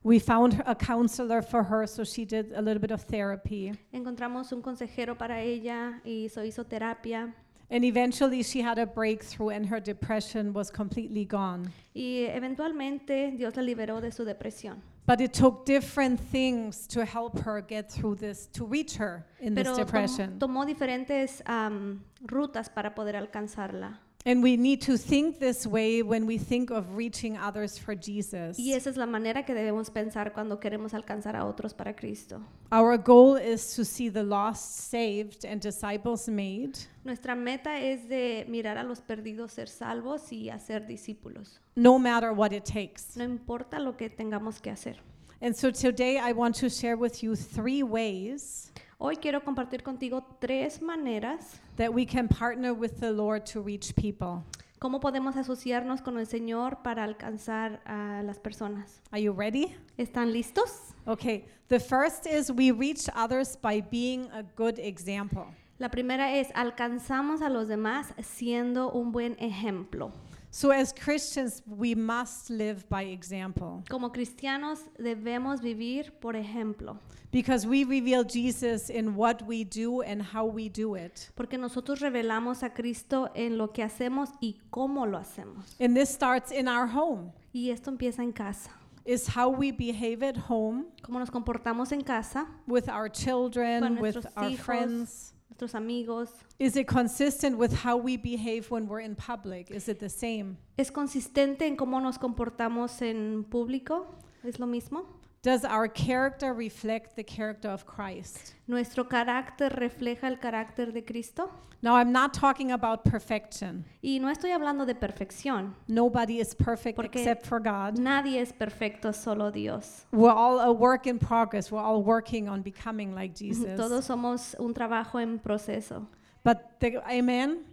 We 0.04 0.18
found 0.18 0.62
a 0.66 0.74
counselor 0.74 1.40
for 1.40 1.62
her, 1.64 1.86
so 1.86 2.04
she 2.04 2.26
did 2.26 2.52
a 2.52 2.60
little 2.60 2.78
bit 2.78 2.90
of 2.90 3.00
therapy. 3.02 3.72
Encontramos 3.90 4.52
un 4.52 4.60
consejero 4.60 5.16
para 5.16 5.40
ella 5.40 6.02
y 6.04 6.26
hizo, 6.26 6.44
hizo 6.44 6.64
terapia. 6.64 7.34
And 7.70 7.84
eventually 7.84 8.42
she 8.42 8.60
had 8.62 8.78
a 8.78 8.86
breakthrough 8.86 9.48
and 9.50 9.66
her 9.66 9.80
depression 9.80 10.52
was 10.52 10.70
completely 10.70 11.24
gone. 11.24 11.72
Y 11.94 12.26
eventualmente 12.30 13.36
Dios 13.36 13.56
la 13.56 13.62
liberó 13.62 14.00
de 14.00 14.10
su 14.12 14.24
depresión. 14.24 14.82
But 15.06 15.20
it 15.20 15.32
took 15.34 15.66
different 15.66 16.18
things 16.18 16.86
to 16.88 17.04
help 17.04 17.38
her 17.40 17.60
get 17.60 17.90
through 17.90 18.16
this, 18.16 18.46
to 18.54 18.64
reach 18.64 18.96
her 18.96 19.26
in 19.40 19.54
this 19.54 19.64
Pero 19.64 19.76
tom- 19.76 19.84
depression. 19.84 20.38
tomó 20.38 20.64
diferentes 20.64 21.42
am, 21.46 22.02
rutas 22.22 22.68
para 22.70 22.94
poder 22.94 23.16
alcanzarla. 23.16 23.98
And 24.26 24.42
we 24.42 24.56
need 24.56 24.80
to 24.82 24.96
think 24.96 25.38
this 25.38 25.66
way 25.66 26.02
when 26.02 26.24
we 26.24 26.38
think 26.38 26.70
of 26.70 26.96
reaching 26.96 27.36
others 27.36 27.76
for 27.76 27.94
Jesus. 27.94 28.58
Y 28.58 28.72
esa 28.72 28.88
es 28.88 28.96
la 28.96 29.04
manera 29.04 29.44
que 29.44 29.54
debemos 29.54 29.90
pensar 29.90 30.32
cuando 30.32 30.58
queremos 30.58 30.94
alcanzar 30.94 31.36
a 31.36 31.44
otros 31.44 31.74
para 31.76 31.92
Cristo. 31.92 32.40
Our 32.72 32.96
goal 32.96 33.36
is 33.36 33.74
to 33.74 33.84
see 33.84 34.08
the 34.08 34.22
lost 34.22 34.88
saved 34.90 35.44
and 35.44 35.60
disciples 35.60 36.26
made. 36.26 36.78
Nuestra 37.04 37.34
meta 37.36 37.78
es 37.78 38.08
de 38.08 38.46
mirar 38.48 38.78
a 38.78 38.82
los 38.82 39.02
perdidos 39.02 39.50
ser 39.50 39.66
salvos 39.66 40.32
y 40.32 40.48
hacer 40.48 40.86
discípulos. 40.86 41.58
no 41.76 41.98
matter 41.98 42.32
what 42.32 42.52
it 42.54 42.64
takes. 42.64 43.16
No 43.16 43.24
importa 43.24 43.78
lo 43.78 43.92
que 43.92 44.08
tengamos 44.08 44.62
que 44.62 44.70
hacer. 44.72 44.96
And 45.42 45.54
so 45.54 45.70
today 45.70 46.16
I 46.16 46.32
want 46.32 46.54
to 46.56 46.70
share 46.70 46.96
with 46.96 47.22
you 47.22 47.36
three 47.36 47.82
ways 47.82 48.70
Hoy 49.06 49.18
quiero 49.18 49.44
compartir 49.44 49.82
contigo 49.82 50.24
tres 50.38 50.80
maneras 50.80 51.60
that 51.76 51.92
we 51.92 52.06
can 52.06 52.26
partner 52.26 52.72
with 52.72 53.00
the 53.00 53.12
Lord 53.12 53.44
to 53.52 53.60
reach 53.60 53.94
people. 53.94 54.42
cómo 54.78 54.98
podemos 54.98 55.36
asociarnos 55.36 56.00
con 56.00 56.18
el 56.18 56.26
Señor 56.26 56.78
para 56.82 57.04
alcanzar 57.04 57.82
a 57.84 58.22
las 58.22 58.38
personas. 58.38 59.02
Are 59.10 59.20
you 59.20 59.34
ready? 59.34 59.76
¿Están 59.98 60.32
listos? 60.32 60.94
Okay. 61.04 61.44
The 61.68 61.80
first 61.80 62.26
is 62.26 62.50
we 62.50 62.72
reach 62.72 63.10
others 63.14 63.58
by 63.60 63.82
being 63.82 64.30
a 64.32 64.42
good 64.56 64.78
example. 64.78 65.48
La 65.78 65.90
primera 65.90 66.38
es 66.38 66.48
alcanzamos 66.54 67.42
a 67.42 67.50
los 67.50 67.68
demás 67.68 68.14
siendo 68.22 68.90
un 68.90 69.12
buen 69.12 69.36
ejemplo. 69.38 70.12
So 70.54 70.70
as 70.70 70.92
Christians, 70.92 71.62
we 71.66 71.96
must 71.96 72.48
live 72.48 72.88
by 72.88 73.02
example 73.02 73.82
Como 73.90 74.10
cristianos 74.10 74.78
debemos 74.96 75.60
vivir 75.60 76.12
por 76.20 76.34
ejemplo, 76.34 76.96
because 77.32 77.66
we 77.66 77.82
reveal 77.82 78.22
Jesus 78.22 78.88
in 78.88 79.16
what 79.16 79.42
we 79.48 79.64
do 79.64 80.02
and 80.02 80.22
how 80.22 80.44
we 80.44 80.68
do 80.68 80.94
it. 80.94 81.28
porque 81.34 81.58
nosotros 81.58 81.98
revelamos 81.98 82.62
a 82.62 82.70
Cristo 82.70 83.30
en 83.34 83.58
lo 83.58 83.72
que 83.72 83.82
hacemos 83.82 84.28
y 84.40 84.60
cómo 84.70 85.10
lo 85.10 85.18
hacemos. 85.18 85.74
And 85.80 85.96
this 85.96 86.10
starts 86.10 86.52
in 86.52 86.68
our 86.68 86.86
home. 86.86 87.32
Y 87.52 87.70
esto 87.70 87.90
empieza 87.90 88.22
en 88.22 88.30
casa. 88.30 88.70
Is 89.04 89.26
how 89.26 89.48
we 89.48 89.72
behave 89.72 90.22
at 90.22 90.36
home 90.36 90.84
Cómo 91.02 91.18
nos 91.18 91.32
comportamos 91.32 91.90
en 91.90 92.02
casa, 92.02 92.46
with 92.68 92.88
our 92.88 93.08
children, 93.08 93.82
with 93.96 94.14
nuestros 94.14 94.26
our 94.36 94.56
friends. 94.56 95.34
Nuestros 95.48 95.74
amigos. 95.74 96.30
Is 96.58 96.76
it 96.76 96.86
consistent 96.86 97.58
with 97.58 97.72
how 97.72 97.96
we 97.96 98.16
behave 98.16 98.70
when 98.70 98.86
we're 98.88 99.00
in 99.00 99.14
public? 99.14 99.70
Is 99.70 99.88
it 99.88 99.98
the 99.98 100.08
same? 100.08 100.56
¿Es 100.76 100.90
consistente 100.90 101.66
en 101.66 101.76
cómo 101.76 102.00
nos 102.00 102.18
comportamos 102.18 103.02
en 103.02 103.44
público? 103.44 104.06
¿Es 104.42 104.58
lo 104.58 104.66
mismo? 104.66 105.06
Does 105.44 105.62
our 105.62 105.88
character 105.88 106.54
reflect 106.54 107.16
the 107.16 107.22
character 107.22 107.68
of 107.68 107.84
Christ? 107.84 108.54
¿Nuestro 108.66 109.04
carácter 109.04 109.68
refleja 109.68 110.24
el 110.24 110.38
carácter 110.38 110.90
de 110.90 111.02
Cristo? 111.02 111.50
Now, 111.82 111.96
I'm 111.96 112.12
not 112.12 112.32
talking 112.32 112.72
about 112.72 113.04
perfection. 113.04 113.84
Y 114.02 114.18
no 114.22 114.28
estoy 114.28 114.52
hablando 114.52 114.86
de 114.86 114.94
perfección. 114.94 115.74
Nobody 115.86 116.40
is 116.40 116.54
perfect 116.54 116.96
Porque 116.96 117.16
except 117.16 117.44
for 117.44 117.60
God. 117.60 117.98
Nadie 117.98 118.40
es 118.40 118.52
perfecto, 118.52 119.12
solo 119.12 119.50
Dios. 119.50 120.06
We're 120.12 120.32
all 120.32 120.60
a 120.60 120.72
work 120.72 121.06
in 121.06 121.18
progress. 121.18 121.70
We're 121.70 121.82
all 121.82 122.02
working 122.02 122.48
on 122.48 122.62
becoming 122.62 123.14
like 123.14 123.34
Jesus. 123.34 123.76
Todos 123.76 124.06
somos 124.06 124.54
un 124.58 124.72
trabajo 124.72 125.20
en 125.20 125.40
proceso. 125.40 126.08
But 126.42 126.80
the, 126.80 127.02
amen. 127.06 127.64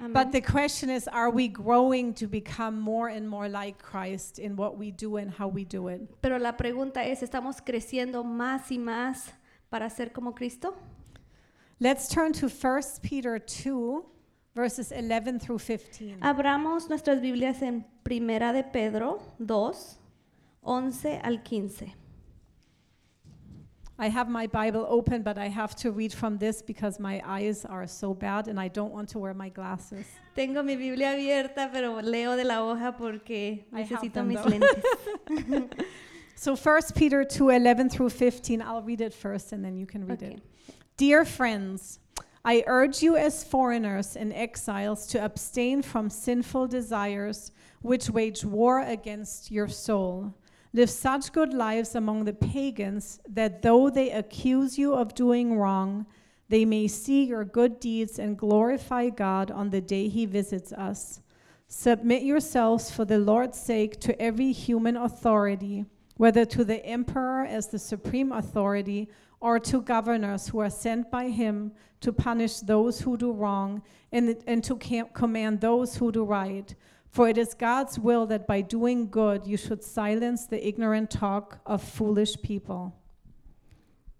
But 0.00 0.32
the 0.32 0.40
question 0.40 0.90
is, 0.90 1.08
are 1.08 1.30
we 1.30 1.48
growing 1.48 2.14
to 2.14 2.26
become 2.26 2.80
more 2.80 3.08
and 3.08 3.28
more 3.28 3.48
like 3.48 3.82
Christ 3.82 4.38
in 4.38 4.54
what 4.56 4.78
we 4.78 4.90
do 4.90 5.16
and 5.16 5.30
how 5.30 5.48
we 5.48 5.64
do 5.64 5.88
it? 5.88 6.00
Pero 6.22 6.38
la 6.38 6.52
pregunta 6.52 7.04
es, 7.04 7.22
¿estamos 7.22 7.60
creciendo 7.64 8.24
más 8.24 8.70
y 8.70 8.78
más 8.78 9.32
para 9.70 9.90
ser 9.90 10.10
como 10.12 10.32
Cristo? 10.32 10.74
Let's 11.80 12.08
turn 12.08 12.32
to 12.34 12.48
1 12.48 12.82
Peter 13.02 13.38
2, 13.38 14.04
verses 14.54 14.92
11 14.92 15.38
through 15.38 15.58
15. 15.58 16.16
Abramos 16.20 16.88
nuestras 16.88 17.20
Biblias 17.20 17.62
en 17.62 17.84
Primera 18.04 18.52
de 18.52 18.64
Pedro 18.64 19.20
2, 19.38 19.98
11 20.62 21.20
al 21.22 21.42
15. 21.42 21.94
I 23.98 24.08
have 24.08 24.28
my 24.28 24.46
Bible 24.46 24.86
open, 24.88 25.22
but 25.22 25.38
I 25.38 25.48
have 25.48 25.74
to 25.76 25.90
read 25.90 26.12
from 26.12 26.38
this 26.38 26.62
because 26.62 27.00
my 27.00 27.20
eyes 27.26 27.64
are 27.64 27.86
so 27.88 28.14
bad 28.14 28.46
and 28.46 28.58
I 28.60 28.68
don't 28.68 28.92
want 28.92 29.08
to 29.10 29.18
wear 29.18 29.34
my 29.34 29.48
glasses. 29.48 30.06
Tengo 30.36 30.62
mi 30.62 30.76
Biblia 30.76 31.08
abierta, 31.16 31.68
pero 31.72 31.98
leo 32.00 32.36
de 32.36 32.44
la 32.44 32.60
hoja 32.62 32.94
porque 32.96 33.64
I 33.72 33.82
necesito 33.82 34.24
mis 34.24 34.38
though. 34.38 34.48
lentes. 34.50 35.68
So 36.36 36.54
1 36.54 36.82
Peter 36.94 37.24
2, 37.24 37.48
11 37.50 37.90
through 37.90 38.10
15, 38.10 38.62
I'll 38.62 38.82
read 38.82 39.00
it 39.00 39.12
first 39.12 39.50
and 39.52 39.64
then 39.64 39.76
you 39.76 39.86
can 39.86 40.06
read 40.06 40.22
Okay. 40.22 40.34
it. 40.34 40.42
Dear 40.96 41.24
friends, 41.24 41.98
I 42.44 42.62
urge 42.68 43.02
you 43.02 43.16
as 43.16 43.42
foreigners 43.42 44.14
and 44.14 44.32
exiles 44.32 45.08
to 45.08 45.18
abstain 45.20 45.82
from 45.82 46.08
sinful 46.08 46.68
desires 46.68 47.50
which 47.82 48.08
wage 48.08 48.44
war 48.44 48.80
against 48.82 49.50
your 49.50 49.66
soul. 49.66 50.32
Live 50.72 50.90
such 50.90 51.32
good 51.32 51.54
lives 51.54 51.94
among 51.94 52.24
the 52.24 52.32
pagans 52.32 53.20
that 53.28 53.62
though 53.62 53.88
they 53.88 54.10
accuse 54.10 54.78
you 54.78 54.94
of 54.94 55.14
doing 55.14 55.56
wrong, 55.56 56.06
they 56.48 56.64
may 56.64 56.88
see 56.88 57.24
your 57.24 57.44
good 57.44 57.80
deeds 57.80 58.18
and 58.18 58.38
glorify 58.38 59.08
God 59.08 59.50
on 59.50 59.70
the 59.70 59.80
day 59.80 60.08
he 60.08 60.26
visits 60.26 60.72
us. 60.72 61.20
Submit 61.68 62.22
yourselves 62.22 62.90
for 62.90 63.04
the 63.04 63.18
Lord's 63.18 63.58
sake 63.58 64.00
to 64.00 64.20
every 64.20 64.52
human 64.52 64.96
authority, 64.96 65.84
whether 66.16 66.44
to 66.46 66.64
the 66.64 66.84
emperor 66.84 67.44
as 67.44 67.68
the 67.68 67.78
supreme 67.78 68.32
authority 68.32 69.08
or 69.40 69.58
to 69.60 69.82
governors 69.82 70.48
who 70.48 70.58
are 70.58 70.70
sent 70.70 71.10
by 71.10 71.28
him 71.28 71.72
to 72.00 72.12
punish 72.12 72.60
those 72.60 73.00
who 73.00 73.16
do 73.16 73.32
wrong 73.32 73.82
and, 74.12 74.36
and 74.46 74.64
to 74.64 74.76
command 75.12 75.60
those 75.60 75.96
who 75.96 76.10
do 76.10 76.24
right. 76.24 76.74
For 77.10 77.28
it 77.28 77.38
is 77.38 77.54
God's 77.54 77.98
will 77.98 78.26
that 78.28 78.46
by 78.46 78.62
doing 78.62 79.10
good 79.10 79.46
you 79.46 79.56
should 79.56 79.82
silence 79.82 80.46
the 80.46 80.66
ignorant 80.66 81.10
talk 81.10 81.60
of 81.64 81.82
foolish 81.82 82.36
people. 82.42 82.92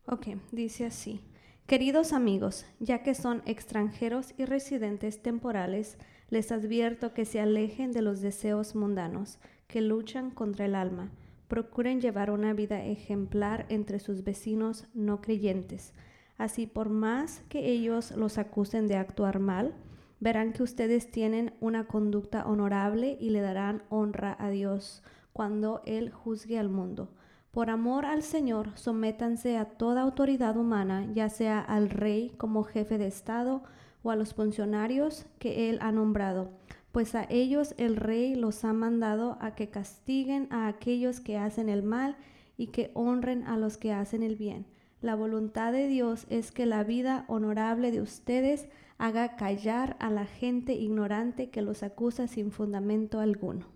Ok, 0.06 0.38
dice 0.52 0.86
así. 0.86 1.20
Queridos 1.66 2.14
amigos, 2.14 2.64
ya 2.80 3.02
que 3.02 3.14
son 3.14 3.42
extranjeros 3.44 4.32
y 4.38 4.46
residentes 4.46 5.22
temporales, 5.22 5.98
les 6.30 6.50
advierto 6.50 7.12
que 7.12 7.26
se 7.26 7.40
alejen 7.40 7.92
de 7.92 8.00
los 8.00 8.22
deseos 8.22 8.74
mundanos 8.74 9.38
que 9.66 9.82
luchan 9.82 10.30
contra 10.30 10.64
el 10.64 10.74
alma. 10.74 11.10
Procuren 11.46 12.00
llevar 12.00 12.30
una 12.30 12.54
vida 12.54 12.84
ejemplar 12.84 13.66
entre 13.68 13.98
sus 13.98 14.24
vecinos 14.24 14.86
no 14.94 15.20
creyentes. 15.20 15.92
Así, 16.38 16.66
por 16.66 16.88
más 16.88 17.42
que 17.50 17.70
ellos 17.70 18.12
los 18.12 18.38
acusen 18.38 18.86
de 18.86 18.96
actuar 18.96 19.38
mal, 19.38 19.74
verán 20.20 20.52
que 20.52 20.62
ustedes 20.62 21.10
tienen 21.10 21.54
una 21.60 21.86
conducta 21.86 22.46
honorable 22.46 23.16
y 23.20 23.30
le 23.30 23.40
darán 23.40 23.82
honra 23.88 24.36
a 24.38 24.50
Dios 24.50 25.02
cuando 25.32 25.82
Él 25.86 26.10
juzgue 26.10 26.58
al 26.58 26.68
mundo. 26.68 27.10
Por 27.52 27.70
amor 27.70 28.04
al 28.04 28.22
Señor, 28.22 28.72
sométanse 28.76 29.56
a 29.56 29.64
toda 29.64 30.02
autoridad 30.02 30.56
humana, 30.56 31.06
ya 31.12 31.28
sea 31.28 31.60
al 31.60 31.90
rey 31.90 32.32
como 32.36 32.64
jefe 32.64 32.98
de 32.98 33.06
Estado 33.06 33.62
o 34.02 34.10
a 34.10 34.16
los 34.16 34.34
funcionarios 34.34 35.26
que 35.38 35.70
Él 35.70 35.78
ha 35.80 35.90
nombrado, 35.92 36.50
pues 36.92 37.14
a 37.14 37.26
ellos 37.28 37.74
el 37.78 37.96
rey 37.96 38.34
los 38.34 38.64
ha 38.64 38.72
mandado 38.72 39.38
a 39.40 39.54
que 39.54 39.70
castiguen 39.70 40.48
a 40.50 40.66
aquellos 40.66 41.20
que 41.20 41.36
hacen 41.36 41.68
el 41.68 41.82
mal 41.82 42.16
y 42.56 42.68
que 42.68 42.90
honren 42.94 43.44
a 43.44 43.56
los 43.56 43.76
que 43.76 43.92
hacen 43.92 44.22
el 44.22 44.36
bien. 44.36 44.66
La 45.00 45.14
voluntad 45.14 45.72
de 45.72 45.86
Dios 45.86 46.26
es 46.28 46.50
que 46.50 46.66
la 46.66 46.82
vida 46.82 47.24
honorable 47.28 47.92
de 47.92 48.00
ustedes 48.00 48.68
haga 48.98 49.36
callar 49.36 49.96
a 50.00 50.10
la 50.10 50.26
gente 50.26 50.72
ignorante 50.72 51.50
que 51.50 51.62
los 51.62 51.82
acusa 51.82 52.26
sin 52.26 52.50
fundamento 52.50 53.20
alguno. 53.20 53.66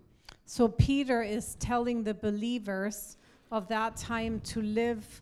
So 0.45 0.67
Peter 0.67 1.23
is 1.23 1.55
telling 1.55 2.03
the 2.03 2.13
believers 2.13 3.17
of 3.49 3.67
that 3.69 3.95
time 3.95 4.41
to 4.41 4.61
live 4.61 5.21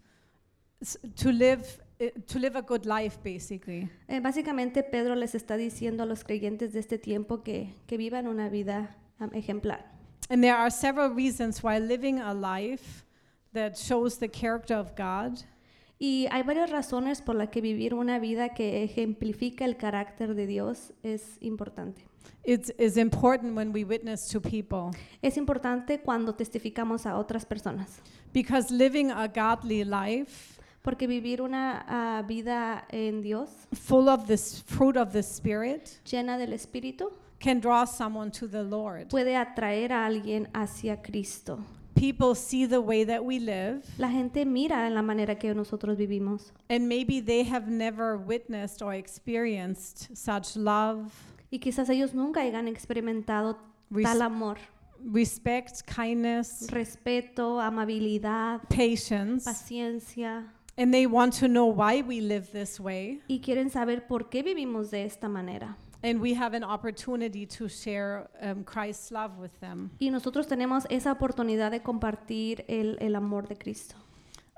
to 1.15 1.31
live 1.31 1.79
eh, 1.99 2.09
to 2.25 2.39
live 2.39 2.55
a 2.55 2.61
good 2.61 2.85
life 2.85 3.19
basically. 3.23 3.87
Eh, 4.07 4.19
básicamente 4.19 4.83
Pedro 4.83 5.15
les 5.15 5.35
está 5.35 5.57
diciendo 5.57 6.01
a 6.01 6.05
los 6.05 6.23
creyentes 6.23 6.73
de 6.73 6.79
este 6.79 6.97
tiempo 6.97 7.43
que, 7.43 7.75
que 7.85 7.97
vivan 7.97 8.27
una 8.27 8.49
vida 8.49 8.95
ejemplar. 9.33 9.85
And 10.29 10.41
there 10.41 10.55
are 10.55 10.71
several 10.71 11.09
reasons 11.09 11.61
why 11.61 11.77
living 11.77 12.19
a 12.19 12.33
life 12.33 13.05
that 13.53 13.77
shows 13.77 14.17
the 14.17 14.29
character 14.29 14.75
of 14.75 14.95
God 14.95 15.43
Y 16.03 16.25
hay 16.31 16.41
varias 16.41 16.71
razones 16.71 17.21
por 17.21 17.35
las 17.35 17.49
que 17.49 17.61
vivir 17.61 17.93
una 17.93 18.17
vida 18.17 18.55
que 18.55 18.83
ejemplifica 18.83 19.65
el 19.65 19.77
carácter 19.77 20.33
de 20.33 20.47
Dios 20.47 20.93
es 21.03 21.37
importante. 21.41 22.01
is, 22.43 22.73
is 22.79 22.97
important 22.97 23.55
when 23.55 23.71
we 23.71 23.83
witness 23.83 24.27
to 24.29 24.41
people. 24.41 24.97
Es 25.21 25.37
importante 25.37 26.01
cuando 26.01 26.33
testificamos 26.33 27.05
a 27.05 27.17
otras 27.17 27.45
personas, 27.45 28.01
Because 28.33 28.73
living 28.73 29.11
a 29.11 29.27
godly 29.27 29.83
life 29.83 30.59
porque 30.81 31.05
vivir 31.05 31.39
una 31.39 31.85
ah, 31.87 32.23
vida 32.27 32.85
en 32.89 33.21
Dios 33.21 33.51
full 33.71 34.09
of 34.09 34.25
this 34.25 34.63
fruit 34.65 34.97
of 34.97 35.11
the 35.11 35.21
Spirit 35.21 36.01
llena 36.03 36.39
del 36.39 36.53
Espíritu 36.53 37.11
can 37.39 37.59
draw 37.59 37.85
someone 37.85 38.31
to 38.31 38.47
the 38.47 38.63
Lord. 38.63 39.09
puede 39.09 39.35
atraer 39.35 39.93
a 39.93 40.07
alguien 40.07 40.49
hacia 40.53 41.03
Cristo. 41.03 41.59
People 41.95 42.35
see 42.35 42.65
the 42.65 42.79
way 42.79 43.03
that 43.05 43.23
we 43.23 43.39
live, 43.39 43.81
La 43.97 44.09
gente 44.09 44.45
mira 44.45 44.87
en 44.87 44.95
la 44.95 45.01
manera 45.01 45.37
que 45.37 45.53
nosotros 45.53 45.97
vivimos 45.97 46.51
and 46.69 46.87
maybe 46.87 47.21
they 47.21 47.43
have 47.43 47.67
never 47.69 48.17
witnessed 48.17 48.81
or 48.81 48.93
experienced 48.93 50.09
such 50.15 50.55
love, 50.55 51.11
y 51.51 51.59
quizás 51.59 51.89
ellos 51.89 52.13
nunca 52.13 52.41
hayan 52.41 52.67
experimentado 52.67 53.57
res- 53.89 54.05
tal 54.05 54.21
amor, 54.21 54.57
respect, 55.03 55.81
kindness, 55.85 56.67
respeto, 56.71 57.59
amabilidad, 57.59 58.61
patience, 58.69 59.43
paciencia 59.45 60.45
and 60.77 60.93
they 60.93 61.05
want 61.05 61.33
to 61.37 61.47
know 61.47 61.65
why 61.65 62.01
we 62.01 62.21
live 62.21 62.47
this 62.51 62.79
way. 62.79 63.21
y 63.27 63.41
quieren 63.41 63.69
saber 63.69 64.07
por 64.07 64.29
qué 64.29 64.41
vivimos 64.43 64.89
de 64.91 65.03
esta 65.05 65.27
manera. 65.27 65.75
And 66.03 66.19
we 66.19 66.33
have 66.33 66.55
an 66.55 66.63
opportunity 66.63 67.45
to 67.45 67.69
share 67.69 68.29
um, 68.41 68.63
Christ's 68.63 69.11
love 69.11 69.37
with 69.37 69.51
them. 69.59 69.91
Y 69.99 70.09
nosotros 70.09 70.47
tenemos 70.47 70.85
esa 70.89 71.11
oportunidad 71.11 71.71
de 71.71 71.81
compartir 71.81 72.65
el, 72.67 72.97
el 72.99 73.15
amor 73.15 73.47
de 73.47 73.55
Cristo. 73.55 73.95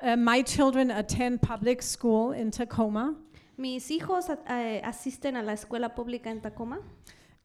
Uh, 0.01 0.15
my 0.15 0.41
children 0.43 0.91
attend 0.91 1.41
public 1.41 1.81
school 1.81 2.33
in 2.33 2.51
Tacoma, 2.51 3.15
Mis 3.55 3.91
hijos 3.91 4.25
eh, 4.49 4.81
asisten 4.83 5.35
a 5.35 5.43
la 5.43 5.53
escuela 5.53 5.93
pública 5.93 6.31
en 6.31 6.41
Tacoma 6.41 6.79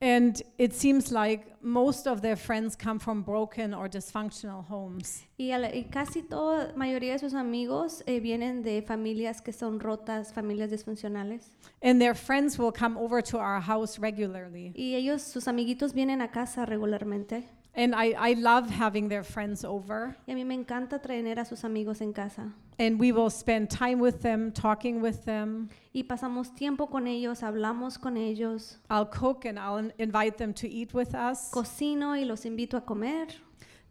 and 0.00 0.42
it 0.58 0.72
seems 0.72 1.10
like 1.10 1.56
most 1.60 2.06
of 2.06 2.20
their 2.22 2.36
friends 2.36 2.76
come 2.76 2.98
from 3.00 3.22
broken 3.22 3.74
or 3.74 3.88
dysfunctional 3.88 4.64
homes. 4.64 5.24
y, 5.38 5.50
la- 5.56 5.70
y 5.74 5.88
casi 5.90 6.22
toda 6.22 6.72
mayoría 6.76 7.14
de 7.14 7.18
sus 7.18 7.34
amigos 7.34 8.02
eh, 8.06 8.20
vienen 8.20 8.62
de 8.62 8.82
familias 8.82 9.40
que 9.42 9.52
son 9.52 9.80
rotas, 9.80 10.32
familias 10.32 10.70
disfuncionales. 10.70 11.50
And 11.82 12.00
their 12.00 12.14
friends 12.14 12.58
will 12.58 12.72
come 12.72 12.96
over 12.96 13.20
to 13.22 13.38
our 13.38 13.60
house 13.60 13.98
regularly. 13.98 14.72
Y 14.76 14.94
ellos, 14.94 15.22
sus 15.22 15.48
amiguitos 15.48 15.92
vienen 15.94 16.20
a 16.22 16.30
casa 16.30 16.64
regularmente. 16.64 17.48
And 17.78 17.94
I, 17.94 18.12
I 18.18 18.32
love 18.32 18.68
having 18.68 19.08
their 19.08 19.22
friends 19.22 19.64
over. 19.64 20.16
Y 20.26 20.32
a 20.32 20.36
mí 20.36 20.44
me 20.44 20.56
encanta 20.56 21.00
traer 21.00 21.38
a 21.38 21.44
sus 21.44 21.62
amigos 21.62 22.00
en 22.00 22.12
casa. 22.12 22.52
And 22.80 22.98
we 22.98 23.12
will 23.12 23.30
spend 23.30 23.70
time 23.70 24.00
with 24.00 24.20
them, 24.20 24.50
talking 24.50 25.00
with 25.00 25.24
them. 25.24 25.68
Y 25.94 26.02
pasamos 26.02 26.52
tiempo 26.56 26.88
con 26.88 27.06
ellos, 27.06 27.42
hablamos 27.42 28.00
con 28.00 28.16
ellos, 28.16 28.78
I'll 28.90 29.06
cook 29.06 29.44
and 29.44 29.60
I'll 29.60 29.92
invite 29.98 30.38
them 30.38 30.52
to 30.54 30.68
eat 30.68 30.92
with 30.92 31.14
us. 31.14 31.50
cocino 31.52 32.16
y 32.16 32.24
los 32.24 32.44
invito 32.44 32.76
a 32.76 32.80
comer. 32.80 33.28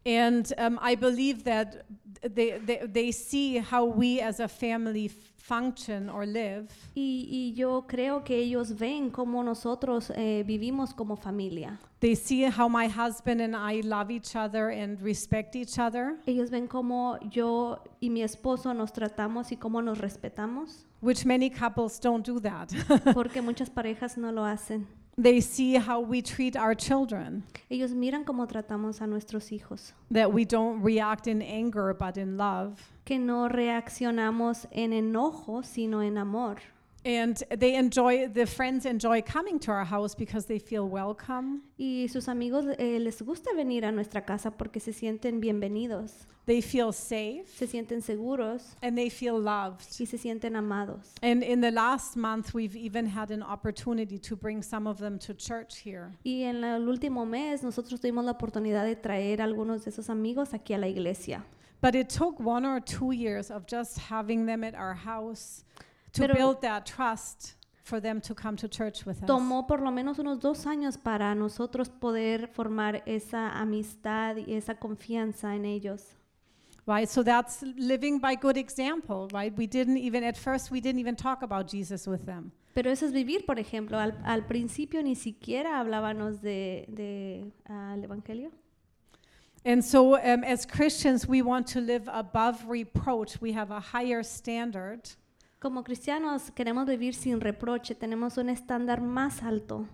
And 0.08 0.50
um, 0.56 0.78
I 0.80 0.94
believe 0.94 1.44
that 1.44 1.84
they, 2.22 2.52
they, 2.58 2.80
they 2.86 3.12
see 3.12 3.58
how 3.58 3.84
we 3.84 4.20
as 4.20 4.40
a 4.40 4.48
family 4.48 5.10
function 5.36 6.08
or 6.08 6.24
live. 6.24 6.68
Y, 6.94 7.26
y 7.30 7.52
yo 7.54 7.82
creo 7.86 8.24
que 8.24 8.36
ellos 8.36 8.72
ven 8.72 9.10
cómo 9.10 9.42
nosotros 9.42 10.10
eh, 10.14 10.44
vivimos 10.46 10.94
como 10.94 11.16
familia. 11.16 11.78
They 12.00 12.14
see 12.14 12.44
how 12.44 12.68
my 12.68 12.86
husband 12.86 13.42
and 13.42 13.54
I 13.54 13.80
love 13.80 14.10
each 14.10 14.34
other 14.34 14.70
and 14.70 15.00
respect 15.02 15.56
each 15.56 15.78
other, 15.78 16.16
Ellos 16.26 16.50
ven 16.50 16.68
cómo 16.68 17.18
yo 17.30 17.78
y 18.00 18.08
mi 18.08 18.22
esposo 18.22 18.74
nos 18.74 18.92
tratamos 18.92 19.52
y 19.52 19.56
cómo 19.56 19.82
nos 19.82 19.98
respetamos, 19.98 20.84
which 21.00 21.26
many 21.26 21.50
couples 21.50 21.98
don't 21.98 22.24
do 22.24 22.40
that. 22.40 22.72
porque 23.14 23.42
muchas 23.42 23.68
parejas 23.68 24.16
no 24.16 24.32
lo 24.32 24.42
hacen. 24.44 24.86
They 25.20 25.40
see 25.40 25.74
how 25.74 26.00
we 26.00 26.22
treat 26.22 26.56
our 26.56 26.74
children, 26.74 27.42
Ellos 27.70 27.92
miran 27.92 28.24
cómo 28.24 28.46
tratamos 28.46 29.00
a 29.00 29.06
nuestros 29.06 29.50
hijos, 29.50 29.92
that 30.10 30.32
we 30.32 30.44
don't 30.44 30.80
react 30.82 31.26
in 31.26 31.42
anger 31.42 31.92
but 31.92 32.16
in 32.16 32.36
love. 32.36 32.80
que 33.04 33.18
no 33.18 33.48
reaccionamos 33.48 34.66
en 34.70 34.92
enojo, 34.92 35.64
sino 35.64 36.00
en 36.00 36.16
amor. 36.18 36.56
And 37.08 37.42
they 37.58 37.74
enjoy, 37.74 38.28
the 38.28 38.44
friends 38.44 38.84
enjoy 38.84 39.22
coming 39.22 39.58
to 39.60 39.70
our 39.72 39.86
house 39.86 40.14
because 40.14 40.44
they 40.44 40.58
feel 40.58 40.86
welcome. 40.86 41.62
Y 41.78 42.06
sus 42.12 42.28
amigos 42.28 42.66
eh, 42.78 42.98
les 43.00 43.22
gusta 43.22 43.54
venir 43.56 43.86
a 43.86 43.92
nuestra 43.92 44.26
casa 44.26 44.50
porque 44.50 44.78
se 44.78 44.92
sienten 44.92 45.40
bienvenidos, 45.40 46.26
They 46.44 46.60
feel 46.60 46.92
safe 46.92 47.46
se 47.46 47.66
sienten 47.66 48.02
seguros 48.02 48.76
and 48.82 48.94
they 48.94 49.08
feel 49.08 49.40
loved. 49.40 49.86
y 49.98 50.04
se 50.04 50.18
sienten 50.18 50.54
amados. 50.54 51.14
And 51.22 51.42
in 51.42 51.62
the 51.62 51.70
last 51.70 52.14
month, 52.14 52.52
we've 52.52 52.76
even 52.76 53.06
had 53.06 53.30
an 53.30 53.42
opportunity 53.42 54.18
to 54.18 54.36
bring 54.36 54.62
some 54.62 54.86
of 54.86 54.98
them 54.98 55.18
to 55.20 55.32
church 55.32 55.78
here. 55.78 56.10
Y 56.26 56.42
en 56.42 56.62
el 56.62 56.86
último 56.88 57.24
mes 57.24 57.62
nosotros 57.62 58.02
tuvimos 58.02 58.26
la 58.26 58.32
oportunidad 58.32 58.84
de 58.84 58.96
traer 58.96 59.40
a 59.40 59.44
algunos 59.44 59.84
de 59.84 59.92
esos 59.92 60.10
amigos 60.10 60.52
aquí 60.52 60.74
a 60.74 60.78
la 60.78 60.88
iglesia. 60.88 61.42
But 61.80 61.94
it 61.94 62.10
took 62.10 62.38
one 62.38 62.66
or 62.66 62.80
two 62.80 63.12
years 63.12 63.50
of 63.50 63.66
just 63.66 63.98
having 64.10 64.44
them 64.44 64.62
at 64.62 64.74
our 64.74 64.94
house 64.94 65.64
to 66.12 66.22
Pero- 66.22 66.34
build 66.34 66.60
that 66.62 66.86
trust 66.86 67.54
for 67.82 68.00
them 68.00 68.20
to 68.20 68.34
come 68.34 68.56
to 68.56 68.68
church 68.68 69.06
with 69.06 69.22
us. 69.22 69.26
Tomó 69.26 69.66
por 69.66 69.80
lo 69.80 69.90
menos 69.90 70.18
unos 70.18 70.40
dos 70.40 70.66
años 70.66 70.98
para 71.02 71.34
nosotros 71.34 71.88
poder 71.88 72.48
formar 72.48 73.02
esa 73.06 73.50
amistad 73.58 74.36
y 74.36 74.54
esa 74.54 74.74
confianza 74.74 75.54
en 75.54 75.64
ellos. 75.64 76.14
Right? 76.86 77.08
So 77.08 77.22
that's 77.22 77.62
living 77.62 78.18
by 78.18 78.34
good 78.34 78.56
example, 78.56 79.28
right? 79.32 79.52
We 79.56 79.66
didn't 79.66 79.98
even, 79.98 80.24
at 80.24 80.36
first, 80.36 80.70
we 80.70 80.80
didn't 80.80 81.00
even 81.00 81.16
talk 81.16 81.42
about 81.42 81.68
Jesus 81.68 82.06
with 82.06 82.24
them. 82.24 82.52
Pero 82.74 82.90
eso 82.90 83.06
es 83.06 83.12
vivir, 83.12 83.44
por 83.44 83.56
ejemplo. 83.58 83.98
Al, 83.98 84.14
al 84.24 84.46
principio 84.46 85.02
ni 85.02 85.14
siquiera 85.14 85.80
hablábamos 85.80 86.40
de, 86.40 86.86
de, 86.88 87.52
ah, 87.68 87.94
el 87.94 88.04
Evangelio. 88.04 88.50
And 89.64 89.84
so, 89.84 90.14
um, 90.14 90.44
as 90.44 90.64
Christians, 90.64 91.26
we 91.26 91.42
want 91.42 91.66
to 91.68 91.80
live 91.80 92.08
above 92.10 92.64
reproach. 92.68 93.40
We 93.40 93.52
have 93.52 93.70
a 93.70 93.80
higher 93.80 94.22
standard. 94.22 95.10
Como 95.60 95.82
cristianos 95.82 96.50
queremos 96.52 96.86
vivir 96.86 97.14
sin 97.14 97.40
reproche, 97.40 97.94
tenemos 97.94 98.36
un 98.38 98.48
estándar 98.48 99.00
más 99.00 99.42
alto. 99.42 99.86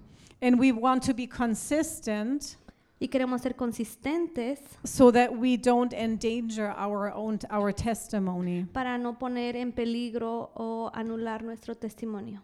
And 0.42 0.58
we 0.60 0.72
want 0.72 1.02
to 1.06 1.14
be 1.14 1.26
consistent 1.26 2.56
y 3.00 3.08
queremos 3.08 3.40
ser 3.40 3.54
consistentes 3.56 4.58
so 4.84 5.10
that 5.10 5.30
we 5.34 5.56
don't 5.56 5.92
endanger 5.94 6.66
our 6.76 7.10
own 7.14 7.38
our 7.50 7.72
testimony. 7.72 8.66
para 8.72 8.98
no 8.98 9.14
poner 9.18 9.56
en 9.56 9.72
peligro 9.72 10.50
o 10.54 10.90
anular 10.92 11.42
nuestro 11.42 11.74
testimonio. 11.74 12.42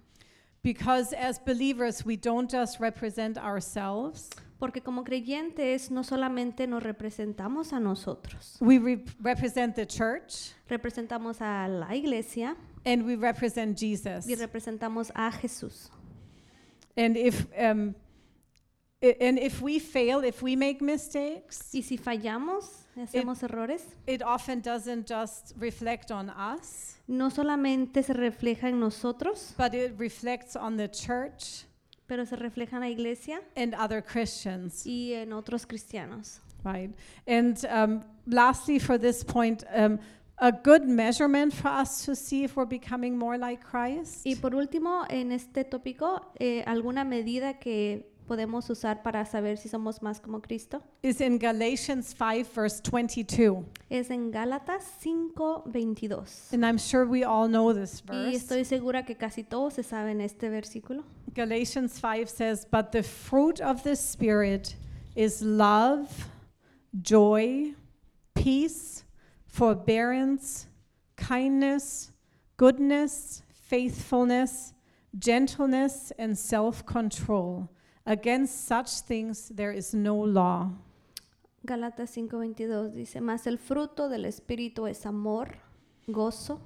Because 0.63 1.15
as 1.15 1.39
believers, 1.39 2.05
we 2.05 2.17
don't 2.17 2.51
just 2.51 2.81
represent 2.81 3.37
ourselves, 3.39 4.31
Porque 4.59 4.83
como 4.83 5.05
creyentes 5.05 5.91
no 5.91 6.03
solamente 6.05 6.67
nos 6.67 6.83
representamos 6.83 7.73
a 7.73 7.81
nosotros, 7.81 8.57
we 8.61 8.79
re- 8.79 9.05
represent 9.21 9.75
the 9.75 9.87
church, 9.87 10.53
representamos 10.69 11.41
a 11.41 11.67
la 11.67 11.95
iglesia, 11.97 12.57
and 12.85 13.05
we 13.07 13.17
represent 13.17 13.79
Jesus. 13.79 14.27
y 14.27 14.35
representamos 14.37 15.11
a 15.15 15.31
Jesús. 15.31 15.91
And 16.97 17.17
if 17.17 17.47
um, 17.57 17.95
and 19.03 19.39
if 19.39 19.63
we 19.63 19.79
fail, 19.79 20.23
if 20.25 20.43
we 20.43 20.57
make 20.57 20.83
mistakes, 20.83 21.71
Y 21.73 21.81
si 21.81 21.97
fallamos, 21.97 22.85
hacemos 22.97 23.43
errores, 23.43 23.83
it 24.07 24.23
often 24.23 24.61
doesn't 24.61 25.07
just 25.07 25.55
reflect 25.59 26.11
on 26.11 26.29
us, 26.29 26.97
no 27.09 27.31
solamente 27.31 28.05
se 28.05 28.13
refleja 28.13 28.65
en 28.65 28.79
nosotros, 28.81 29.55
but 29.57 29.75
it 29.75 29.95
reflects 29.97 30.55
on 30.55 30.77
the 30.77 30.89
church 30.89 31.65
pero 32.07 32.25
se 32.25 32.37
refleja 32.37 32.75
en 32.75 32.81
la 32.81 32.89
iglesia 32.89 33.41
and 33.57 33.73
other 33.75 34.03
Christians, 34.03 34.85
y 34.85 35.13
en 35.15 35.33
otros 35.33 35.65
cristianos. 35.65 36.41
right? 36.65 36.91
And 37.27 37.65
um, 37.71 38.05
lastly, 38.27 38.79
for 38.79 38.99
this 38.99 39.25
point, 39.25 39.65
um, 39.73 39.99
a 40.41 40.51
good 40.51 40.87
measurement 40.89 41.53
for 41.53 41.69
us 41.69 42.05
to 42.07 42.15
see 42.17 42.45
if 42.45 42.57
we're 42.57 42.65
becoming 42.65 43.17
more 43.17 43.37
like 43.37 43.63
Christ 43.63 44.25
Y 44.25 44.35
por 44.37 44.55
último, 44.55 45.05
en 45.09 45.33
este 45.33 45.65
tópico, 45.65 46.21
eh, 46.39 46.63
alguna 46.67 47.05
medida 47.05 47.59
que 47.59 48.07
podemos 48.27 48.71
usar 48.71 49.03
para 49.03 49.27
saber 49.27 49.59
si 49.59 49.69
somos 49.69 50.03
más 50.03 50.21
como 50.21 50.41
Cristo 50.41 50.81
is 51.03 51.21
in 51.21 51.37
Galatians 51.37 52.15
5, 52.17 52.49
verse 52.55 52.81
22. 52.81 53.65
es 53.91 54.09
en 54.11 54.31
Gálatas 54.31 54.85
5:22. 55.03 56.53
And 56.53 56.65
I'm 56.65 56.79
sure 56.79 57.05
we 57.05 57.25
all 57.25 57.49
know 57.49 57.73
this 57.73 58.01
verse. 58.01 58.31
Y 58.31 58.37
estoy 58.37 58.65
segura 58.65 59.05
que 59.05 59.17
casi 59.17 59.43
todos 59.43 59.75
se 59.75 59.83
saben 59.83 60.21
este 60.21 60.49
versículo. 60.49 61.05
Galatians 61.35 61.99
5 61.99 62.29
says, 62.29 62.65
But 62.71 62.93
the 62.93 63.03
fruit 63.03 63.61
of 63.61 63.83
the 63.83 63.97
Spirit 63.97 64.77
is 65.17 65.43
love, 65.43 66.09
joy, 67.03 67.75
peace, 68.35 69.05
forbearance, 69.51 70.69
kindness, 71.17 72.13
goodness, 72.57 73.43
faithfulness, 73.53 74.75
gentleness, 75.19 76.13
and 76.19 76.37
self 76.37 76.85
control. 76.87 77.69
Against 78.07 78.67
such 78.67 79.03
things 79.03 79.49
there 79.55 79.73
is 79.73 79.95
no 79.95 80.17
law. 80.17 80.71
Gálatas 81.63 82.11
5:22 82.17 82.95
dice, 82.95 83.21
mas 83.21 83.47
el 83.47 83.59
fruto 83.59 84.09
del 84.09 84.25
Espíritu 84.25 84.87
es 84.87 85.05
amor, 85.05 85.59
gozo, 86.07 86.61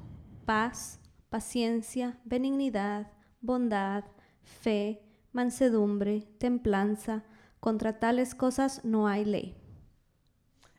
paz, 0.44 1.00
paciencia, 1.30 2.18
benignidad, 2.24 3.10
bondad, 3.40 4.04
fe, 4.42 5.02
mansedumbre, 5.32 6.28
templanza. 6.38 7.24
Contra 7.60 7.98
tales 7.98 8.34
cosas 8.34 8.84
no 8.84 9.08
hay 9.08 9.24
ley. 9.24 9.63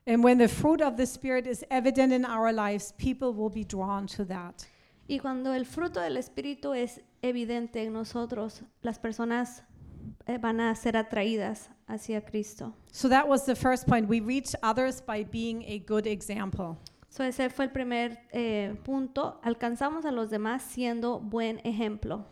And 0.08 0.24
when 0.24 0.38
the 0.38 0.48
fruit 0.48 0.82
of 0.82 0.98
the 0.98 1.06
Spirit 1.06 1.48
is 1.48 1.66
evident 1.72 2.14
in 2.14 2.26
our 2.26 2.54
lives, 2.54 2.94
people 2.98 3.34
will 3.34 3.50
be 3.50 3.64
drawn 3.64 4.06
to 4.08 4.26
that. 4.26 4.66
Y 5.08 5.18
cuando 5.18 5.52
el 5.52 5.66
fruto 5.66 6.00
del 6.00 6.18
Espíritu 6.18 6.76
es 6.76 7.00
evidente 7.24 7.78
en 7.78 7.94
nosotros, 7.94 8.62
las 8.84 9.00
personas 9.00 9.64
eh, 10.28 10.38
van 10.38 10.60
a 10.60 10.76
ser 10.76 10.96
atraídas 10.96 11.70
hacia 11.88 12.22
Cristo. 12.22 12.74
So 12.92 13.10
that 13.10 13.28
was 13.28 13.46
the 13.46 13.56
first 13.56 13.88
point. 13.88 14.08
We 14.08 14.20
reach 14.20 14.56
others 14.62 15.02
by 15.02 15.24
being 15.24 15.64
a 15.64 15.80
good 15.80 16.06
example. 16.06 16.78
So 17.10 17.24
ese 17.24 17.50
fue 17.50 17.66
el 17.66 17.72
primer 17.72 18.18
eh, 18.32 18.76
punto. 18.84 19.40
Alcanzamos 19.44 20.06
a 20.06 20.12
los 20.12 20.30
demás 20.30 20.62
siendo 20.64 21.20
buen 21.20 21.62
ejemplo. 21.64 22.26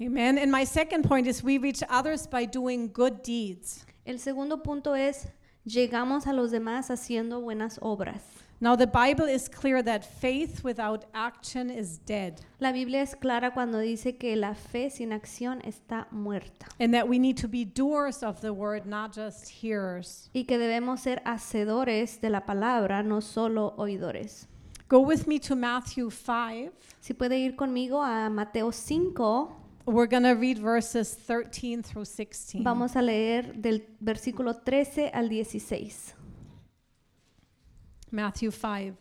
Amen. 0.00 0.38
And 0.38 0.50
my 0.50 0.64
second 0.64 1.04
point 1.04 1.28
is 1.28 1.44
we 1.44 1.58
reach 1.58 1.82
others 1.88 2.26
by 2.26 2.44
doing 2.44 2.88
good 2.92 3.22
deeds. 3.22 3.84
El 4.04 4.18
segundo 4.18 4.62
punto 4.62 4.94
es 4.94 5.28
llegamos 5.64 6.26
a 6.26 6.32
los 6.32 6.50
demás 6.50 6.90
haciendo 6.90 7.40
buenas 7.40 7.78
obras. 7.82 8.22
Now, 8.60 8.76
the 8.76 8.86
Bible 8.86 9.26
is 9.26 9.48
clear 9.48 9.82
that 9.82 10.04
faith 10.04 10.62
without 10.62 11.06
action 11.14 11.68
is 11.68 11.98
dead, 11.98 12.40
La 12.60 12.70
Biblia 12.70 13.02
es 13.02 13.16
clara 13.16 13.52
cuando 13.52 13.78
dice 13.78 14.16
que 14.16 14.36
la 14.36 14.54
fe 14.54 14.88
sin 14.88 15.12
acción 15.12 15.60
está 15.64 16.06
muerta 16.12 16.68
and 16.78 16.94
that 16.94 17.08
we 17.08 17.18
need 17.18 17.36
to 17.36 17.48
be 17.48 17.64
doers 17.64 18.22
of 18.22 18.40
the 18.40 18.52
word, 18.52 18.86
not 18.86 19.12
just 19.12 19.48
hearers. 19.48 20.30
y 20.32 20.44
que 20.44 20.58
debemos 20.58 21.00
ser 21.00 21.20
hacedores 21.24 22.20
de 22.20 22.30
la 22.30 22.46
palabra, 22.46 23.02
no 23.02 23.20
solo 23.20 23.74
oidores. 23.78 24.46
Go 24.88 25.00
with 25.00 25.26
me 25.26 25.40
to 25.40 25.56
Matthew 25.56 26.10
5. 26.10 26.70
Si 27.00 27.14
puede 27.14 27.38
ir 27.38 27.56
conmigo 27.56 28.00
a 28.00 28.28
Mateo 28.28 28.70
5, 28.70 29.61
We're 29.84 30.06
going 30.06 30.22
to 30.22 30.32
read 30.32 30.58
verses 30.58 31.12
13 31.12 31.82
through 31.82 32.04
16. 32.04 32.62
vamos 32.62 32.94
a 32.94 33.02
leer 33.02 33.42
del 33.42 33.80
versículo 34.02 34.54
13 34.64 35.10
al 35.12 35.28
16. 35.28 36.14
Matthew 38.12 38.52
5. 38.52 38.94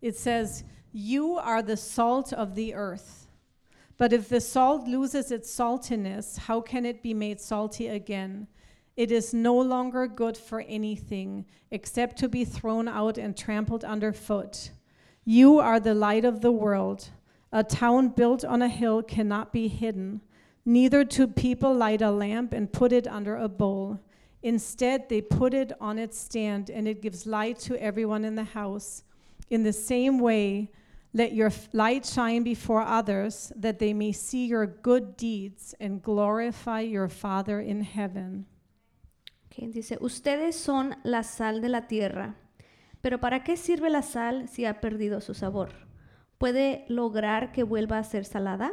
It 0.00 0.16
says, 0.16 0.62
You 0.92 1.38
are 1.38 1.60
the 1.60 1.76
salt 1.76 2.32
of 2.32 2.54
the 2.54 2.74
earth. 2.74 3.26
But 3.96 4.12
if 4.12 4.28
the 4.28 4.40
salt 4.40 4.86
loses 4.86 5.32
its 5.32 5.52
saltiness, 5.52 6.38
how 6.38 6.60
can 6.60 6.86
it 6.86 7.02
be 7.02 7.14
made 7.14 7.40
salty 7.40 7.88
again? 7.88 8.46
It 8.96 9.10
is 9.10 9.34
no 9.34 9.56
longer 9.56 10.06
good 10.06 10.36
for 10.36 10.60
anything 10.60 11.46
except 11.72 12.16
to 12.18 12.28
be 12.28 12.44
thrown 12.44 12.86
out 12.86 13.18
and 13.18 13.36
trampled 13.36 13.82
underfoot. 13.82 14.70
You 15.24 15.58
are 15.58 15.80
the 15.80 15.94
light 15.94 16.24
of 16.24 16.42
the 16.42 16.52
world. 16.52 17.10
A 17.50 17.64
town 17.64 18.10
built 18.10 18.44
on 18.44 18.62
a 18.62 18.68
hill 18.68 19.02
cannot 19.02 19.52
be 19.52 19.66
hidden. 19.66 20.20
Neither 20.68 21.02
do 21.02 21.26
people 21.26 21.72
light 21.74 22.02
a 22.02 22.10
lamp 22.10 22.52
and 22.52 22.70
put 22.70 22.92
it 22.92 23.06
under 23.08 23.34
a 23.36 23.48
bowl. 23.48 24.00
Instead, 24.42 25.08
they 25.08 25.22
put 25.22 25.54
it 25.54 25.72
on 25.80 25.98
its 25.98 26.18
stand, 26.18 26.68
and 26.68 26.86
it 26.86 27.00
gives 27.00 27.24
light 27.24 27.58
to 27.60 27.82
everyone 27.82 28.22
in 28.22 28.34
the 28.34 28.44
house. 28.44 29.02
In 29.48 29.62
the 29.62 29.72
same 29.72 30.18
way, 30.18 30.70
let 31.14 31.32
your 31.32 31.50
light 31.72 32.04
shine 32.04 32.42
before 32.42 32.82
others, 32.82 33.50
that 33.56 33.78
they 33.78 33.94
may 33.94 34.12
see 34.12 34.44
your 34.44 34.66
good 34.66 35.16
deeds 35.16 35.74
and 35.80 36.02
glorify 36.02 36.80
your 36.80 37.08
Father 37.08 37.60
in 37.60 37.80
heaven. 37.80 38.44
Ok, 39.46 39.72
dice, 39.72 39.96
ustedes 40.02 40.54
son 40.54 40.96
la 41.02 41.22
sal 41.22 41.62
de 41.62 41.70
la 41.70 41.86
tierra, 41.86 42.34
pero 43.00 43.16
¿para 43.16 43.42
qué 43.42 43.56
sirve 43.56 43.88
la 43.88 44.02
sal 44.02 44.48
si 44.48 44.66
ha 44.66 44.82
perdido 44.82 45.22
su 45.22 45.32
sabor? 45.32 45.70
¿Puede 46.36 46.84
lograr 46.88 47.52
que 47.52 47.62
vuelva 47.62 47.96
a 47.96 48.04
ser 48.04 48.26
salada? 48.26 48.70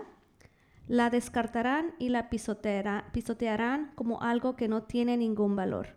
La 0.88 1.10
descartarán 1.10 1.96
y 1.98 2.10
la 2.10 2.30
pisoteará- 2.30 3.12
pisotearán 3.12 3.92
como 3.96 4.22
algo 4.22 4.56
que 4.56 4.68
no 4.68 4.84
tiene 4.84 5.18
ningún 5.18 5.56
valor. 5.56 5.88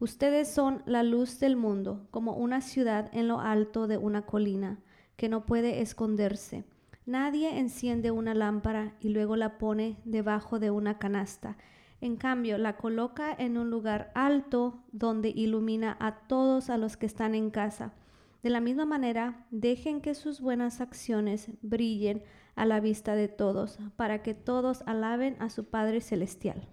Ustedes 0.00 0.48
son 0.48 0.82
la 0.86 1.02
luz 1.02 1.38
del 1.38 1.56
mundo, 1.56 2.06
como 2.10 2.34
una 2.34 2.60
ciudad 2.60 3.10
en 3.12 3.28
lo 3.28 3.40
alto 3.40 3.86
de 3.86 3.98
una 3.98 4.22
colina, 4.22 4.78
que 5.16 5.28
no 5.28 5.44
puede 5.44 5.82
esconderse. 5.82 6.64
Nadie 7.04 7.58
enciende 7.58 8.10
una 8.10 8.32
lámpara 8.34 8.94
y 9.00 9.08
luego 9.08 9.36
la 9.36 9.58
pone 9.58 9.96
debajo 10.04 10.58
de 10.58 10.70
una 10.70 10.98
canasta. 10.98 11.56
En 12.00 12.16
cambio, 12.16 12.58
la 12.58 12.76
coloca 12.76 13.34
en 13.36 13.58
un 13.58 13.70
lugar 13.70 14.12
alto 14.14 14.84
donde 14.92 15.30
ilumina 15.30 15.96
a 16.00 16.20
todos 16.28 16.70
a 16.70 16.78
los 16.78 16.96
que 16.96 17.06
están 17.06 17.34
en 17.34 17.50
casa. 17.50 17.92
De 18.42 18.50
la 18.50 18.60
misma 18.60 18.86
manera, 18.86 19.46
dejen 19.50 20.00
que 20.00 20.14
sus 20.14 20.40
buenas 20.40 20.80
acciones 20.80 21.50
brillen 21.60 22.22
a 22.58 22.66
la 22.66 22.80
vista 22.80 23.14
de 23.14 23.28
todos, 23.28 23.78
para 23.96 24.22
que 24.22 24.34
todos 24.34 24.82
alaben 24.86 25.36
a 25.40 25.48
su 25.48 25.64
Padre 25.64 26.00
Celestial. 26.00 26.66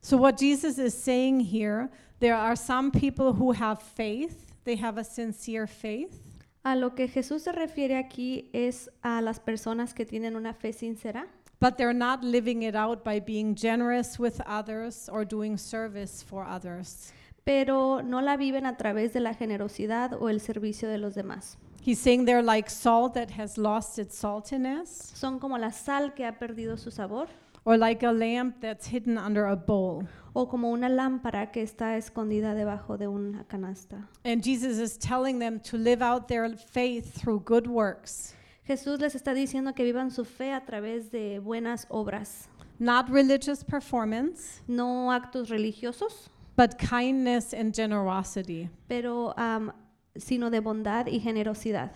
So, 0.00 0.16
what 0.16 0.36
Jesus 0.38 0.78
is 0.78 0.94
saying 0.94 1.40
here, 1.40 1.90
there 2.20 2.34
are 2.34 2.56
some 2.56 2.90
people 2.90 3.32
who 3.32 3.52
have 3.52 3.80
faith, 3.80 4.54
they 4.64 4.76
have 4.76 4.98
a 4.98 5.04
sincere 5.04 5.66
faith, 5.66 6.20
A 6.66 6.76
lo 6.76 6.94
que 6.94 7.08
Jesús 7.08 7.42
se 7.42 7.52
refiere 7.52 7.96
aquí 7.98 8.48
es 8.54 8.88
a 9.02 9.20
las 9.20 9.38
personas 9.38 9.92
que 9.92 10.06
tienen 10.06 10.34
una 10.34 10.54
fe 10.54 10.72
sincera, 10.72 11.26
but 11.60 11.76
they're 11.76 11.92
not 11.92 12.24
living 12.24 12.62
it 12.62 12.74
out 12.74 13.04
by 13.04 13.20
being 13.20 13.54
generous 13.54 14.18
with 14.18 14.40
others 14.46 15.08
or 15.10 15.26
doing 15.26 15.58
service 15.58 16.22
for 16.22 16.42
others. 16.42 17.12
pero 17.44 18.00
no 18.02 18.22
la 18.22 18.38
viven 18.38 18.64
a 18.64 18.78
través 18.78 19.12
de 19.12 19.20
la 19.20 19.34
generosidad 19.34 20.14
o 20.14 20.30
el 20.30 20.40
servicio 20.40 20.88
de 20.88 20.96
los 20.96 21.14
demás. 21.14 21.58
He's 21.84 22.00
saying 22.00 22.24
they're 22.24 22.42
like 22.42 22.70
salt 22.70 23.12
that 23.14 23.30
has 23.32 23.58
lost 23.58 23.98
its 23.98 24.18
saltiness, 24.18 24.88
Son 25.14 25.38
como 25.38 25.58
la 25.58 25.70
sal 25.70 26.10
que 26.14 26.24
ha 26.24 26.32
perdido 26.32 26.78
su 26.78 26.90
sabor 26.90 27.26
or 27.66 27.76
like 27.76 28.02
a 28.02 28.10
lamp 28.12 28.60
that's 28.60 28.86
hidden 28.86 29.18
under 29.18 29.46
a 29.46 29.56
bowl. 29.56 30.06
o 30.34 30.46
como 30.46 30.70
una 30.72 30.88
lámpara 30.88 31.52
que 31.52 31.62
está 31.62 31.96
escondida 31.96 32.54
debajo 32.54 32.96
de 32.98 33.06
una 33.06 33.44
canasta. 33.44 34.02
And 34.24 34.42
Jesus 34.42 34.78
is 34.78 34.96
telling 34.96 35.38
them 35.38 35.60
to 35.60 35.76
live 35.76 36.00
out 36.02 36.26
their 36.26 36.48
faith 36.56 37.12
through 37.14 37.40
good 37.40 37.66
works, 37.66 38.34
Jesús 38.66 38.98
les 39.00 39.14
está 39.14 39.34
diciendo 39.34 39.74
que 39.76 39.84
vivan 39.84 40.10
su 40.10 40.24
fe 40.24 40.52
a 40.52 40.62
través 40.64 41.10
de 41.10 41.38
buenas 41.38 41.86
obras, 41.90 42.48
not 42.78 43.08
religious 43.10 43.62
performance, 43.62 44.62
no 44.66 45.10
actos 45.10 45.50
religiosos, 45.50 46.28
but 46.56 46.78
kindness 46.78 47.52
and 47.52 47.74
generosity. 47.74 48.70
pero 48.88 49.34
am, 49.36 49.70
sino 50.16 50.50
de 50.50 50.60
bondad 50.60 51.06
y 51.06 51.20
generosidad. 51.20 51.92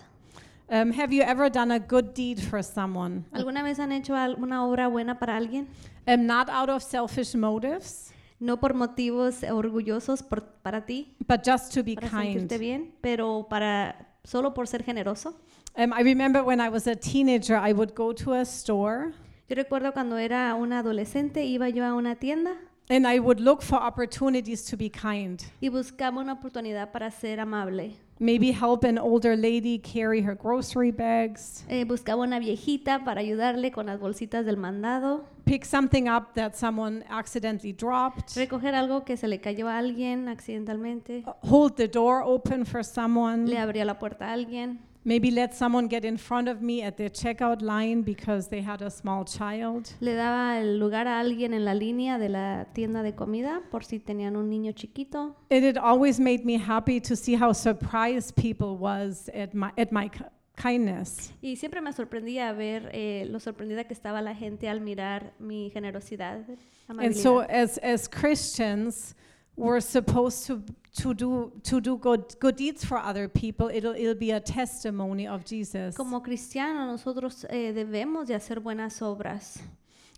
Um, 0.71 0.91
have 0.91 1.11
you 1.11 1.23
ever 1.23 1.49
done 1.51 1.71
a 1.73 1.79
good 1.79 2.13
deed 2.13 2.39
for 2.39 2.63
someone? 2.63 3.25
¿Alguna 3.31 3.63
vez 3.63 3.79
han 3.79 3.91
hecho 3.91 4.15
alguna 4.15 4.63
obra 4.65 4.87
buena 4.87 5.17
para 5.17 5.35
alguien? 5.35 5.67
Um, 6.05 6.25
not 6.27 6.47
out 6.49 6.69
of 6.69 6.83
selfish 6.83 7.35
motives, 7.35 8.13
No 8.39 8.57
por 8.59 8.73
motivos 8.73 9.43
orgullosos 9.43 10.23
por- 10.23 10.43
para 10.61 10.85
ti, 10.85 11.13
but 11.27 11.41
just 11.45 11.73
to 11.73 11.83
be 11.83 11.95
para 11.95 12.07
kind. 12.09 12.33
sentirte 12.39 12.57
bien, 12.57 12.93
pero 13.01 13.47
para 13.49 14.15
solo 14.23 14.53
por 14.53 14.67
ser 14.67 14.83
generoso. 14.83 15.35
Um, 15.75 15.91
I 15.91 16.03
remember 16.03 16.43
when 16.43 16.61
I 16.61 16.69
was 16.69 16.87
a 16.87 16.95
teenager, 16.95 17.55
I 17.57 17.73
would 17.73 17.93
go 17.95 18.13
to 18.13 18.33
a 18.33 18.41
store 18.45 19.11
Yo 19.49 19.55
recuerdo 19.55 19.91
cuando 19.91 20.17
era 20.17 20.53
una 20.55 20.79
adolescente, 20.79 21.43
iba 21.45 21.67
yo 21.69 21.83
a 21.83 21.95
una 21.95 22.15
tienda 22.15 22.51
and 22.89 23.05
I 23.07 23.19
would 23.19 23.39
look 23.39 23.61
for 23.61 23.77
opportunities 23.77 24.63
to 24.65 24.75
be 24.77 24.89
kind. 24.89 25.39
y 25.61 25.69
buscaba 25.69 26.19
una 26.19 26.33
oportunidad 26.33 26.91
para 26.91 27.11
ser 27.11 27.39
amable. 27.39 27.95
Maybe 28.21 28.51
help 28.51 28.83
an 28.83 28.97
older 28.97 29.37
lady 29.37 29.79
carry 29.79 30.21
her 30.21 30.35
grocery 30.35 30.91
bags, 30.91 31.63
Eh, 31.69 31.85
buscaba 31.85 32.23
una 32.23 32.37
viejita 32.39 33.05
para 33.05 33.21
ayudarle 33.21 33.71
con 33.71 33.85
las 33.85 33.97
bolsitas 33.97 34.45
del 34.45 34.57
mandado, 34.57 35.23
pick 35.45 35.63
something 35.63 36.09
up 36.09 36.33
that 36.33 36.53
someone 36.55 37.05
accidentally 37.09 37.71
dropped, 37.71 38.35
recoger 38.35 38.75
algo 38.75 39.05
que 39.05 39.15
se 39.15 39.27
le 39.29 39.39
cayó 39.39 39.69
a 39.69 39.77
alguien 39.77 40.27
accidentalmente, 40.27 41.23
hold 41.49 41.75
the 41.77 41.87
door 41.87 42.21
open 42.25 42.65
for 42.65 42.83
someone, 42.83 43.45
le 43.47 43.57
abría 43.57 43.85
la 43.85 43.97
puerta 43.99 44.25
a 44.27 44.33
alguien, 44.33 44.79
maybe 45.03 45.31
let 45.31 45.53
someone 45.53 45.87
get 45.87 46.03
in 46.03 46.17
front 46.17 46.47
of 46.47 46.61
me 46.61 46.81
at 46.83 46.97
the 46.97 47.09
checkout 47.09 47.61
line 47.61 48.01
because 48.01 48.49
they 48.49 48.61
had 48.61 48.81
a 48.81 48.89
small 48.89 49.23
child. 49.25 49.89
le 50.01 50.13
daba 50.13 50.59
el 50.59 50.77
lugar 50.79 51.07
a 51.07 51.19
alguien 51.19 51.53
en 51.53 51.65
la 51.65 51.73
línea 51.73 52.17
de 52.19 52.29
la 52.29 52.65
tienda 52.73 53.01
de 53.03 53.13
comida 53.15 53.61
por 53.71 53.83
si 53.83 53.99
tenían 53.99 54.35
un 54.35 54.49
niño 54.49 54.73
chiquito. 54.73 55.35
And 55.49 55.63
it 55.63 55.77
always 55.77 56.19
made 56.19 56.45
me 56.45 56.57
happy 56.57 56.99
to 57.01 57.15
see 57.15 57.35
how 57.35 57.53
surprised 57.53 58.35
people 58.35 58.77
was 58.77 59.29
at 59.33 59.53
my 59.53 59.71
at 59.77 59.91
my 59.91 60.09
ki- 60.09 60.25
kindness. 60.61 61.31
Y 61.41 61.55
siempre 61.55 61.79
me 61.81 61.93
sorprendía 61.93 62.51
ver 62.53 62.89
eh, 62.93 63.25
lo 63.29 63.39
sorprendida 63.39 63.85
que 63.85 63.93
estaba 63.93 64.21
la 64.21 64.35
gente 64.35 64.67
al 64.67 64.81
mirar 64.81 65.33
mi 65.39 65.69
generosidad. 65.73 66.45
And 66.89 67.15
so 67.15 67.39
as 67.41 67.77
as 67.81 68.09
Christians, 68.09 69.15
we're 69.59 69.81
supposed 69.81 70.45
to 70.47 70.63
to 70.95 71.13
do 71.13 71.51
to 71.63 71.79
do 71.79 71.97
good 71.97 72.35
good 72.39 72.55
deeds 72.55 72.83
for 72.83 72.97
other 72.97 73.27
people. 73.27 73.69
It'll 73.69 73.95
it'll 73.95 74.15
be 74.15 74.31
a 74.31 74.39
testimony 74.39 75.27
of 75.27 75.45
Jesus. 75.45 75.95
Como 75.95 76.21
cristianos 76.21 76.87
nosotros 76.87 77.45
eh, 77.49 77.73
debemos 77.73 78.27
de 78.27 78.35
hacer 78.35 78.59
buenas 78.59 79.01
obras. 79.01 79.59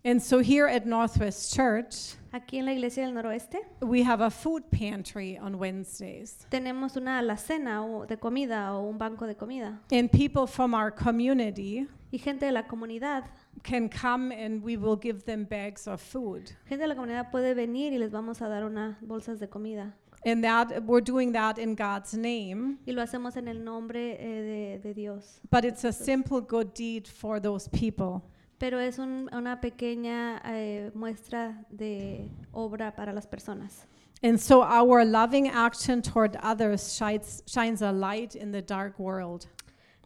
And 0.03 0.19
so 0.21 0.39
here 0.39 0.65
at 0.67 0.87
Northwest 0.87 1.53
Church, 1.53 2.15
Aquí 2.33 2.57
en 2.57 2.65
la 2.65 2.71
iglesia 2.71 3.05
del 3.05 3.13
noroeste 3.13 3.57
we 3.81 4.01
have 4.01 4.21
a 4.21 4.31
food 4.31 4.63
pantry 4.71 5.37
on 5.37 5.59
Wednesdays. 5.59 6.47
tenemos 6.49 6.95
una 6.97 7.19
alacena 7.19 7.83
o 7.83 8.05
de 8.05 8.17
comida 8.17 8.73
o 8.73 8.89
un 8.89 8.97
banco 8.97 9.27
de 9.27 9.35
comida. 9.35 9.79
And 9.91 10.11
people 10.11 10.47
from 10.47 10.73
our 10.73 10.89
community 10.91 11.87
Y 12.11 12.17
gente 12.17 12.45
de 12.45 12.51
la 12.51 12.63
comunidad, 12.67 13.23
can 13.63 13.87
come 13.89 14.31
and 14.33 14.61
we 14.63 14.75
will 14.77 14.97
give 15.01 15.23
them 15.23 15.45
bags 15.45 15.87
of 15.87 16.01
food. 16.01 16.49
gente 16.67 16.81
de 16.83 16.87
la 16.87 16.95
comunidad 16.95 17.31
puede 17.31 17.53
venir 17.53 17.93
y 17.93 17.97
les 17.97 18.11
vamos 18.11 18.41
a 18.41 18.47
dar 18.49 18.63
unas 18.65 18.97
bolsas 19.01 19.39
de 19.39 19.47
comida. 19.47 19.95
And 20.25 20.43
that 20.43 20.83
we're 20.85 21.01
doing 21.03 21.31
that 21.33 21.57
in 21.57 21.73
God's 21.75 22.13
name, 22.13 22.77
Y 22.85 22.91
lo 22.91 23.01
hacemos 23.01 23.37
en 23.37 23.47
el 23.47 23.63
nombre 23.63 24.17
eh, 24.19 24.41
de, 24.41 24.79
de 24.89 24.93
Dios. 24.93 25.39
but 25.49 25.63
it's 25.65 25.83
a 25.85 25.91
simple 25.91 26.41
good 26.41 26.73
deed 26.75 27.07
for 27.07 27.39
those 27.39 27.67
people. 27.69 28.21
Pero 28.59 28.77
es 28.79 28.99
un- 28.99 29.27
una 29.33 29.59
pequeña 29.59 30.39
eh, 30.45 30.91
muestra 30.93 31.65
de 31.71 32.29
obra 32.53 32.95
para 32.95 33.11
las 33.13 33.25
personas. 33.25 33.87
And 34.21 34.37
so 34.39 34.61
our 34.61 35.03
loving 35.03 35.47
action 35.47 36.03
toward 36.03 36.37
others 36.43 36.95
shines, 36.95 37.41
shines 37.47 37.81
a 37.81 37.91
light 37.91 38.35
in 38.35 38.51
the 38.51 38.61
dark 38.61 38.99
world. 38.99 39.47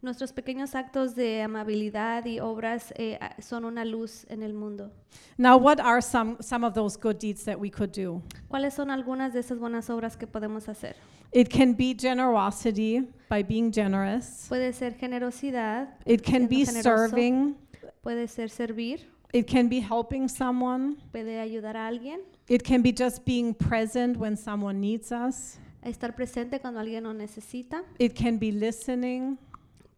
Nuestros 0.02 0.32
pequeños 0.32 0.74
actos 0.74 1.14
de 1.14 1.40
amabilidad 1.42 2.26
y 2.26 2.38
obras 2.38 2.92
eh, 2.96 3.18
son 3.40 3.64
una 3.64 3.84
luz 3.84 4.26
en 4.28 4.42
el 4.42 4.52
mundo. 4.52 4.92
Now, 5.38 5.56
what 5.56 5.80
are 5.80 6.02
some, 6.02 6.36
some 6.40 6.64
of 6.66 6.74
those 6.74 6.98
good 6.98 7.16
deeds 7.18 7.44
that 7.44 7.58
we 7.58 7.70
could 7.70 7.92
do? 7.92 8.22
¿Cuáles 8.48 8.74
son 8.74 8.90
algunas 8.90 9.32
de 9.32 9.40
esas 9.40 9.58
buenas 9.58 9.88
obras 9.88 10.16
que 10.16 10.26
podemos 10.26 10.68
hacer? 10.68 10.96
It 11.32 11.48
can 11.48 11.72
be 11.74 11.94
generosity 11.94 13.08
by 13.28 13.42
being 13.42 13.72
generous. 13.72 14.46
Puede 14.48 14.72
ser 14.74 14.94
generosidad, 14.96 15.88
It 16.04 16.22
can 16.22 16.46
be 16.46 16.64
generoso. 16.66 16.82
serving. 17.08 17.56
puede 18.02 18.28
ser 18.28 18.50
servir, 18.50 19.00
It 19.32 19.46
can 19.50 19.68
be 19.68 19.80
helping 19.80 20.28
someone. 20.28 20.96
puede 21.10 21.40
ayudar 21.40 21.76
a 21.76 21.86
alguien, 21.88 22.20
It 22.48 22.62
can 22.62 22.82
be 22.82 22.92
just 22.92 23.24
being 23.24 23.54
present 23.54 24.16
when 24.18 24.36
someone 24.36 24.78
needs 24.80 25.10
us. 25.10 25.58
estar 25.82 26.14
presente 26.14 26.60
cuando 26.60 26.80
alguien 26.80 27.04
lo 27.04 27.12
necesita, 27.12 27.82
It 27.98 28.14
can 28.14 28.38
be 28.38 28.52
listening. 28.52 29.36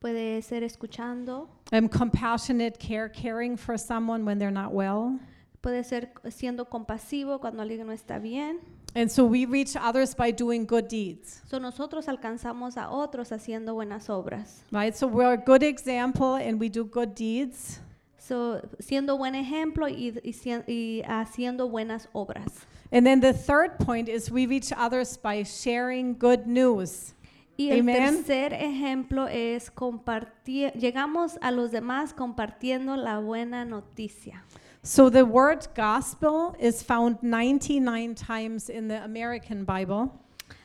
Puede 0.00 0.42
ser 0.42 0.62
escuchando, 0.62 1.48
Um, 1.72 1.88
compassionate 1.88 2.78
care, 2.78 3.08
caring 3.08 3.56
for 3.56 3.76
someone 3.78 4.24
when 4.24 4.38
they're 4.38 4.50
not 4.52 4.72
well. 4.72 5.18
puede 5.60 5.84
ser 5.84 6.10
siendo 6.30 6.68
compasivo 6.68 7.40
cuando 7.40 7.62
alguien 7.62 7.86
no 7.86 7.92
está 7.92 8.18
bien. 8.20 8.58
And 8.94 9.10
so 9.10 9.24
we 9.26 9.44
reach 9.44 9.76
others 9.76 10.14
by 10.14 10.30
doing 10.30 10.64
good 10.64 10.88
deeds, 10.88 11.42
So 11.46 11.58
nosotros 11.58 12.06
alcanzamos 12.08 12.76
a 12.78 12.88
otros 12.90 13.30
haciendo 13.32 13.74
buenas 13.74 14.08
obras. 14.08 14.62
right? 14.72 14.96
So 14.96 15.06
we're 15.06 15.32
a 15.32 15.36
good 15.36 15.62
example 15.62 16.36
and 16.36 16.58
we 16.58 16.68
do 16.70 16.84
good 16.84 17.14
deeds. 17.14 17.80
So, 18.18 18.60
siendo 18.78 19.16
buen 19.16 19.34
ejemplo 19.34 19.88
y, 19.88 20.12
y 20.22 20.34
y 20.66 21.02
haciendo 21.06 21.68
buenas 21.70 22.08
obras. 22.14 22.66
And 22.92 23.06
then 23.06 23.20
the 23.20 23.32
third 23.32 23.78
point 23.78 24.08
is 24.08 24.30
we 24.30 24.46
reach 24.46 24.70
others 24.76 25.16
by 25.16 25.42
sharing 25.44 26.14
good 26.14 26.46
news. 26.46 27.14
Y 27.60 27.70
el 27.72 27.80
Amen. 27.80 27.96
tercer 27.96 28.52
ejemplo 28.52 29.26
es 29.26 29.70
compartir, 29.72 30.72
llegamos 30.74 31.38
a 31.42 31.50
los 31.50 31.72
demás 31.72 32.14
compartiendo 32.14 32.96
la 32.96 33.18
buena 33.18 33.64
noticia. 33.64 34.44
So 34.84 35.10
the 35.10 35.24
word 35.24 35.66
gospel 35.76 36.54
is 36.60 36.84
found 36.84 37.18
99 37.20 38.14
times 38.14 38.70
in 38.70 38.86
the 38.86 38.98
American 38.98 39.66
Bible. 39.66 40.10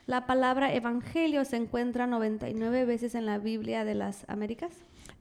La 0.06 0.28
palabra 0.28 0.72
evangelio 0.72 1.44
se 1.46 1.58
encuentra 1.58 2.06
99 2.06 2.86
veces 2.86 3.16
en 3.16 3.26
la 3.26 3.40
Biblia 3.40 3.84
de 3.86 3.96
las 3.96 4.24
Américas 4.28 4.72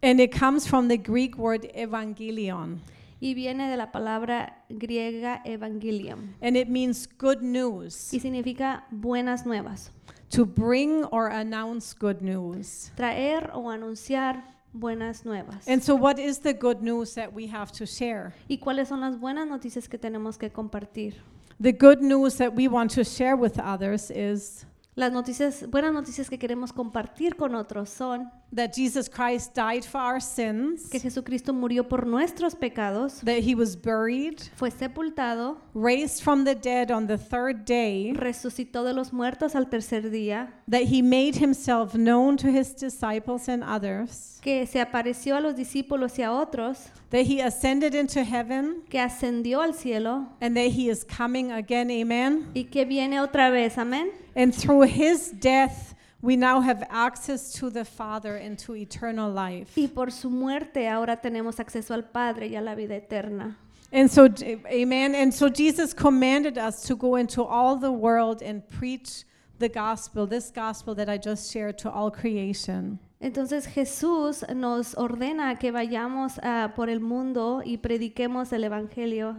And 0.02 0.20
it 0.20 0.30
comes 0.38 0.68
from 0.68 0.88
the 0.88 0.98
Greek 0.98 1.38
word 1.38 1.64
evangelion. 1.74 2.80
y 3.18 3.34
viene 3.34 3.70
de 3.70 3.76
la 3.76 3.92
palabra 3.92 4.64
griega 4.68 5.40
evangelium 5.44 6.34
And 6.42 6.56
it 6.56 6.68
means 6.68 7.08
good 7.18 7.40
news, 7.40 8.12
y 8.12 8.20
significa 8.20 8.84
buenas 8.90 9.46
nuevas, 9.46 9.90
to 10.32 10.44
bring 10.44 11.04
or 11.10 11.28
announce 11.28 11.94
good 11.94 12.20
news. 12.22 12.90
traer 12.96 13.50
o 13.54 13.68
anunciar 13.70 14.42
buenas 14.72 15.24
nuevas. 15.24 15.66
And 15.68 15.82
so, 15.82 15.94
what 15.94 16.18
is 16.18 16.40
the 16.40 16.54
good 16.54 16.82
news 16.82 17.14
that 17.14 17.32
we 17.32 17.46
have 17.48 17.72
to 17.72 17.86
share? 17.86 18.32
¿Y 18.48 18.58
cuáles 18.58 18.88
son 18.88 19.00
las 19.00 19.18
buenas 19.18 19.46
noticias 19.46 19.88
que 19.88 19.98
tenemos 19.98 20.38
que 20.38 20.50
compartir? 20.50 21.14
The 21.60 21.72
good 21.72 22.00
news 22.00 22.36
that 22.38 22.54
we 22.54 22.66
want 22.68 22.92
to 22.94 23.04
share 23.04 23.36
with 23.36 23.58
others 23.58 24.10
is 24.10 24.66
Las 24.94 25.12
noticias, 25.12 25.70
buenas 25.70 25.92
noticias 25.92 26.28
que 26.28 26.38
queremos 26.38 26.72
compartir 26.72 27.36
con 27.36 27.54
otros 27.54 27.88
son 27.88 28.30
that 28.52 28.74
Jesus 28.74 29.08
Christ 29.08 29.54
died 29.54 29.84
for 29.84 29.98
our 29.98 30.20
sins, 30.20 30.88
que 30.90 31.00
Jesucristo 31.00 31.52
murió 31.52 31.88
por 31.88 32.04
nuestros 32.04 32.54
pecados, 32.54 33.20
that 33.22 33.42
he 33.42 33.54
was 33.54 33.74
buried, 33.74 34.42
fue 34.56 34.70
sepultado, 34.70 35.56
raised 35.74 36.22
from 36.22 36.44
the 36.44 36.54
dead 36.54 36.90
on 36.90 37.06
the 37.06 37.16
third 37.16 37.64
day, 37.64 38.12
resucitó 38.14 38.84
de 38.84 38.92
los 38.92 39.12
muertos 39.12 39.54
al 39.54 39.66
tercer 39.66 40.10
día, 40.10 40.48
that 40.68 40.82
he 40.82 41.00
made 41.00 41.36
himself 41.36 41.94
known 41.94 42.36
to 42.36 42.48
his 42.50 42.74
disciples 42.74 43.48
and 43.48 43.64
others, 43.64 44.38
que 44.42 44.66
se 44.66 44.80
apareció 44.80 45.36
a 45.36 45.40
los 45.40 45.54
discípulos 45.54 46.18
y 46.18 46.24
a 46.24 46.30
otros, 46.30 46.90
that 47.10 47.22
he 47.26 47.40
ascended 47.40 47.94
into 47.94 48.22
heaven, 48.22 48.82
que 48.88 49.00
ascendió 49.00 49.62
al 49.62 49.72
cielo 49.72 50.26
and 50.40 50.56
that 50.56 50.70
he 50.70 50.88
is 50.88 51.04
coming 51.04 51.52
again. 51.52 51.90
Amen. 51.90 52.50
y 52.54 52.64
que 52.64 52.84
viene 52.84 53.20
otra 53.20 53.50
vez, 53.50 53.76
amén. 53.76 54.10
And 54.34 54.54
through 54.54 54.82
his 54.82 55.30
death, 55.40 55.94
we 56.22 56.36
now 56.36 56.60
have 56.60 56.84
access 56.88 57.52
to 57.54 57.68
the 57.68 57.84
Father 57.84 58.36
and 58.36 58.58
to 58.60 58.76
eternal 58.76 59.30
life. 59.30 59.76
Y 59.76 59.88
por 59.88 60.10
su 60.10 60.30
muerte 60.30 60.88
ahora 60.88 61.20
tenemos 61.20 61.58
acceso 61.58 61.92
al 61.92 62.04
Padre 62.04 62.48
y 62.48 62.56
a 62.56 62.60
la 62.60 62.74
vida 62.74 62.94
eterna. 62.94 63.56
And 63.92 64.10
so, 64.10 64.28
amen. 64.66 65.14
And 65.14 65.34
so, 65.34 65.50
Jesus 65.50 65.92
commanded 65.92 66.56
us 66.56 66.84
to 66.84 66.96
go 66.96 67.16
into 67.16 67.42
all 67.42 67.76
the 67.76 67.92
world 67.92 68.40
and 68.40 68.66
preach 68.66 69.24
the 69.58 69.68
gospel, 69.68 70.26
this 70.26 70.50
gospel 70.50 70.94
that 70.94 71.10
I 71.10 71.18
just 71.18 71.52
shared 71.52 71.76
to 71.78 71.90
all 71.90 72.10
creation. 72.10 72.98
Entonces 73.20 73.66
Jesús 73.66 74.42
nos 74.54 74.94
ordena 74.94 75.58
que 75.58 75.70
vayamos 75.70 76.38
ah, 76.42 76.72
por 76.74 76.88
el 76.88 77.00
mundo 77.00 77.62
y 77.64 77.76
prediquemos 77.76 78.52
el 78.52 78.64
Evangelio. 78.64 79.36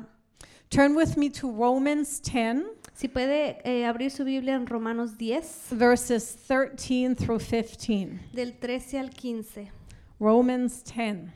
Turn 0.69 0.95
with 0.95 1.17
me 1.17 1.29
to 1.29 1.51
Romans 1.51 2.19
10, 2.19 2.65
Si 2.95 3.07
puede 3.07 3.57
eh, 3.65 3.85
abrir 3.85 4.11
su 4.11 4.23
Biblia 4.23 4.53
en 4.53 4.67
Romanos 4.67 5.17
10, 5.17 5.71
verses 5.71 6.35
13 6.47 7.15
through 7.15 7.39
15. 7.39 8.19
del 8.31 8.53
13 8.59 8.99
al 8.99 9.09
15. 9.09 9.71
Romans 10.19 10.83
10. 10.83 11.31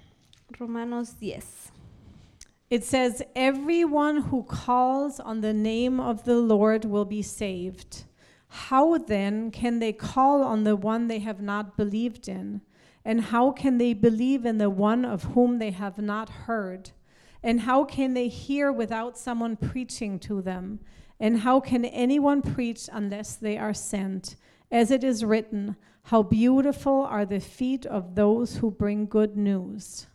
Romanos 0.59 1.15
10. 1.19 1.71
It 2.69 2.83
says, 2.83 3.23
Everyone 3.35 4.21
who 4.21 4.43
calls 4.43 5.19
on 5.19 5.41
the 5.41 5.53
name 5.53 5.99
of 5.99 6.25
the 6.25 6.35
Lord 6.35 6.85
will 6.85 7.05
be 7.05 7.23
saved. 7.23 8.03
How 8.49 8.99
then 8.99 9.49
can 9.49 9.79
they 9.79 9.93
call 9.93 10.43
on 10.43 10.63
the 10.63 10.75
one 10.75 11.07
they 11.07 11.19
have 11.19 11.41
not 11.41 11.75
believed 11.75 12.27
in? 12.27 12.61
And 13.03 13.21
how 13.21 13.51
can 13.51 13.77
they 13.77 13.93
believe 13.93 14.45
in 14.45 14.57
the 14.59 14.69
one 14.69 15.05
of 15.05 15.23
whom 15.33 15.57
they 15.57 15.71
have 15.71 15.97
not 15.97 16.29
heard? 16.29 16.91
And 17.41 17.61
how 17.61 17.83
can 17.83 18.13
they 18.13 18.27
hear 18.27 18.71
without 18.71 19.17
someone 19.17 19.55
preaching 19.55 20.19
to 20.19 20.41
them? 20.41 20.79
And 21.19 21.39
how 21.39 21.59
can 21.59 21.85
anyone 21.85 22.41
preach 22.41 22.89
unless 22.91 23.35
they 23.35 23.57
are 23.57 23.73
sent? 23.73 24.35
As 24.71 24.91
it 24.91 25.03
is 25.03 25.23
written, 25.23 25.75
How 26.09 26.23
beautiful 26.23 27.05
are 27.05 27.25
the 27.25 27.41
feet 27.41 27.85
of 27.85 28.15
those 28.15 28.61
who 28.61 28.71
bring 28.71 29.07
good 29.07 29.35
news. 29.35 30.07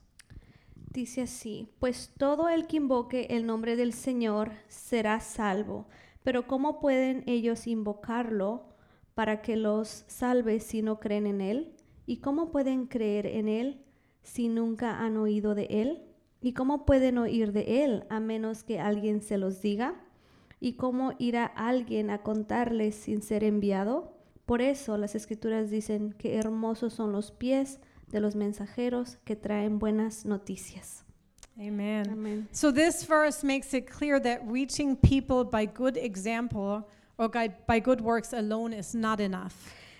Dice 0.91 1.20
así, 1.20 1.69
pues 1.81 2.15
todo 2.16 2.49
el 2.49 2.66
que 2.66 2.79
invoque 2.79 3.27
el 3.29 3.45
nombre 3.45 3.77
del 3.77 3.93
Señor 3.93 4.53
será 4.69 5.20
salvo. 5.20 5.87
Pero 6.23 6.47
¿cómo 6.47 6.81
pueden 6.81 7.24
ellos 7.27 7.66
invocarlo 7.66 8.62
para 9.15 9.43
que 9.43 9.57
los 9.57 10.05
salve 10.07 10.61
si 10.61 10.81
no 10.81 10.99
creen 10.99 11.27
en 11.27 11.43
Él? 11.43 11.77
¿Y 12.07 12.19
cómo 12.19 12.51
pueden 12.51 12.87
creer 12.87 13.27
en 13.27 13.49
Él 13.49 13.85
si 14.23 14.49
nunca 14.49 15.01
han 15.01 15.19
oído 15.19 15.55
de 15.55 15.65
Él? 15.65 16.03
¿Y 16.41 16.55
cómo 16.55 16.87
pueden 16.87 17.19
oír 17.19 17.53
de 17.53 17.85
Él 17.85 18.05
a 18.09 18.19
menos 18.19 18.65
que 18.65 18.81
alguien 18.81 19.20
se 19.20 19.37
los 19.37 19.61
diga? 19.61 20.01
¿Y 20.64 20.74
cómo 20.74 21.14
irá 21.18 21.44
alguien 21.44 22.09
a 22.09 22.22
contarles 22.22 22.94
sin 22.94 23.20
ser 23.20 23.43
enviado? 23.43 24.16
Por 24.47 24.62
eso 24.62 24.97
las 24.97 25.16
escrituras 25.16 25.70
dicen 25.70 26.12
que 26.12 26.36
hermosos 26.36 26.93
son 26.93 27.10
los 27.10 27.32
pies 27.32 27.80
de 28.06 28.20
los 28.20 28.36
mensajeros 28.36 29.18
que 29.24 29.34
traen 29.34 29.80
buenas 29.80 30.24
noticias. 30.24 31.05
Amen. 31.59 32.09
Amén. 32.10 32.48
So 32.52 32.72
this 32.72 33.05
verse 33.05 33.44
makes 33.44 33.74
it 33.74 33.90
clear 33.90 34.22
that 34.22 34.39
reaching 34.47 34.94
people 34.94 35.43
by 35.43 35.66
good 35.66 35.97
example 35.97 36.86
or 37.16 37.28
by 37.66 37.80
good 37.80 38.01
works 38.01 38.32
alone 38.32 38.72
is 38.72 38.94
not 38.94 39.18
enough. 39.18 39.55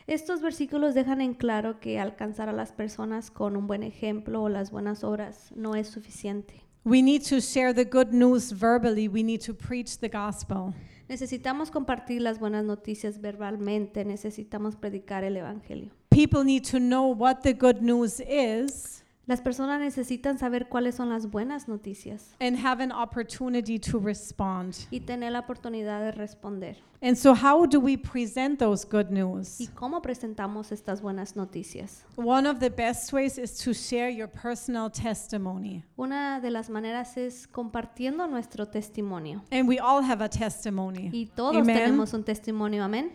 Estos 0.06 0.40
versículos 0.40 0.94
dejan 0.94 1.20
en 1.20 1.34
claro 1.34 1.80
que 1.80 1.98
alcanzar 1.98 2.48
a 2.48 2.52
las 2.52 2.70
personas 2.70 3.32
con 3.32 3.56
un 3.56 3.66
buen 3.66 3.82
ejemplo 3.82 4.44
o 4.44 4.48
las 4.48 4.70
buenas 4.70 5.02
obras 5.02 5.51
no 5.56 5.74
es 5.74 5.89
suficiente. 5.89 6.62
We 6.84 7.00
need 7.00 7.24
to 7.26 7.40
share 7.40 7.72
the 7.72 7.84
good 7.84 8.12
news 8.12 8.50
verbally. 8.50 9.06
We 9.06 9.22
need 9.22 9.40
to 9.42 9.54
preach 9.54 9.98
the 9.98 10.09
gospel. 10.09 10.74
Necesitamos 11.09 11.70
compartir 11.70 12.22
las 12.22 12.38
buenas 12.38 12.64
noticias 12.64 13.20
verbalmente, 13.20 14.04
necesitamos 14.04 14.76
predicar 14.76 15.24
el 15.24 15.36
Evangelio. 15.36 15.90
People 16.10 16.42
need 16.42 16.64
to 16.64 16.78
know 16.78 17.06
what 17.14 17.42
the 17.42 17.52
good 17.52 17.82
news 17.82 18.20
is 18.20 19.02
Las 19.27 19.40
personas 19.40 19.78
necesitan 19.81 20.36
saber 20.39 20.69
cuáles 20.69 20.97
son 20.97 21.09
las 21.09 21.31
buenas 21.31 21.69
noticias 21.69 22.35
and 22.40 22.57
have 22.57 22.82
an 22.82 22.90
opportunity 22.90 23.78
to 23.78 24.01
respond. 24.01 24.74
y 24.90 25.01
tener 25.01 25.32
la 25.32 25.40
oportunidad 25.40 26.01
de 26.01 26.11
responder. 26.12 26.77
And 27.05 27.16
so, 27.16 27.35
how 27.35 27.66
do 27.66 27.81
we 27.81 27.97
present 27.97 28.61
those 28.61 28.85
good 28.85 29.11
news? 29.11 29.61
¿Y 29.61 29.66
cómo 29.69 30.03
presentamos 30.03 30.70
estas 30.70 31.03
buenas 31.03 31.35
noticias? 31.35 32.05
One 32.16 32.49
of 32.49 32.61
the 32.61 32.70
best 32.70 33.12
ways 33.12 33.39
is 33.39 33.57
to 33.65 33.73
share 33.73 34.09
your 34.09 34.28
personal 34.28 34.90
testimony. 34.90 35.85
Una 35.97 36.40
de 36.40 36.51
las 36.51 36.70
maneras 36.70 37.16
es 37.16 37.49
compartiendo 37.49 38.28
nuestro 38.28 38.66
testimonio. 38.66 39.43
And 39.51 39.69
we 39.69 39.78
all 39.81 40.03
have 40.03 40.23
a 40.23 40.28
testimony. 40.28 41.11
Y 41.12 41.27
todos 41.35 41.57
Amen. 41.57 41.77
tenemos 41.77 42.12
un 42.12 42.23
testimonio, 42.24 42.85
amén. 42.85 43.11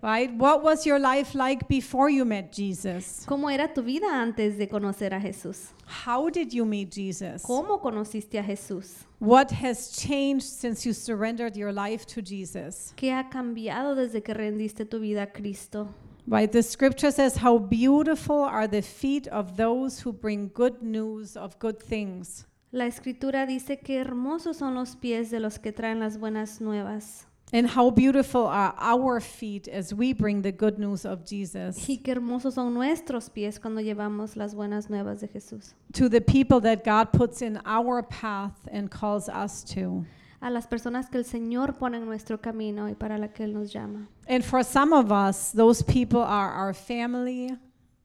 Right? 0.00 0.32
What 0.32 0.62
was 0.62 0.86
your 0.86 1.00
life 1.00 1.34
like 1.34 1.66
before 1.66 2.08
you 2.08 2.24
met 2.24 2.52
Jesus? 2.52 3.24
¿Cómo 3.26 3.50
era 3.52 3.72
tu 3.74 3.82
vida 3.82 4.06
antes 4.06 4.56
de 4.56 4.68
conocer 4.68 5.12
a 5.12 5.20
Jesús? 5.20 5.72
How 5.86 6.30
did 6.30 6.52
you 6.52 6.64
meet 6.64 6.92
Jesus? 6.92 7.42
¿Cómo 7.42 7.80
conociste 7.80 8.38
a 8.38 8.42
Jesús? 8.42 9.04
What 9.18 9.50
has 9.50 9.90
changed 9.90 10.46
since 10.46 10.86
you 10.86 10.92
surrendered 10.92 11.56
your 11.56 11.72
life 11.72 12.06
to 12.14 12.22
Jesus? 12.22 12.94
¿Qué 12.96 13.12
ha 13.12 13.28
cambiado 13.28 13.96
desde 13.96 14.22
que 14.22 14.34
rendiste 14.34 14.88
tu 14.88 15.00
vida 15.00 15.22
a 15.22 15.26
Cristo? 15.26 15.88
Right? 16.28 16.52
The 16.52 16.62
scripture 16.62 17.10
says, 17.10 17.36
How 17.36 17.58
beautiful 17.58 18.44
are 18.44 18.68
the 18.68 18.82
feet 18.82 19.26
of 19.28 19.56
those 19.56 20.00
who 20.00 20.12
bring 20.12 20.50
good 20.54 20.82
news 20.82 21.36
of 21.36 21.58
good 21.58 21.78
things. 21.80 22.46
La 22.70 22.84
escritura 22.84 23.46
dice 23.46 23.80
que 23.80 23.98
hermosos 23.98 24.58
son 24.58 24.74
los 24.74 24.94
pies 24.94 25.30
de 25.30 25.40
los 25.40 25.58
que 25.58 25.72
traen 25.72 25.98
las 25.98 26.18
buenas 26.18 26.60
nuevas 26.60 27.27
And 27.50 27.66
how 27.66 27.90
beautiful 27.90 28.46
are 28.46 28.74
our 28.78 29.20
feet 29.20 29.68
as 29.68 29.94
we 29.94 30.12
bring 30.12 30.42
the 30.42 30.52
good 30.52 30.78
news 30.78 31.06
of 31.06 31.24
Jesus 31.24 31.78
y 31.88 31.96
qué 32.04 32.12
hermosos 32.12 32.54
son 32.54 32.74
nuestros 32.74 33.30
pies 33.30 33.58
cuando 33.58 33.80
llevamos 33.80 34.36
las 34.36 34.54
buenas 34.54 34.90
nuevas 34.90 35.20
de 35.20 35.28
Jesús. 35.28 35.72
to 35.94 36.10
the 36.10 36.20
people 36.20 36.60
that 36.60 36.84
God 36.84 37.10
puts 37.10 37.40
in 37.40 37.58
our 37.64 38.02
path 38.02 38.52
and 38.70 38.90
calls 38.90 39.30
us 39.30 39.64
to. 39.74 40.04
A 40.42 40.50
las 40.50 40.66
personas 40.66 41.08
que 41.10 41.16
el 41.18 41.24
Señor 41.24 41.78
pone 41.78 41.96
en 41.96 42.04
nuestro 42.04 42.36
camino 42.38 42.86
y 42.88 42.92
para 42.94 43.16
la 43.16 43.28
que 43.28 43.44
Él 43.44 43.54
nos 43.54 43.72
llama. 43.72 44.08
And 44.28 44.44
for 44.44 44.62
some 44.62 44.92
of 44.92 45.10
us, 45.10 45.50
those 45.52 45.82
people 45.82 46.20
are 46.20 46.52
our 46.52 46.74
family, 46.74 47.56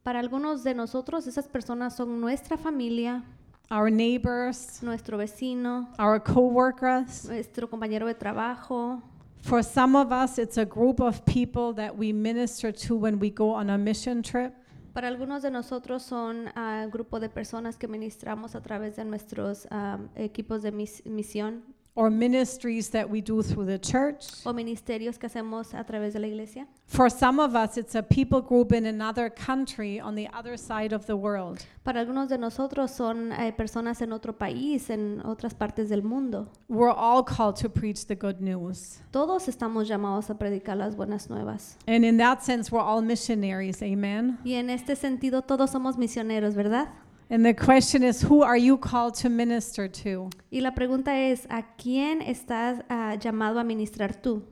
Para 0.03 0.19
algunos 0.19 0.63
de 0.63 0.73
nosotros 0.73 1.27
esas 1.27 1.47
personas 1.49 1.95
son 1.97 2.19
nuestra 2.21 2.57
familia, 2.57 3.23
our 3.69 3.89
neighbors, 3.91 4.81
nuestro 4.81 5.17
vecino, 5.17 5.87
our 5.99 6.19
coworkers. 6.19 7.25
nuestro 7.25 7.69
compañero 7.69 8.05
de 8.07 8.13
trabajo. 8.15 9.01
For 9.43 9.61
some 9.61 9.97
of 9.97 10.11
us, 10.13 10.37
it's 10.39 10.57
a 10.57 10.63
group 10.65 11.01
of 11.01 11.25
people 11.25 11.73
that 11.73 11.97
we 11.97 12.13
minister 12.13 12.71
to 12.71 12.95
when 12.95 13.19
we 13.19 13.29
go 13.29 13.51
on 13.51 13.69
a 13.69 13.77
mission 13.77 14.23
trip. 14.23 14.53
Para 14.93 15.07
algunos 15.09 15.41
de 15.41 15.49
nosotros 15.51 16.03
son 16.03 16.49
ah, 16.55 16.87
grupo 16.89 17.19
de 17.19 17.27
personas 17.27 17.77
que 17.77 17.87
ministramos 17.87 18.55
a 18.55 18.61
través 18.61 18.95
de 18.95 19.03
nuestros 19.03 19.67
ah, 19.69 19.97
equipos 20.15 20.61
de 20.61 20.71
mis- 20.71 21.03
misión 21.05 21.63
or 21.95 22.09
ministries 22.09 22.89
that 22.89 23.07
we 23.07 23.21
do 23.21 23.43
through 23.43 23.65
the 23.65 23.77
church. 23.77 24.25
o 24.45 24.53
ministerios 24.53 25.19
que 25.19 25.27
hacemos 25.27 25.73
a 25.73 25.83
través 25.83 26.13
de 26.13 26.19
la 26.19 26.27
iglesia. 26.27 26.67
For 26.87 27.09
some 27.09 27.39
of 27.39 27.55
us, 27.55 27.77
it's 27.77 27.95
a 27.95 28.01
people 28.01 28.41
group 28.41 28.71
in 28.71 28.85
another 28.85 29.29
country 29.29 29.99
on 29.99 30.15
the 30.15 30.27
other 30.33 30.57
side 30.57 30.93
of 30.93 31.05
the 31.05 31.15
world. 31.15 31.59
Para 31.83 31.99
algunos 31.99 32.29
de 32.29 32.37
nosotros 32.37 32.91
son 32.91 33.31
eh, 33.31 33.51
personas 33.51 34.01
en 34.01 34.11
otro 34.11 34.33
país, 34.33 34.89
en 34.89 35.21
otras 35.25 35.53
partes 35.53 35.89
del 35.89 36.01
mundo. 36.03 36.49
We're 36.67 36.91
all 36.91 37.23
called 37.23 37.57
to 37.57 37.69
preach 37.69 38.05
the 38.05 38.15
good 38.15 38.41
news. 38.41 39.01
Todos 39.11 39.47
estamos 39.47 39.87
llamados 39.87 40.29
a 40.29 40.35
predicar 40.35 40.77
las 40.77 40.95
buenas 40.95 41.29
nuevas. 41.29 41.77
And 41.87 42.03
in 42.05 42.17
that 42.17 42.41
sense, 42.41 42.71
we're 42.71 42.83
all 42.83 43.01
missionaries. 43.01 43.81
Amen. 43.83 44.39
Y 44.43 44.53
en 44.53 44.69
este 44.69 44.95
sentido 44.95 45.43
todos 45.43 45.71
somos 45.71 45.97
misioneros, 45.97 46.55
¿verdad? 46.55 46.89
And 47.29 47.45
the 47.45 47.53
question 47.53 48.03
is, 48.03 48.21
who 48.21 48.43
are 48.43 48.57
you 48.57 48.77
called 48.77 49.15
to 49.15 49.29
minister 49.29 49.87
to? 49.87 50.29
Y 50.51 50.59
la 50.59 50.71
pregunta 50.71 51.31
es, 51.31 51.45
¿a 51.49 51.63
quién 51.77 52.21
estás 52.21 52.83
ah, 52.89 53.15
llamado 53.19 53.59
a 53.59 53.63
ministrar 53.63 54.21
tú? 54.21 54.43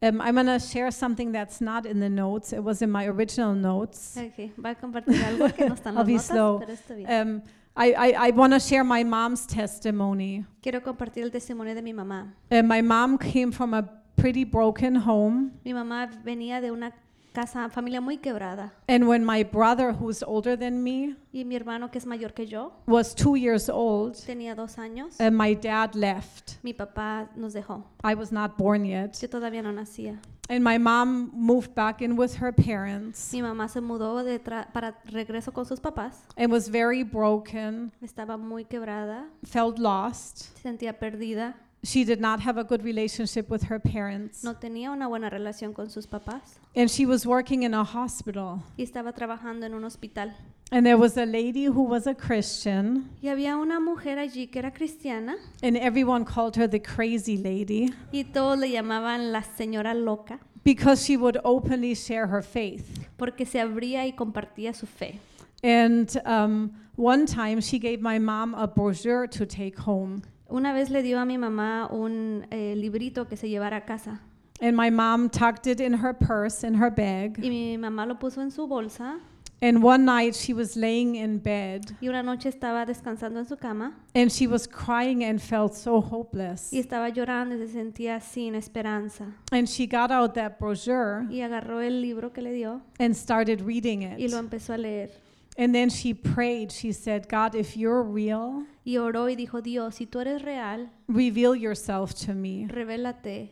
Um, 0.00 0.20
I'm 0.20 0.34
going 0.34 0.46
to 0.46 0.60
share 0.60 0.90
something 0.92 1.32
that's 1.32 1.60
not 1.60 1.84
in 1.84 1.98
the 1.98 2.08
notes. 2.08 2.52
It 2.52 2.62
was 2.62 2.82
in 2.82 2.90
my 2.90 3.06
original 3.06 3.52
notes. 3.52 4.16
Ok, 4.16 4.52
va 4.56 4.70
a 4.70 4.74
compartir 4.76 5.20
algo 5.24 5.52
que 5.54 5.66
no 5.68 5.74
está 5.74 5.86
en 5.90 5.96
I'll 5.98 6.04
be 6.04 6.14
notas, 6.14 6.26
slow. 6.26 6.58
pero 6.60 6.72
está 6.72 6.94
bien. 6.94 7.10
Um, 7.10 7.42
I, 7.76 7.92
I, 7.94 8.28
I 8.28 8.30
want 8.30 8.52
to 8.52 8.60
share 8.60 8.84
my 8.84 9.02
mom's 9.02 9.44
testimony. 9.46 10.44
Quiero 10.62 10.80
compartir 10.82 11.24
el 11.24 11.30
testimonio 11.30 11.74
de 11.74 11.82
mi 11.82 11.92
mamá. 11.92 12.32
Uh, 12.50 12.62
my 12.62 12.80
mom 12.80 13.18
came 13.18 13.50
from 13.50 13.74
a 13.74 13.88
pretty 14.16 14.44
broken 14.44 14.94
home. 14.94 15.52
Mi 15.64 15.72
mamá 15.72 16.08
venía 16.24 16.60
de 16.60 16.70
una 16.70 16.92
casa, 17.40 17.68
familia 17.70 18.00
muy 18.00 18.18
quebrada. 18.18 18.72
And 18.88 19.06
when 19.06 19.24
my 19.24 19.44
brother, 19.44 19.92
who's 19.92 20.22
older 20.22 20.56
than 20.56 20.82
me, 20.82 21.14
Y 21.32 21.44
mi 21.44 21.54
hermano, 21.54 21.90
que 21.90 21.98
es 21.98 22.06
mayor 22.06 22.32
que 22.32 22.46
yo, 22.46 22.72
was 22.86 23.14
two 23.14 23.36
years 23.36 23.68
old, 23.68 24.14
tenía 24.26 24.54
dos 24.56 24.76
años. 24.78 25.20
and 25.20 25.36
my 25.36 25.54
dad 25.54 25.94
left. 25.94 26.58
Mi 26.64 26.72
papá 26.72 27.28
nos 27.36 27.52
dejó. 27.54 27.84
I 28.02 28.14
was 28.14 28.32
not 28.32 28.56
born 28.58 28.84
yet. 28.84 29.16
Yo 29.20 29.28
todavía 29.28 29.62
no 29.62 29.70
nacía. 29.72 30.18
And 30.50 30.64
my 30.64 30.78
mom 30.78 31.30
moved 31.34 31.74
back 31.74 32.00
in 32.00 32.16
with 32.16 32.36
her 32.40 32.52
parents 32.52 33.32
Mi 33.34 33.42
mamá 33.42 33.68
se 33.68 33.80
mudó 33.82 34.24
de 34.24 34.40
para 34.40 34.98
regreso 35.04 35.52
con 35.52 35.66
sus 35.66 35.78
papás. 35.78 36.24
and 36.38 36.50
was 36.50 36.68
very 36.70 37.02
broken, 37.04 37.92
Estaba 38.02 38.36
muy 38.38 38.64
quebrada, 38.64 39.26
felt 39.44 39.78
lost. 39.78 40.38
se 40.56 40.62
sentía 40.62 40.98
perdida, 40.98 41.54
She 41.84 42.04
did 42.04 42.20
not 42.20 42.40
have 42.40 42.58
a 42.58 42.64
good 42.64 42.82
relationship 42.82 43.48
with 43.48 43.62
her 43.70 43.78
parents. 43.78 44.42
no 44.42 44.54
tenía 44.54 44.90
una 44.90 45.06
buena 45.06 45.30
relación 45.30 45.72
con 45.72 45.88
sus 45.90 46.06
papás 46.06 46.58
And 46.74 46.90
she 46.90 47.06
was 47.06 47.24
working 47.24 47.62
in 47.62 47.72
a 47.72 47.82
hospital. 47.84 48.62
y 48.76 48.82
estaba 48.82 49.12
trabajando 49.12 49.64
en 49.64 49.74
un 49.74 49.84
hospital. 49.84 50.32
And 50.72 50.84
there 50.84 50.96
was 50.98 51.16
a 51.16 51.24
lady 51.24 51.64
who 51.66 51.82
was 51.82 52.06
a 52.06 52.14
Christian, 52.14 53.08
Y 53.22 53.28
había 53.28 53.56
una 53.56 53.78
mujer 53.80 54.18
allí 54.18 54.48
que 54.50 54.58
era 54.58 54.72
cristiana 54.72 55.36
and 55.62 55.76
everyone 55.76 56.24
called 56.24 56.56
her 56.56 56.66
the 56.68 56.80
crazy 56.80 57.36
lady 57.36 57.94
y 58.12 58.24
todos 58.24 58.58
le 58.58 58.68
llamaban 58.70 59.30
la 59.32 59.42
señora 59.42 59.94
loca 59.94 60.40
because 60.64 61.04
she 61.06 61.16
would 61.16 61.38
openly 61.44 61.94
share 61.94 62.26
her 62.26 62.42
faith. 62.42 63.06
porque 63.16 63.46
se 63.46 63.60
abría 63.60 64.04
y 64.06 64.12
compartía 64.14 64.74
su 64.74 64.86
fe. 64.86 65.20
And 65.62 66.08
um, 66.26 66.72
one 66.96 67.24
time 67.24 67.60
she 67.60 67.78
gave 67.78 68.00
my 68.02 68.18
mom 68.18 68.54
a 68.54 68.66
brochure 68.66 69.26
to 69.28 69.46
take 69.46 69.76
home. 69.78 70.22
Una 70.48 70.72
vez 70.72 70.90
le 70.90 71.02
dio 71.02 71.18
a 71.20 71.24
mi 71.24 71.36
mamá 71.38 71.88
un 71.90 72.46
eh, 72.50 72.74
librito 72.76 73.28
que 73.28 73.36
se 73.36 73.48
llevara 73.48 73.78
a 73.78 73.84
casa 73.84 74.20
And 74.60 74.76
my 74.76 74.90
mom 74.90 75.28
tucked 75.30 75.66
it 75.68 75.80
in 75.80 75.92
her 75.94 76.12
purse, 76.12 76.64
in 76.66 76.74
her 76.74 76.90
bag. 76.90 77.38
y 77.42 77.48
mi 77.48 77.76
mamá 77.78 78.06
lo 78.06 78.18
puso 78.18 78.40
en 78.42 78.50
su 78.50 78.66
bolsa 78.66 79.18
And 79.60 79.82
one 79.82 80.04
night 80.04 80.34
she 80.36 80.54
was 80.54 80.76
laying 80.76 81.16
in 81.16 81.38
bed 81.40 81.82
y 82.00 82.08
una 82.08 82.22
noche 82.22 82.48
estaba 82.48 82.86
descansando 82.86 83.40
en 83.40 83.44
su 83.44 83.56
cama 83.56 83.92
and 84.14 84.30
she 84.30 84.46
was 84.46 84.68
crying 84.68 85.24
and 85.24 85.40
felt 85.40 85.74
so 85.74 86.00
hopeless. 86.00 86.72
y 86.72 86.78
estaba 86.78 87.08
llorando 87.08 87.56
y 87.56 87.58
se 87.58 87.72
sentía 87.72 88.20
sin 88.20 88.54
esperanza. 88.54 89.26
And 89.52 89.66
she 89.68 89.86
got 89.86 90.10
out 90.12 90.34
that 90.34 90.58
brochure 90.60 91.26
Y 91.28 91.40
agarró 91.42 91.80
el 91.80 92.00
libro 92.00 92.32
que 92.32 92.40
le 92.40 92.52
dio 92.52 92.80
and 93.00 93.14
started 93.14 93.60
reading 93.60 94.02
y 94.02 94.24
it. 94.24 94.30
lo 94.30 94.38
empezó 94.38 94.72
a 94.74 94.78
leer. 94.78 95.10
And 95.58 95.74
then 95.74 95.90
she 95.90 96.14
prayed. 96.14 96.70
She 96.70 96.92
said, 96.92 97.28
God, 97.28 97.56
if 97.56 97.76
you're 97.76 98.02
real, 98.02 98.64
Y 98.86 98.96
oró 98.96 99.28
y 99.28 99.34
dijo, 99.34 99.60
Dios, 99.60 99.96
si 99.96 100.06
tú 100.06 100.20
eres 100.20 100.42
real, 100.42 100.88
reveal 101.08 101.56
yourself 101.56 102.14
to 102.26 102.32
me. 102.32 102.66
revélate. 102.70 103.50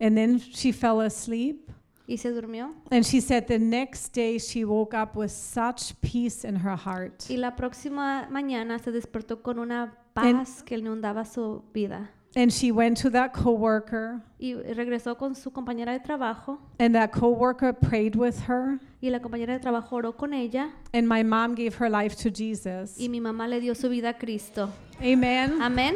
And 0.00 0.16
then 0.16 0.38
she 0.40 0.72
fell 0.72 1.00
asleep. 1.00 1.70
y 2.06 2.16
se 2.16 2.30
durmió. 2.32 2.74
And 2.90 3.06
she 3.06 3.20
said 3.20 3.46
the 3.46 3.58
next 3.58 4.08
day 4.12 4.38
she 4.38 4.64
woke 4.64 4.92
up 4.94 5.16
with 5.16 5.30
such 5.30 5.98
peace 6.02 6.44
in 6.44 6.56
her 6.56 6.76
heart. 6.76 7.24
Y 7.30 7.36
la 7.36 7.54
próxima 7.56 8.28
mañana 8.30 8.78
se 8.78 8.90
despertó 8.90 9.40
con 9.42 9.58
una 9.58 9.96
paz 10.12 10.62
que 10.62 10.76
inundaba 10.76 11.24
su 11.24 11.62
vida. 11.72 12.10
And 12.36 12.52
she 12.52 12.72
went 12.72 13.00
to 13.02 13.10
that 13.10 13.32
coworker, 13.32 14.20
Y 14.40 14.54
regresó 14.54 15.16
con 15.16 15.36
su 15.36 15.50
compañera 15.52 15.92
de 15.92 16.00
trabajo 16.00 16.58
and 16.80 16.92
that 16.94 17.12
coworker 17.12 17.72
prayed 17.72 18.16
with 18.16 18.40
her. 18.48 18.80
y 19.00 19.08
la 19.10 19.20
compañera 19.20 19.52
de 19.52 19.60
trabajo 19.60 19.92
oró 19.96 20.16
con 20.16 20.34
ella 20.34 20.70
And 20.92 21.06
my 21.08 21.22
mom 21.22 21.54
gave 21.54 21.76
her 21.76 21.88
life 21.88 22.16
to 22.24 22.30
Jesus. 22.30 22.98
y 22.98 23.08
mi 23.08 23.20
mamá 23.20 23.46
le 23.48 23.60
dio 23.60 23.74
su 23.74 23.88
vida 23.88 24.08
a 24.10 24.14
Cristo. 24.18 24.68
Amen. 25.00 25.62
Amén. 25.62 25.94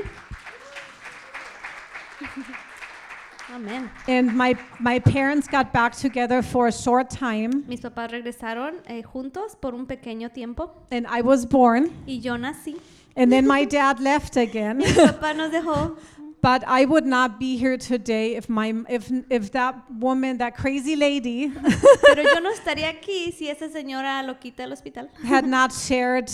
Amén. 3.54 3.90
And 4.06 4.36
my, 4.36 4.54
my 4.78 4.98
parents 4.98 5.48
got 5.48 5.72
back 5.72 5.96
together 5.96 6.42
for 6.42 6.66
a 6.68 6.72
short 6.72 7.08
time, 7.08 7.64
Mis 7.66 7.80
papás 7.80 8.10
regresaron 8.10 8.74
eh, 8.86 9.02
juntos 9.02 9.56
por 9.58 9.74
un 9.74 9.86
pequeño 9.86 10.30
tiempo 10.32 10.70
and 10.90 11.06
I 11.08 11.22
was 11.22 11.46
born. 11.46 11.90
y 12.06 12.20
yo 12.20 12.36
nací. 12.36 12.76
And 13.16 13.32
then 13.32 13.46
my 13.48 13.64
dad 13.64 13.98
left 14.00 14.36
again. 14.36 14.78
Mi 14.78 14.84
papá 14.92 15.34
nos 15.34 15.50
dejó, 15.50 15.96
But 16.40 16.62
I 16.66 16.84
would 16.84 17.04
not 17.04 17.40
be 17.40 17.56
here 17.56 17.76
today 17.76 18.36
if 18.36 18.48
my 18.48 18.72
if 18.88 19.10
if 19.28 19.50
that 19.52 19.74
woman, 19.90 20.38
that 20.38 20.56
crazy 20.56 20.94
lady, 20.94 21.48
pero 22.06 22.22
yo 22.22 22.40
no 22.40 22.50
estaría 22.52 22.90
aquí 22.90 23.32
si 23.32 23.48
esa 23.48 23.68
señora 23.68 24.22
lo 24.24 24.34
del 24.34 24.72
hospital. 24.72 25.08
had 25.24 25.44
not 25.44 25.72
shared 25.72 26.30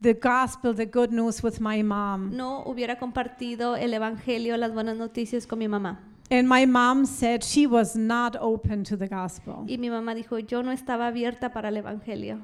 the 0.00 0.12
gospel, 0.12 0.74
the 0.74 0.86
good 0.86 1.12
news 1.12 1.42
with 1.42 1.60
my 1.60 1.82
mom. 1.82 2.36
No 2.36 2.62
hubiera 2.66 2.98
compartido 2.98 3.76
el 3.76 3.94
evangelio, 3.94 4.56
las 4.56 4.72
buenas 4.72 4.96
noticias 4.96 5.46
con 5.46 5.58
mi 5.58 5.66
mamá. 5.66 5.98
And 6.30 6.48
my 6.48 6.66
mom 6.66 7.06
said 7.06 7.44
she 7.44 7.66
was 7.66 7.96
not 7.96 8.36
open 8.40 8.84
to 8.84 8.96
the 8.96 9.06
gospel. 9.06 9.64
Y 9.68 9.78
mi 9.78 9.88
mamá 9.88 10.14
dijo, 10.14 10.38
yo 10.38 10.62
no 10.62 10.72
estaba 10.72 11.06
abierta 11.06 11.52
para 11.52 11.68
el 11.68 11.76
evangelio, 11.76 12.40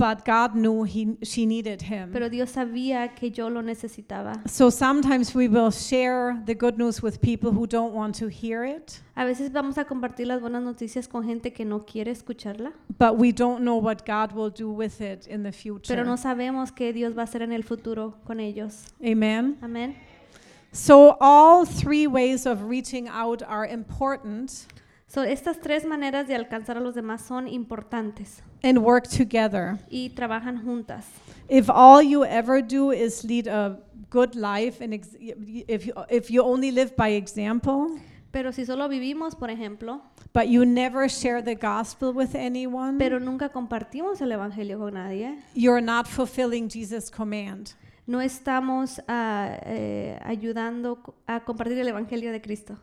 But 0.00 0.24
God 0.24 0.54
knew 0.54 0.82
he, 0.84 1.18
she 1.22 1.44
needed 1.44 1.82
him. 1.82 2.10
pero 2.10 2.30
Dios 2.30 2.52
sabía 2.52 3.14
que 3.14 3.30
yo 3.30 3.48
lo 3.50 3.60
necesitaba. 3.60 4.40
So 4.48 4.70
sometimes 4.70 5.34
we 5.34 5.46
will 5.46 5.70
share 5.70 6.42
the 6.46 6.54
good 6.54 6.78
news 6.78 7.02
with 7.02 7.20
people 7.20 7.50
who 7.52 7.66
don't 7.66 7.92
want 7.92 8.14
to 8.16 8.28
hear 8.28 8.64
it, 8.64 8.98
A 9.14 9.26
veces 9.26 9.52
vamos 9.52 9.76
a 9.76 9.84
compartir 9.84 10.26
las 10.26 10.40
buenas 10.40 10.62
noticias 10.62 11.06
con 11.06 11.22
gente 11.24 11.52
que 11.52 11.66
no 11.66 11.80
quiere 11.80 12.10
escucharla, 12.10 12.72
but 12.98 13.18
we 13.18 13.30
don't 13.30 13.62
know 13.62 13.76
what 13.76 14.06
God 14.06 14.32
will 14.32 14.48
do 14.48 14.70
with 14.70 15.02
it 15.02 15.26
in 15.26 15.42
the 15.42 15.50
pero 15.52 15.76
future. 15.76 16.04
no 16.04 16.16
sabemos 16.16 16.72
qué 16.74 16.94
Dios 16.94 17.14
va 17.14 17.20
a 17.20 17.26
hacer 17.26 17.42
en 17.42 17.52
el 17.52 17.62
futuro 17.62 18.14
con 18.26 18.40
ellos. 18.40 18.86
Amen. 19.04 19.58
Amén. 19.60 19.94
So 20.72 21.16
all 21.20 21.66
three 21.66 22.06
ways 22.06 22.46
of 22.46 22.62
reaching 22.62 23.06
out 23.08 23.42
are 23.42 23.66
important 23.66 24.66
So, 25.12 25.24
estas 25.24 25.60
tres 25.60 25.84
maneras 25.84 26.28
de 26.28 26.36
alcanzar 26.36 26.76
a 26.76 26.80
los 26.80 26.94
demás 26.94 27.22
son 27.22 27.48
importantes 27.48 28.44
and 28.62 28.78
work 28.78 29.08
together. 29.08 29.76
y 29.90 30.10
trabajan 30.10 30.62
juntas. 30.62 31.04
If 31.48 31.68
all 31.68 32.00
you 32.00 32.24
ever 32.24 32.62
do 32.62 32.92
is 32.92 33.24
lead 33.24 33.48
a 33.48 33.80
good 34.08 34.36
life 34.36 34.80
and 34.80 34.94
if 34.94 35.84
you, 35.84 35.94
if 36.08 36.30
you 36.30 36.44
only 36.44 36.70
live 36.70 36.94
by 36.96 37.08
example, 37.16 37.88
Pero 38.30 38.52
si 38.52 38.64
solo 38.64 38.88
vivimos, 38.88 39.34
por 39.34 39.50
ejemplo, 39.50 40.00
but 40.32 40.46
you 40.46 40.64
never 40.64 41.08
share 41.10 41.42
the 41.42 41.56
gospel 41.56 42.12
with 42.14 42.36
anyone, 42.36 42.96
pero 42.96 43.18
nunca 43.18 43.48
compartimos 43.48 44.20
el 44.20 44.30
evangelio 44.30 44.78
con 44.78 44.94
nadie, 44.94 45.36
you're 45.54 45.82
not 45.82 46.06
fulfilling 46.06 46.68
Jesus' 46.68 47.10
command. 47.10 47.70
no 48.06 48.20
estamos 48.20 49.02
ah, 49.08 49.56
eh, 49.64 50.20
ayudando 50.22 51.00
a 51.26 51.40
compartir 51.40 51.78
el 51.78 51.88
evangelio 51.88 52.30
de 52.30 52.40
Cristo. 52.40 52.78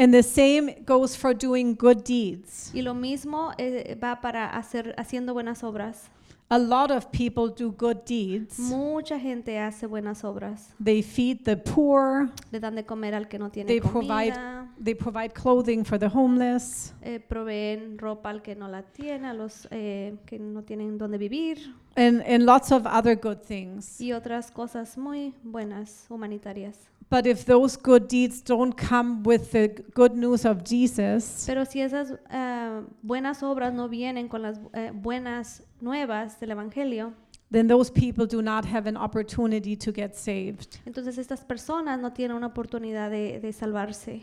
And 0.00 0.14
the 0.14 0.22
same 0.22 0.82
goes 0.86 1.14
for 1.14 1.34
doing 1.34 1.74
good 1.74 2.04
deeds. 2.04 2.70
Y 2.72 2.80
lo 2.80 2.94
mismo 2.94 3.52
eh, 3.58 3.98
va 4.02 4.22
para 4.22 4.48
hacer 4.48 4.94
haciendo 4.96 5.34
buenas 5.34 5.62
obras. 5.62 6.08
A 6.48 6.58
lot 6.58 6.90
of 6.90 7.12
people 7.12 7.48
do 7.48 7.70
good 7.70 7.98
deeds. 8.06 8.58
Mucha 8.58 9.20
gente 9.20 9.58
hace 9.58 9.86
buenas 9.86 10.24
obras. 10.24 10.74
They 10.82 11.02
feed 11.02 11.44
the 11.44 11.56
poor, 11.58 12.30
Le 12.50 12.58
dan 12.58 12.74
de 12.76 12.84
comer 12.84 13.14
al 13.14 13.28
que 13.28 13.38
no 13.38 13.50
tiene 13.50 13.68
They 13.68 13.80
provide- 13.80 14.32
comida, 14.32 14.68
they 14.82 14.94
provide 14.94 15.34
clothing 15.34 15.84
for 15.84 15.98
the 15.98 16.08
homeless, 16.08 16.94
eh, 17.02 17.20
proveen 17.20 17.98
ropa 17.98 18.30
al 18.30 18.40
que 18.40 18.56
no 18.56 18.68
la 18.68 18.82
tiene, 18.82 19.28
a 19.28 19.34
los 19.34 19.68
eh, 19.70 20.16
que 20.26 20.38
no 20.38 20.62
tienen 20.62 20.96
donde 20.98 21.18
vivir 21.18 21.72
and, 21.94 22.22
and 22.22 22.44
lots 22.44 22.72
of 22.72 22.84
other 22.86 23.14
good 23.14 23.38
things. 23.46 24.00
y 24.00 24.12
otras 24.12 24.50
cosas 24.50 24.96
muy 24.98 25.34
buenas 25.44 26.06
humanitarias. 26.08 26.78
But 27.10 27.26
if 27.26 27.44
those 27.44 27.76
good 27.76 28.06
deeds 28.06 28.40
don't 28.40 28.72
come 28.72 29.24
with 29.24 29.50
the 29.50 29.68
good 29.94 30.14
news 30.14 30.44
of 30.44 30.62
Jesus, 30.62 31.44
Pero 31.44 31.64
si 31.64 31.80
esas 31.80 32.16
ah, 32.30 32.82
buenas 33.02 33.42
obras 33.42 33.74
no 33.74 33.88
vienen 33.88 34.28
con 34.28 34.42
las 34.42 34.60
eh, 34.72 34.92
buenas 34.94 35.64
nuevas 35.80 36.38
del 36.38 36.52
Evangelio, 36.52 37.12
then 37.50 37.66
those 37.66 37.90
people 37.90 38.26
do 38.26 38.40
not 38.40 38.64
have 38.64 38.86
an 38.86 38.96
opportunity 38.96 39.74
to 39.74 39.90
get 39.90 40.14
saved. 40.14 40.78
entonces 40.86 41.18
estas 41.18 41.44
personas 41.44 41.98
no 41.98 42.12
tienen 42.12 42.36
una 42.36 42.46
oportunidad 42.46 43.10
de, 43.10 43.40
de 43.40 43.52
salvarse. 43.52 44.22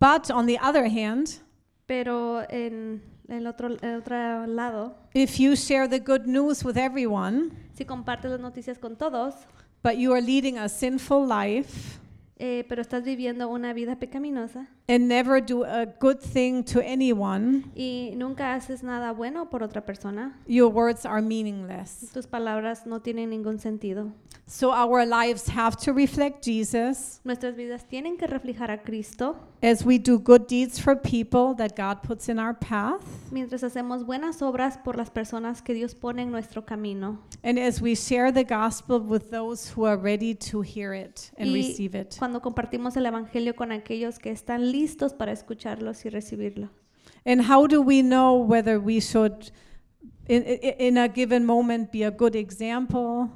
But 0.00 0.28
on 0.32 0.46
the 0.46 0.58
other 0.58 0.88
hand, 0.88 1.38
Pero 1.86 2.42
en 2.50 3.00
el 3.28 3.46
otro, 3.46 3.76
el 3.80 3.98
otro 4.00 4.46
lado, 4.48 4.96
if 5.14 5.38
you 5.38 5.54
share 5.54 5.86
the 5.86 6.00
good 6.00 6.26
news 6.26 6.64
with 6.64 6.76
everyone, 6.76 7.52
si 7.74 7.84
compartes 7.84 8.28
las 8.32 8.40
noticias 8.40 8.76
con 8.80 8.96
todos, 8.96 9.34
but 9.84 9.96
you 9.98 10.12
are 10.12 10.20
leading 10.20 10.58
a 10.58 10.68
sinful 10.68 11.24
life 11.24 12.00
eh, 12.38 12.64
pero 12.68 12.82
estás 12.82 13.04
viviendo 13.04 13.48
una 13.48 13.72
vida 13.72 13.96
pecaminosa 13.96 14.66
and 14.88 15.08
never 15.08 15.40
do 15.40 15.64
a 15.64 15.86
good 16.00 16.18
thing 16.18 16.62
to 16.62 16.80
anyone, 16.80 17.62
y 17.74 18.12
nunca 18.16 18.54
haces 18.54 18.82
nada 18.82 19.12
bueno 19.12 19.48
por 19.48 19.62
otra 19.62 19.84
persona, 19.86 20.38
your 20.46 20.70
words 20.70 21.06
are 21.06 21.22
meaningless. 21.22 22.10
tus 22.12 22.26
palabras 22.26 22.86
no 22.86 23.00
tienen 23.00 23.30
ningún 23.30 23.58
sentido. 23.58 24.12
So 24.46 24.72
our 24.72 25.06
lives 25.06 25.48
have 25.48 25.74
to 25.86 25.94
reflect 25.94 26.44
Jesus 26.44 27.18
Nuestras 27.24 27.56
vidas 27.56 27.88
tienen 27.88 28.18
que 28.18 28.26
reflejar 28.26 28.70
a 28.70 28.82
Cristo 28.82 29.36
as 29.62 29.86
we 29.86 29.98
do 29.98 30.18
good 30.18 30.46
deeds 30.46 30.78
for 30.78 30.94
people 30.94 31.54
that 31.56 31.74
God 31.74 32.02
puts 32.02 32.28
in 32.28 32.38
our 32.38 32.52
path, 32.52 33.00
mientras 33.30 33.62
hacemos 33.64 34.04
buenas 34.04 34.42
obras 34.42 34.76
por 34.76 34.96
las 34.98 35.08
personas 35.08 35.62
que 35.62 35.72
Dios 35.72 35.94
pone 35.94 36.20
en 36.20 36.30
nuestro 36.30 36.60
camino. 36.66 37.20
and 37.42 37.58
as 37.58 37.80
we 37.80 37.94
share 37.94 38.30
the 38.30 38.44
gospel 38.44 39.00
with 39.00 39.30
those 39.30 39.70
who 39.74 39.86
are 39.86 39.96
ready 39.96 40.34
to 40.34 40.60
hear 40.60 40.92
it 40.92 41.30
and 41.38 41.48
Y 41.50 41.54
receive 41.54 41.94
it. 41.94 42.14
Cuando 42.24 42.40
compartimos 42.40 42.96
el 42.96 43.04
Evangelio 43.04 43.54
con 43.54 43.70
aquellos 43.70 44.18
que 44.18 44.30
están 44.30 44.72
listos 44.72 45.12
para 45.12 45.30
escucharlos 45.30 46.06
y 46.06 46.08
recibirlo. 46.08 46.70
And 47.26 47.42
how 47.42 47.66
do 47.66 47.82
we 47.82 48.00
know 48.00 48.42
whether 48.42 48.78
we 48.78 48.98
should, 48.98 49.52
in, 50.26 50.42
in, 50.42 50.96
a 50.96 51.06
given 51.06 51.44
moment, 51.44 51.92
be 51.92 52.02
a 52.02 52.10
good 52.10 52.34
example 52.34 53.28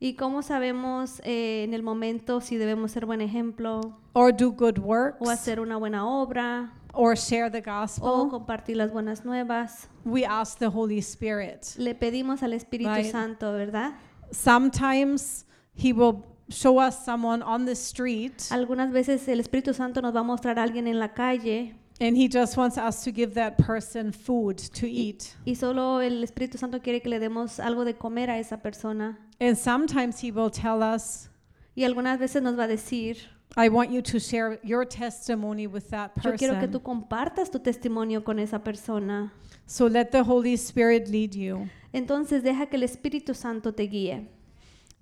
¿Y 0.00 0.16
cómo 0.16 0.42
sabemos 0.42 1.20
eh, 1.24 1.62
en 1.62 1.74
el 1.74 1.84
momento 1.84 2.40
si 2.40 2.56
debemos 2.56 2.90
ser 2.90 3.06
buen 3.06 3.20
ejemplo 3.20 4.00
or 4.14 4.36
do 4.36 4.50
good 4.50 4.80
o 4.80 4.82
works 4.82 5.30
hacer 5.30 5.60
una 5.60 5.76
buena 5.76 6.04
obra 6.04 6.72
or 6.92 7.16
share 7.16 7.48
the 7.48 7.62
o 7.68 7.80
gospel? 7.80 8.30
compartir 8.30 8.76
las 8.76 8.90
buenas 8.92 9.24
nuevas? 9.24 9.88
We 10.04 10.26
ask 10.26 10.58
the 10.58 10.66
Holy 10.66 10.98
Spirit. 10.98 11.76
Le 11.76 11.94
pedimos 11.94 12.42
al 12.42 12.52
Espíritu 12.52 12.90
Right. 12.90 13.12
Santo, 13.12 13.52
¿verdad? 13.52 13.92
Sometimes 14.32 15.46
He 15.76 15.92
will 15.92 16.24
show 16.50 16.78
us 16.78 17.04
someone 17.04 17.42
on 17.42 17.64
the 17.64 17.72
street 17.74 18.42
Algunas 18.50 18.92
veces 18.92 19.26
el 19.28 19.40
Espíritu 19.40 19.74
Santo 19.74 20.00
nos 20.00 20.14
va 20.14 20.20
a 20.20 20.24
mostrar 20.24 20.58
a 20.58 20.62
alguien 20.62 20.86
en 20.86 20.98
la 20.98 21.08
calle 21.14 21.74
and 22.00 22.16
He 22.16 22.28
just 22.28 22.56
wants 22.56 22.76
us 22.76 23.02
to 23.04 23.12
give 23.12 23.34
that 23.34 23.56
person 23.56 24.12
food 24.12 24.58
to 24.74 24.86
eat. 24.86 25.34
y 25.46 25.54
solo 25.54 26.00
el 26.00 26.22
Espíritu 26.24 26.58
Santo 26.58 26.80
quiere 26.80 27.00
que 27.00 27.08
le 27.08 27.18
demos 27.20 27.60
algo 27.60 27.84
de 27.84 27.94
comer 27.94 28.30
a 28.30 28.38
esa 28.38 28.58
persona. 28.58 29.18
And 29.40 29.56
sometimes 29.56 30.20
He 30.22 30.30
will 30.32 30.50
tell 30.50 30.82
us, 30.82 31.28
Y 31.76 31.84
algunas 31.84 32.18
veces 32.18 32.42
nos 32.42 32.56
va 32.58 32.64
a 32.64 32.68
decir, 32.68 33.16
I 33.56 33.68
want 33.68 33.90
you 33.92 34.02
to 34.02 34.18
share 34.18 34.58
your 34.64 34.84
testimony 34.84 35.68
with 35.68 35.88
that 35.90 36.14
person. 36.14 36.32
yo 36.32 36.36
quiero 36.38 36.58
que 36.60 36.66
tú 36.66 36.82
compartas 36.82 37.50
tu 37.50 37.60
testimonio 37.60 38.24
con 38.24 38.38
esa 38.40 38.58
persona. 38.64 39.32
So 39.66 39.86
let 39.86 40.06
the 40.10 40.22
Holy 40.24 40.54
Spirit 40.54 41.08
lead 41.08 41.34
you. 41.34 41.68
Entonces 41.92 42.42
deja 42.42 42.66
que 42.66 42.76
el 42.76 42.82
Espíritu 42.82 43.34
Santo 43.34 43.72
te 43.72 43.84
guíe. 43.84 44.28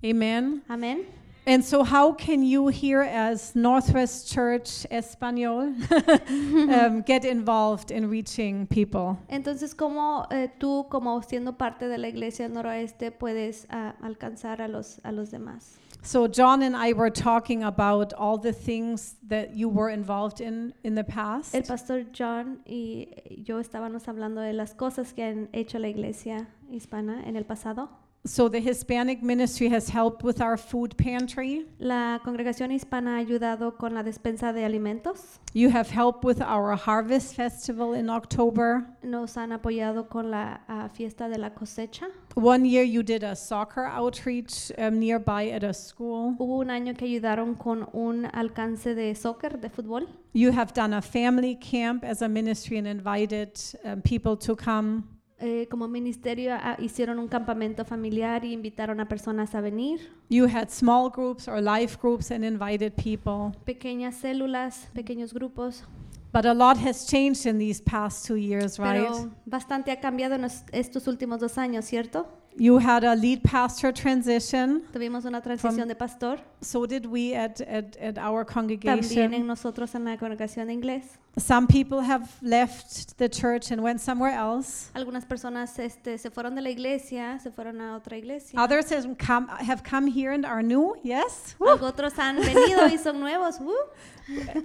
Amen. 0.03 0.63
Amén. 0.67 1.05
And 1.45 1.63
so, 1.63 1.83
how 1.83 2.13
can 2.13 2.41
you 2.41 2.69
here 2.69 3.01
as 3.01 3.53
Northwest 3.53 4.31
Church 4.31 4.85
Espanol 4.89 5.59
um, 5.91 7.01
get 7.01 7.25
involved 7.25 7.91
in 7.91 8.09
reaching 8.09 8.65
people? 8.67 9.17
Entonces, 9.29 9.75
¿cómo 9.75 10.25
eh, 10.31 10.47
tú, 10.57 10.87
como 10.89 11.21
siendo 11.21 11.57
parte 11.57 11.89
de 11.89 11.97
la 11.97 12.07
iglesia 12.07 12.47
del 12.47 12.53
noroeste, 12.53 13.11
puedes 13.11 13.67
ah, 13.69 13.93
alcanzar 14.01 14.61
a 14.61 14.69
los, 14.69 15.01
a 15.03 15.11
los 15.11 15.31
demás? 15.31 15.79
So, 16.01 16.27
John 16.27 16.63
and 16.63 16.77
I 16.77 16.93
were 16.93 17.09
talking 17.09 17.63
about 17.63 18.13
all 18.13 18.37
the 18.37 18.53
things 18.53 19.15
that 19.27 19.53
you 19.53 19.67
were 19.67 19.89
involved 19.89 20.39
in 20.39 20.73
in 20.83 20.95
the 20.95 21.03
past. 21.03 21.53
El 21.53 21.63
pastor 21.63 22.05
John 22.13 22.59
y 22.65 23.07
yo 23.43 23.59
estábamos 23.59 24.07
hablando 24.07 24.39
de 24.39 24.53
las 24.53 24.73
cosas 24.73 25.13
que 25.13 25.23
han 25.23 25.49
hecho 25.51 25.77
la 25.77 25.89
iglesia 25.89 26.47
hispana 26.71 27.21
en 27.25 27.35
el 27.35 27.43
pasado. 27.43 27.89
So 28.25 28.47
the 28.47 28.61
Hispanic 28.61 29.21
ministry 29.21 29.67
has 29.67 29.89
helped 29.89 30.23
with 30.23 30.39
our 30.39 30.55
food 30.55 30.95
pantry. 30.95 31.65
La 31.77 32.21
congregación 32.23 32.71
hispana 32.71 33.17
ha 33.17 33.17
ayudado 33.17 33.77
con 33.77 33.93
la 33.93 34.01
despensa 34.01 34.53
de 34.53 34.63
alimentos. 34.63 35.39
You 35.53 35.69
have 35.69 35.89
helped 35.89 36.23
with 36.23 36.41
our 36.41 36.73
harvest 36.77 37.35
festival 37.35 37.93
in 37.93 38.09
October. 38.09 38.85
Nos 39.03 39.35
han 39.35 39.51
apoyado 39.51 40.09
con 40.09 40.31
la 40.31 40.61
ah, 40.69 40.87
fiesta 40.87 41.27
de 41.27 41.37
la 41.37 41.49
cosecha. 41.49 42.07
One 42.35 42.63
year 42.63 42.85
you 42.85 43.03
did 43.03 43.25
a 43.25 43.35
soccer 43.35 43.83
outreach 43.83 44.71
um, 44.77 45.01
nearby 45.01 45.49
at 45.49 45.65
a 45.65 45.73
school. 45.73 46.37
Hubo 46.39 46.59
un 46.61 46.69
año 46.69 46.95
que 46.97 47.05
ayudaron 47.05 47.55
con 47.59 47.89
un 47.91 48.25
alcance 48.33 48.95
de 48.95 49.13
soccer, 49.15 49.59
de 49.59 49.69
fútbol. 49.69 50.07
You 50.31 50.53
have 50.53 50.73
done 50.73 50.93
a 50.93 51.01
family 51.01 51.55
camp 51.55 52.05
as 52.05 52.21
a 52.21 52.29
ministry 52.29 52.77
and 52.77 52.87
invited 52.87 53.59
um, 53.83 54.01
people 54.01 54.37
to 54.37 54.55
come. 54.55 55.09
Eh, 55.45 55.67
como 55.69 55.89
ministerio 55.89 56.53
ah, 56.53 56.77
hicieron 56.79 57.19
un 57.19 57.27
campamento 57.27 57.83
familiar 57.83 58.45
y 58.45 58.53
invitaron 58.53 59.01
a 59.01 59.09
personas 59.09 59.53
a 59.55 59.59
venir. 59.59 59.99
You 60.29 60.45
had 60.45 60.69
small 60.69 61.09
groups 61.13 61.49
or 61.49 61.61
life 61.61 61.97
groups 62.01 62.31
and 62.31 62.45
invited 62.45 62.93
people. 62.93 63.51
Pequeñas 63.65 64.15
células, 64.15 64.87
pequeños 64.93 65.33
grupos. 65.33 65.83
But 66.31 66.45
a 66.45 66.53
lot 66.53 66.77
has 66.77 67.05
changed 67.05 67.45
in 67.45 67.57
these 67.59 67.81
past 67.83 68.25
two 68.25 68.37
years, 68.37 68.79
right? 68.79 69.03
Pero 69.03 69.31
bastante 69.45 69.91
ha 69.91 69.99
cambiado 69.99 70.35
en 70.35 70.45
es- 70.45 70.63
estos 70.71 71.07
últimos 71.07 71.41
dos 71.41 71.57
años, 71.57 71.83
¿cierto? 71.83 72.25
You 72.55 72.77
had 72.79 73.03
a 73.03 73.13
lead 73.13 73.41
pastor 73.41 73.91
transition. 73.91 74.83
Tuvimos 74.93 75.25
una 75.25 75.41
transición 75.41 75.89
de 75.89 75.95
pastor. 75.95 76.39
So 76.63 76.85
did 76.85 77.05
we 77.05 77.33
at, 77.35 77.61
at, 77.61 77.97
at 77.97 78.17
our 78.17 78.45
También 78.45 78.81
en 78.81 78.89
congregation. 78.89 79.47
nosotros 79.47 79.93
en 79.95 80.05
la 80.05 80.17
congregación 80.17 80.67
de 80.67 80.73
inglés. 80.73 81.03
Some 81.35 81.65
people 81.65 82.01
have 82.01 82.29
left 82.43 83.17
the 83.17 83.27
church 83.27 83.71
and 83.71 83.81
went 83.81 83.99
somewhere 83.99 84.31
else. 84.31 84.91
Algunas 84.93 85.25
personas 85.25 85.79
este, 85.79 86.19
se 86.19 86.29
fueron 86.29 86.53
de 86.53 86.61
la 86.61 86.69
iglesia, 86.69 87.39
se 87.41 87.49
fueron 87.49 87.81
a 87.81 87.99
otra 87.99 88.17
iglesia. 88.17 88.59
Others 88.59 88.91
has 88.91 89.07
come, 89.17 89.47
have 89.47 89.83
come 89.83 90.05
here 90.07 90.31
and 90.31 90.45
are 90.45 90.61
new, 90.61 90.95
yes? 91.03 91.55
Woo. 91.57 91.75
Otros 91.81 92.13
han 92.19 92.37
venido 92.37 92.87
y 92.87 92.97
son 92.97 93.19
nuevos. 93.19 93.59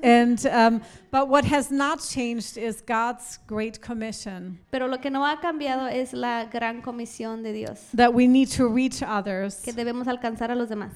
And 0.03 0.45
um, 0.47 0.83
but 1.11 1.29
what 1.29 1.45
has 1.45 1.71
not 1.71 2.01
changed 2.01 2.59
is 2.59 2.81
God's 2.83 3.39
great 3.47 3.81
commission 3.81 4.61
Pero 4.71 4.87
lo 4.87 4.99
que 4.99 5.11
no 5.11 5.25
ha 5.25 5.41
cambiado 5.41 5.89
es 5.91 6.13
la 6.13 6.45
gran 6.45 6.81
comisión 6.83 7.43
de 7.43 7.53
Dios, 7.53 7.81
that 7.95 8.13
we 8.13 8.29
need 8.29 8.49
to 8.51 8.69
reach 8.69 9.03
others. 9.03 9.63
que 9.65 9.73
debemos 9.73 10.07
alcanzar 10.07 10.51
a 10.51 10.55
los 10.55 10.69
demás. 10.69 10.93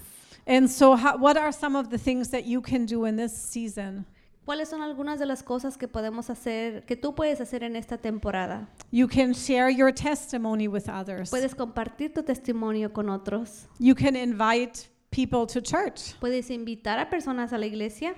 And 0.47 0.69
so, 0.69 0.97
how, 0.97 1.17
what 1.17 1.37
are 1.37 1.53
some 1.53 1.77
of 1.77 1.91
the 1.91 1.99
things 1.99 2.31
that 2.31 2.45
you 2.45 2.61
can 2.61 2.85
do 2.87 3.05
in 3.05 3.17
this 3.17 3.33
season? 3.33 4.07
¿Cuáles 4.45 4.69
son 4.69 4.83
algunas 4.83 5.21
de 5.21 5.27
las 5.27 5.43
cosas 5.43 5.77
que 5.79 5.87
podemos 5.87 6.29
hacer, 6.29 6.85
que 6.85 6.97
tú 6.97 7.15
puedes 7.15 7.41
hacer 7.41 7.63
en 7.63 7.77
esta 7.77 7.97
temporada? 7.97 8.67
You 8.91 9.07
can 9.07 9.35
share 9.35 9.71
your 9.71 9.93
testimony 9.93 10.67
with 10.67 10.89
others. 10.89 11.31
Puedes 11.31 11.55
compartir 11.55 12.13
tu 12.13 12.23
testimonio 12.25 12.93
con 12.93 13.09
otros. 13.09 13.69
You 13.79 13.95
can 13.95 14.17
invite 14.17 14.89
people 15.11 15.47
to 15.47 15.61
church. 15.61 16.15
Puedes 16.21 16.51
invitar 16.51 16.99
a 16.99 17.09
personas 17.09 17.53
a 17.53 17.59
la 17.59 17.67
iglesia 17.67 18.15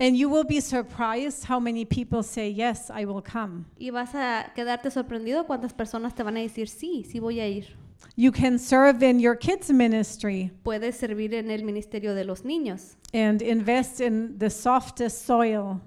And 0.00 0.16
you 0.16 0.28
will 0.28 0.44
be 0.44 0.60
surprised 0.60 1.44
how 1.44 1.60
many 1.60 1.84
people 1.84 2.22
say, 2.24 2.48
Yes, 2.50 2.90
I 2.90 3.04
will 3.04 3.22
come. 3.22 3.64
y 3.78 3.90
vas 3.90 4.14
a 4.14 4.52
quedarte 4.54 4.90
sorprendido 4.90 5.46
cuántas 5.46 5.72
personas 5.72 6.14
te 6.14 6.22
van 6.24 6.36
a 6.36 6.40
decir, 6.40 6.68
sí, 6.68 7.04
sí 7.04 7.20
voy 7.20 7.38
a 7.40 7.48
ir. 7.48 7.76
You 8.16 8.30
can 8.32 8.58
serve 8.58 9.02
in 9.02 9.18
your 9.18 9.36
kids' 9.36 9.70
ministry 9.70 10.50
Puedes 10.62 10.96
servir 10.96 11.34
en 11.34 11.50
el 11.50 11.62
ministerio 11.64 12.14
de 12.14 12.24
los 12.24 12.42
niños 12.44 12.96
and 13.12 13.42
invest 13.42 14.00
in 14.00 14.38
the 14.38 14.50
softest 14.50 15.24
soil. 15.26 15.80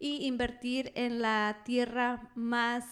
y 0.00 0.26
invertir 0.26 0.92
en 0.96 1.20
la 1.22 1.58
tierra 1.64 2.28
más 2.34 2.84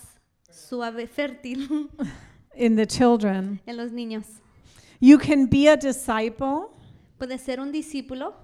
suave, 0.50 1.06
fértil, 1.08 1.88
in 2.56 2.76
the 2.76 2.86
children. 2.86 3.60
en 3.66 3.76
los 3.76 3.90
niños. 3.92 4.24
You 5.00 5.18
can 5.18 5.46
be 5.46 5.66
a 5.68 5.76
disciple 5.76 6.68
Puedes 7.18 7.40
ser 7.42 7.60
un 7.60 7.72
discípulo 7.72 8.34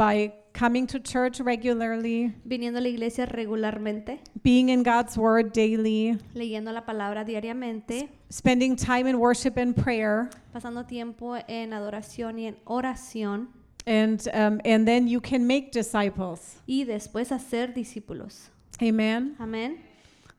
by 0.00 0.32
coming 0.54 0.86
to 0.86 0.98
church 0.98 1.40
regularly, 1.40 2.32
viniendo 2.46 2.78
a 2.78 2.80
la 2.80 2.88
iglesia 2.88 3.26
regularmente, 3.26 4.18
being 4.42 4.70
in 4.70 4.82
God's 4.82 5.18
word 5.18 5.52
daily, 5.52 6.16
leyendo 6.34 6.72
la 6.72 6.86
palabra 6.86 7.22
diariamente, 7.22 8.08
spending 8.30 8.76
time 8.76 9.06
in 9.06 9.18
worship 9.18 9.58
and 9.58 9.76
prayer, 9.76 10.30
pasando 10.54 10.86
tiempo 10.86 11.36
en 11.46 11.74
adoración 11.74 12.38
y 12.38 12.46
en 12.46 12.56
oración 12.64 13.48
and 13.86 14.26
um, 14.32 14.58
and 14.64 14.88
then 14.88 15.06
you 15.06 15.20
can 15.20 15.46
make 15.46 15.70
disciples. 15.70 16.56
y 16.66 16.84
después 16.84 17.30
hacer 17.30 17.74
discípulos. 17.74 18.48
Amen. 18.80 19.36
Amén. 19.38 19.80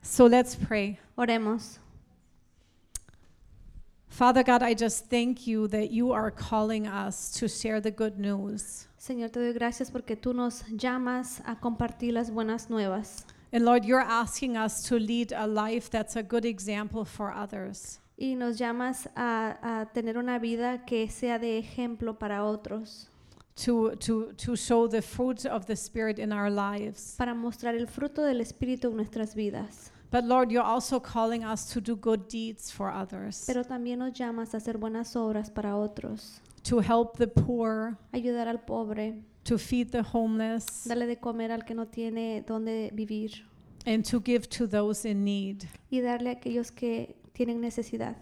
So 0.02 0.26
let's 0.26 0.56
pray. 0.56 0.98
Oremos. 1.16 1.78
Father 4.12 4.44
God, 4.44 4.62
I 4.62 4.74
just 4.74 5.10
thank 5.10 5.48
you 5.48 5.68
that 5.70 5.90
you 5.92 6.12
are 6.12 6.30
calling 6.32 6.86
us 6.86 7.32
to 7.40 7.48
share 7.48 7.80
the 7.80 7.92
good 7.92 8.20
news. 8.20 8.88
Señor, 9.00 9.32
te 9.32 9.40
doy 9.40 9.54
gracias 9.54 9.90
porque 9.90 10.16
tú 10.16 10.34
nos 10.36 10.64
llamas 10.70 11.42
a 11.46 11.56
compartir 11.56 12.14
las 12.14 12.30
buenas 12.30 12.70
nuevas. 12.70 13.26
And 13.54 13.64
Lord, 13.66 13.86
you're 13.86 14.02
asking 14.06 14.58
us 14.58 14.84
to 14.90 15.00
lead 15.00 15.32
a 15.34 15.48
life 15.48 15.90
that's 15.90 16.16
a 16.18 16.24
good 16.24 16.46
example 16.46 17.06
for 17.06 17.32
others. 17.34 18.00
Y 18.18 18.36
nos 18.36 18.58
llamas 18.60 19.08
a, 19.16 19.58
a 19.64 19.86
tener 19.94 20.18
una 20.18 20.38
vida 20.40 20.86
que 20.86 21.10
sea 21.10 21.40
de 21.40 21.58
ejemplo 21.58 22.20
para 22.20 22.44
otros, 22.44 23.08
To, 23.66 23.96
to, 23.98 24.34
to 24.38 24.56
show 24.56 24.88
the 24.88 25.02
fruit 25.02 25.46
of 25.46 25.66
the 25.66 25.76
Spirit 25.76 26.20
in 26.20 26.32
our 26.32 26.50
lives. 26.50 27.16
para 27.18 27.34
mostrar 27.34 27.76
el 27.76 27.88
fruto 27.88 28.24
del 28.24 28.42
Espíritu 28.42 28.90
en 28.90 28.98
nuestras 28.98 29.36
vidas. 29.36 29.92
But 30.12 30.26
Lord, 30.26 30.52
you're 30.52 30.62
also 30.62 31.00
calling 31.00 31.46
us 31.46 31.72
to 31.72 31.80
do 31.80 31.96
good 31.96 32.28
deeds 32.28 32.70
for 32.70 32.92
others, 32.92 33.46
Pero 33.48 33.64
también 33.64 34.00
nos 34.00 34.12
llamas 34.12 34.54
a 34.54 34.58
hacer 34.58 34.78
buenas 34.78 35.16
obras 35.16 35.50
para 35.50 35.78
otros, 35.78 36.42
to 36.64 36.80
help 36.82 37.18
the 37.18 37.28
poor, 37.28 37.98
ayudar 38.14 38.48
al 38.50 38.58
pobre, 38.60 39.16
to 39.46 39.58
feed 39.58 39.90
the 39.92 40.04
homeless, 40.04 40.86
darle 40.86 41.08
de 41.08 41.16
comer 41.16 41.52
al 41.52 41.62
que 41.62 41.74
no 41.74 41.86
tiene 41.86 42.44
dónde 42.46 42.92
vivir 42.94 43.42
and 43.86 44.04
to 44.06 44.20
give 44.20 44.50
to 44.50 44.68
those 44.68 45.06
in 45.06 45.24
need. 45.24 45.64
y 45.90 46.02
darle 46.02 46.30
a 46.30 46.34
aquellos 46.34 46.72
que 46.72 47.16
tienen 47.34 47.62
necesidad. 47.62 48.16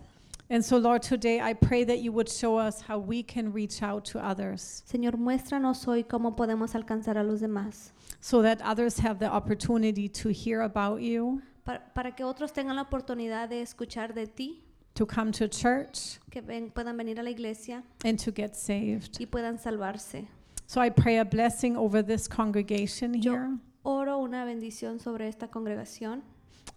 And 0.51 0.63
so, 0.63 0.77
Lord, 0.77 1.03
today 1.03 1.39
I 1.41 1.53
pray 1.53 1.83
that 1.83 1.99
you 1.99 2.11
would 2.11 2.29
show 2.29 2.57
us 2.57 2.81
how 2.81 2.97
we 2.97 3.21
can 3.21 3.51
reach 3.51 3.83
out 3.83 4.03
to 4.05 4.19
others 4.19 4.83
Señor, 4.91 5.17
muéstranos 5.17 5.87
hoy 5.87 6.03
cómo 6.03 6.35
podemos 6.35 6.73
alcanzar 6.75 7.17
a 7.17 7.23
los 7.23 7.41
demás, 7.41 7.91
so 8.21 8.41
that 8.43 8.59
others 8.63 8.97
have 8.99 9.19
the 9.19 9.27
opportunity 9.31 10.07
to 10.07 10.29
hear 10.29 10.61
about 10.61 11.01
you, 11.01 11.41
para, 11.69 11.93
para 11.93 12.15
que 12.15 12.23
otros 12.23 12.51
tengan 12.51 12.75
la 12.75 12.81
oportunidad 12.81 13.47
de 13.47 13.61
escuchar 13.61 14.15
de 14.15 14.25
ti, 14.25 14.63
to 14.95 15.05
come 15.05 15.31
to 15.31 15.47
church, 15.47 16.19
que 16.31 16.41
ven- 16.41 16.71
puedan 16.71 16.97
venir 16.97 17.19
a 17.19 17.23
la 17.23 17.29
iglesia 17.29 17.83
and 18.03 18.17
to 18.17 18.31
get 18.35 18.55
saved. 18.55 19.19
y 19.19 19.27
puedan 19.27 19.59
salvarse. 19.59 20.27
So 20.65 20.81
I 20.83 20.89
pray 20.89 21.17
a 21.19 21.23
blessing 21.25 21.75
over 21.77 22.03
this 22.03 22.27
congregation 22.27 23.13
Yo- 23.21 23.33
here. 23.33 23.57
Oro 23.83 24.17
una 24.17 24.45
bendición 24.45 24.99
sobre 24.99 25.27
esta 25.27 25.47
congregación 25.49 26.23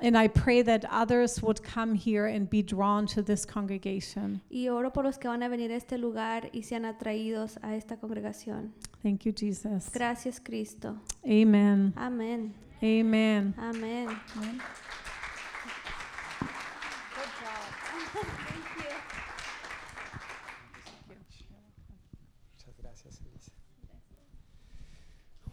And 0.01 0.17
I 0.17 0.29
pray 0.29 0.63
that 0.65 0.85
others 0.91 1.43
would 1.43 1.61
come 1.63 1.95
here 1.95 2.27
and 2.27 2.49
be 2.51 2.63
drawn 2.63 3.07
to 3.15 3.23
this 3.23 3.47
congregation. 3.47 4.43
y 4.51 4.69
oro 4.69 4.91
por 4.93 5.05
los 5.05 5.17
que 5.19 5.29
van 5.29 5.43
a 5.43 5.49
venir 5.49 5.71
a 5.73 5.77
este 5.77 5.97
lugar 5.97 6.49
y 6.53 6.63
sean 6.65 6.85
atraídos 6.85 7.59
a 7.63 7.75
esta 7.77 7.97
congregación. 7.99 8.73
Thank 9.03 9.25
you, 9.25 9.33
Jesus. 9.35 9.91
Gracias, 9.93 10.39
Cristo. 10.41 10.97
Amen. 11.25 11.93
Amén. 11.97 12.55
Amen. 12.83 13.55
Amén. 13.59 14.09
Muchas 22.53 22.77
gracias, 22.79 23.21
Elisa. 23.21 23.53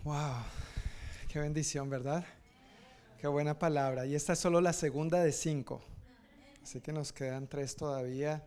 Wow, 0.03 0.43
qué 1.27 1.39
bendición, 1.39 1.89
¿verdad? 1.89 2.25
Qué 3.19 3.27
buena 3.27 3.57
palabra. 3.57 4.05
Y 4.05 4.15
esta 4.15 4.33
es 4.33 4.39
solo 4.39 4.61
la 4.61 4.73
segunda 4.73 5.23
de 5.23 5.31
cinco. 5.31 5.81
Así 6.63 6.81
que 6.81 6.91
nos 6.91 7.13
quedan 7.13 7.47
tres 7.47 7.75
todavía 7.75 8.43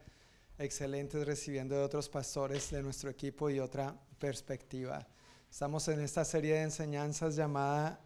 excelentes 0.58 1.26
recibiendo 1.26 1.74
de 1.74 1.82
otros 1.82 2.08
pastores 2.08 2.70
de 2.70 2.82
nuestro 2.82 3.10
equipo 3.10 3.50
y 3.50 3.60
otra 3.60 3.94
perspectiva. 4.18 5.06
Estamos 5.50 5.88
en 5.88 6.00
esta 6.00 6.24
serie 6.24 6.54
de 6.54 6.62
enseñanzas 6.62 7.36
llamada 7.36 8.00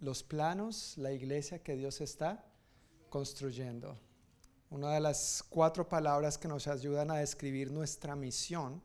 Los 0.00 0.22
planos, 0.22 0.94
la 0.98 1.12
iglesia 1.12 1.62
que 1.62 1.76
Dios 1.76 2.00
está 2.00 2.44
construyendo. 3.08 3.98
Una 4.68 4.94
de 4.94 5.00
las 5.00 5.44
cuatro 5.48 5.88
palabras 5.88 6.38
que 6.38 6.48
nos 6.48 6.66
ayudan 6.66 7.12
a 7.12 7.18
describir 7.18 7.70
nuestra 7.70 8.16
misión 8.16 8.82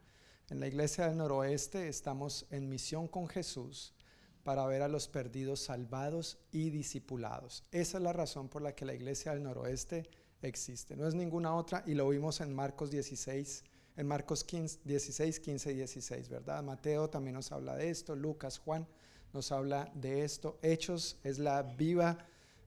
en 0.52 0.60
la 0.60 0.68
iglesia 0.68 1.08
del 1.08 1.18
noroeste 1.18 1.88
estamos 1.88 2.46
en 2.52 2.70
misión 2.70 3.08
con 3.08 3.28
Jesús 3.28 3.96
para 4.44 4.64
ver 4.68 4.84
a 4.84 4.88
los 4.88 5.08
perdidos 5.08 5.62
salvados 5.62 6.38
y 6.52 6.70
discipulados. 6.70 7.64
Esa 7.72 7.98
es 7.98 8.04
la 8.04 8.14
razón 8.14 8.48
por 8.48 8.62
la 8.62 8.76
que 8.76 8.86
la 8.86 8.94
iglesia 8.94 9.32
del 9.32 9.42
noroeste 9.42 10.08
existe. 10.44 10.96
No 10.96 11.08
es 11.08 11.16
ninguna 11.16 11.56
otra 11.56 11.84
y 11.88 11.96
lo 11.96 12.08
vimos 12.10 12.42
en 12.42 12.54
Marcos 12.54 12.92
16, 12.92 13.64
en 13.98 14.08
Marcos 14.08 14.44
15, 14.44 14.82
16, 14.84 15.40
15 15.40 15.72
y 15.72 15.76
16, 15.78 16.30
¿verdad? 16.30 16.62
Mateo 16.62 17.10
también 17.10 17.34
nos 17.34 17.52
habla 17.52 17.76
de 17.76 17.90
esto, 17.90 18.16
Lucas, 18.16 18.60
Juan 18.60 18.88
nos 19.34 19.52
habla 19.52 19.92
de 19.96 20.24
esto. 20.24 20.60
Hechos 20.62 21.18
es 21.24 21.40
la 21.40 21.64
viva 21.64 22.20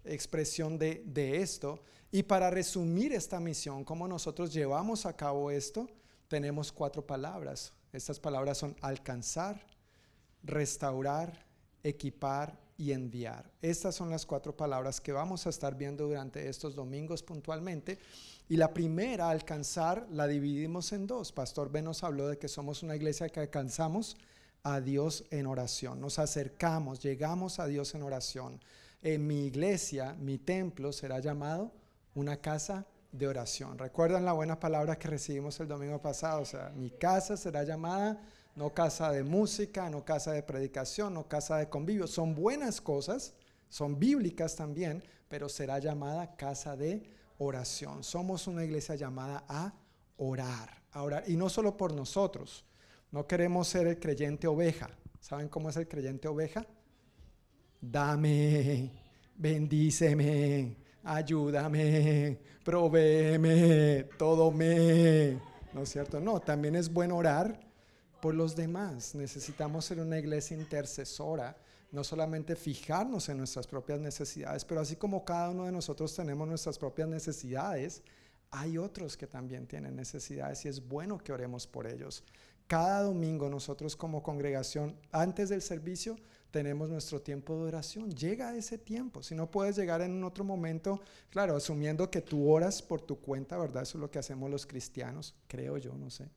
expresión 0.05 0.79
de, 0.79 1.05
de 1.07 1.43
esto. 1.43 1.81
Y 2.15 2.23
para 2.23 2.49
resumir 2.49 3.13
esta 3.13 3.41
misión, 3.41 3.83
cómo 3.83 4.07
nosotros 4.07 4.53
llevamos 4.53 5.05
a 5.05 5.17
cabo 5.17 5.51
esto, 5.51 5.89
tenemos 6.29 6.71
cuatro 6.71 7.05
palabras. 7.05 7.73
Estas 7.93 8.21
palabras 8.21 8.57
son 8.57 8.77
alcanzar, 8.83 9.61
restaurar, 10.45 11.45
equipar 11.83 12.57
y 12.79 12.93
enviar. 12.93 13.51
Estas 13.61 13.97
son 13.97 14.11
las 14.11 14.27
cuatro 14.27 14.57
palabras 14.57 15.01
que 15.01 15.11
vamos 15.11 15.45
a 15.45 15.51
estar 15.51 15.77
viendo 15.77 16.07
durante 16.07 16.49
estos 16.49 16.77
domingos 16.77 17.25
puntualmente. 17.25 17.99
Y 18.49 18.59
la 18.59 18.73
primera, 18.73 19.29
alcanzar, 19.29 20.07
la 20.13 20.29
dividimos 20.29 20.93
en 20.93 21.09
dos. 21.09 21.33
Pastor 21.33 21.69
Ben 21.69 21.87
nos 21.87 22.05
habló 22.05 22.29
de 22.29 22.39
que 22.39 22.47
somos 22.47 22.85
una 22.85 22.95
iglesia 22.95 23.29
que 23.29 23.41
alcanzamos 23.41 24.17
a 24.63 24.81
Dios 24.81 25.25
en 25.33 25.49
oración. 25.49 26.01
Nos 26.01 26.21
acercamos, 26.21 27.01
llegamos 27.01 27.59
a 27.59 27.67
Dios 27.67 27.93
en 27.97 28.05
oración. 28.05 28.61
En 29.03 29.27
mi 29.27 29.47
iglesia, 29.47 30.15
mi 30.15 30.39
templo 30.39 30.93
será 30.93 31.19
llamado 31.19 31.73
una 32.15 32.37
casa 32.39 32.87
de 33.13 33.27
oración. 33.27 33.79
¿Recuerdan 33.79 34.25
la 34.25 34.33
buena 34.33 34.59
palabra 34.59 34.99
que 34.99 35.09
recibimos 35.09 35.59
el 35.61 35.69
domingo 35.69 36.01
pasado? 36.01 36.43
O 36.43 36.45
sea, 36.45 36.71
mi 36.75 36.91
casa 36.91 37.37
será 37.37 37.63
llamada 37.63 38.21
no 38.57 38.73
casa 38.73 39.11
de 39.11 39.25
música, 39.25 39.91
no 39.91 40.05
casa 40.05 40.33
de 40.33 40.43
predicación, 40.43 41.15
no 41.15 41.29
casa 41.29 41.57
de 41.57 41.69
convivio. 41.69 42.07
Son 42.07 42.35
buenas 42.35 42.81
cosas, 42.81 43.35
son 43.69 43.99
bíblicas 43.99 44.55
también, 44.55 45.03
pero 45.29 45.49
será 45.49 45.79
llamada 45.79 46.37
casa 46.37 46.77
de 46.77 47.03
oración. 47.39 48.05
Somos 48.05 48.47
una 48.47 48.65
iglesia 48.65 48.95
llamada 48.95 49.45
a 49.49 49.75
orar, 50.19 50.83
a 50.93 51.03
orar. 51.03 51.25
Y 51.27 51.37
no 51.37 51.49
solo 51.49 51.77
por 51.77 51.93
nosotros. 51.93 52.65
No 53.11 53.27
queremos 53.27 53.69
ser 53.69 53.87
el 53.87 53.99
creyente 53.99 54.47
oveja. 54.47 54.91
¿Saben 55.21 55.49
cómo 55.49 55.71
es 55.71 55.77
el 55.77 55.89
creyente 55.89 56.29
oveja? 56.29 56.67
Dame, 57.81 58.91
bendíceme, 59.37 60.77
ayúdame, 61.05 62.39
provéeme, 62.65 64.05
todo 64.19 64.51
me. 64.51 65.39
¿No 65.73 65.83
es 65.83 65.91
cierto? 65.91 66.21
No, 66.21 66.41
también 66.41 66.77
es 66.77 66.93
bueno 66.93 67.17
orar 67.17 67.61
por 68.21 68.35
los 68.35 68.57
demás. 68.57 69.15
Necesitamos 69.15 69.85
ser 69.85 70.01
una 70.01 70.19
iglesia 70.19 70.57
intercesora, 70.57 71.57
no 71.93 72.03
solamente 72.03 72.57
fijarnos 72.57 73.29
en 73.29 73.39
nuestras 73.39 73.67
propias 73.67 74.01
necesidades, 74.01 74.65
pero 74.65 74.81
así 74.81 74.97
como 74.97 75.25
cada 75.25 75.51
uno 75.51 75.67
de 75.67 75.73
nosotros 75.73 76.15
tenemos 76.15 76.49
nuestras 76.49 76.79
propias 76.79 77.09
necesidades, 77.09 78.03
hay 78.51 78.79
otros 78.79 79.17
que 79.17 79.27
también 79.27 79.67
tienen 79.67 79.97
necesidades 79.97 80.65
y 80.65 80.69
es 80.69 80.87
bueno 80.87 81.19
que 81.19 81.33
oremos 81.33 81.67
por 81.67 81.87
ellos. 81.87 82.25
Cada 82.67 83.03
domingo 83.03 83.51
nosotros 83.51 83.95
como 83.95 84.23
congregación, 84.23 84.97
antes 85.13 85.51
del 85.51 85.61
servicio, 85.61 86.17
tenemos 86.55 86.89
nuestro 86.89 87.21
tiempo 87.21 87.57
de 87.57 87.63
oración. 87.65 88.13
Llega 88.13 88.55
ese 88.55 88.79
tiempo. 88.79 89.25
Si 89.25 89.35
no 89.35 89.51
puedes 89.51 89.75
llegar 89.75 90.03
en 90.03 90.23
otro 90.23 90.45
momento, 90.45 91.01
claro, 91.29 91.57
asumiendo 91.57 92.09
que 92.13 92.21
tú 92.21 92.49
oras 92.49 92.81
por 92.81 93.01
tu 93.01 93.19
cuenta, 93.19 93.59
¿verdad? 93.59 93.83
Eso 93.83 93.99
es 93.99 94.03
lo 94.03 94.09
que 94.09 94.21
hacemos 94.21 94.49
los 94.49 94.65
cristianos, 94.65 95.35
creo 95.49 95.79
yo, 95.79 95.97
no 95.97 96.11
sé. 96.11 96.29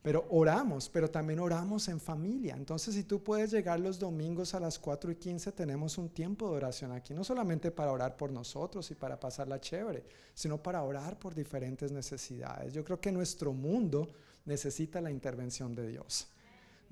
Pero 0.00 0.28
oramos, 0.30 0.88
pero 0.88 1.10
también 1.10 1.40
oramos 1.40 1.88
en 1.88 1.98
familia. 1.98 2.54
Entonces, 2.54 2.94
si 2.94 3.02
tú 3.02 3.20
puedes 3.24 3.50
llegar 3.50 3.80
los 3.80 3.98
domingos 3.98 4.54
a 4.54 4.60
las 4.60 4.78
4 4.78 5.10
y 5.10 5.16
15, 5.16 5.50
tenemos 5.50 5.98
un 5.98 6.10
tiempo 6.10 6.48
de 6.48 6.58
oración 6.58 6.92
aquí, 6.92 7.12
no 7.12 7.24
solamente 7.24 7.72
para 7.72 7.90
orar 7.90 8.16
por 8.16 8.30
nosotros 8.30 8.92
y 8.92 8.94
para 8.94 9.18
pasarla 9.18 9.60
chévere, 9.60 10.04
sino 10.34 10.62
para 10.62 10.84
orar 10.84 11.18
por 11.18 11.34
diferentes 11.34 11.90
necesidades. 11.90 12.72
Yo 12.72 12.84
creo 12.84 13.00
que 13.00 13.10
nuestro 13.10 13.52
mundo 13.52 14.08
necesita 14.44 15.00
la 15.00 15.10
intervención 15.10 15.74
de 15.74 15.88
Dios. 15.88 16.28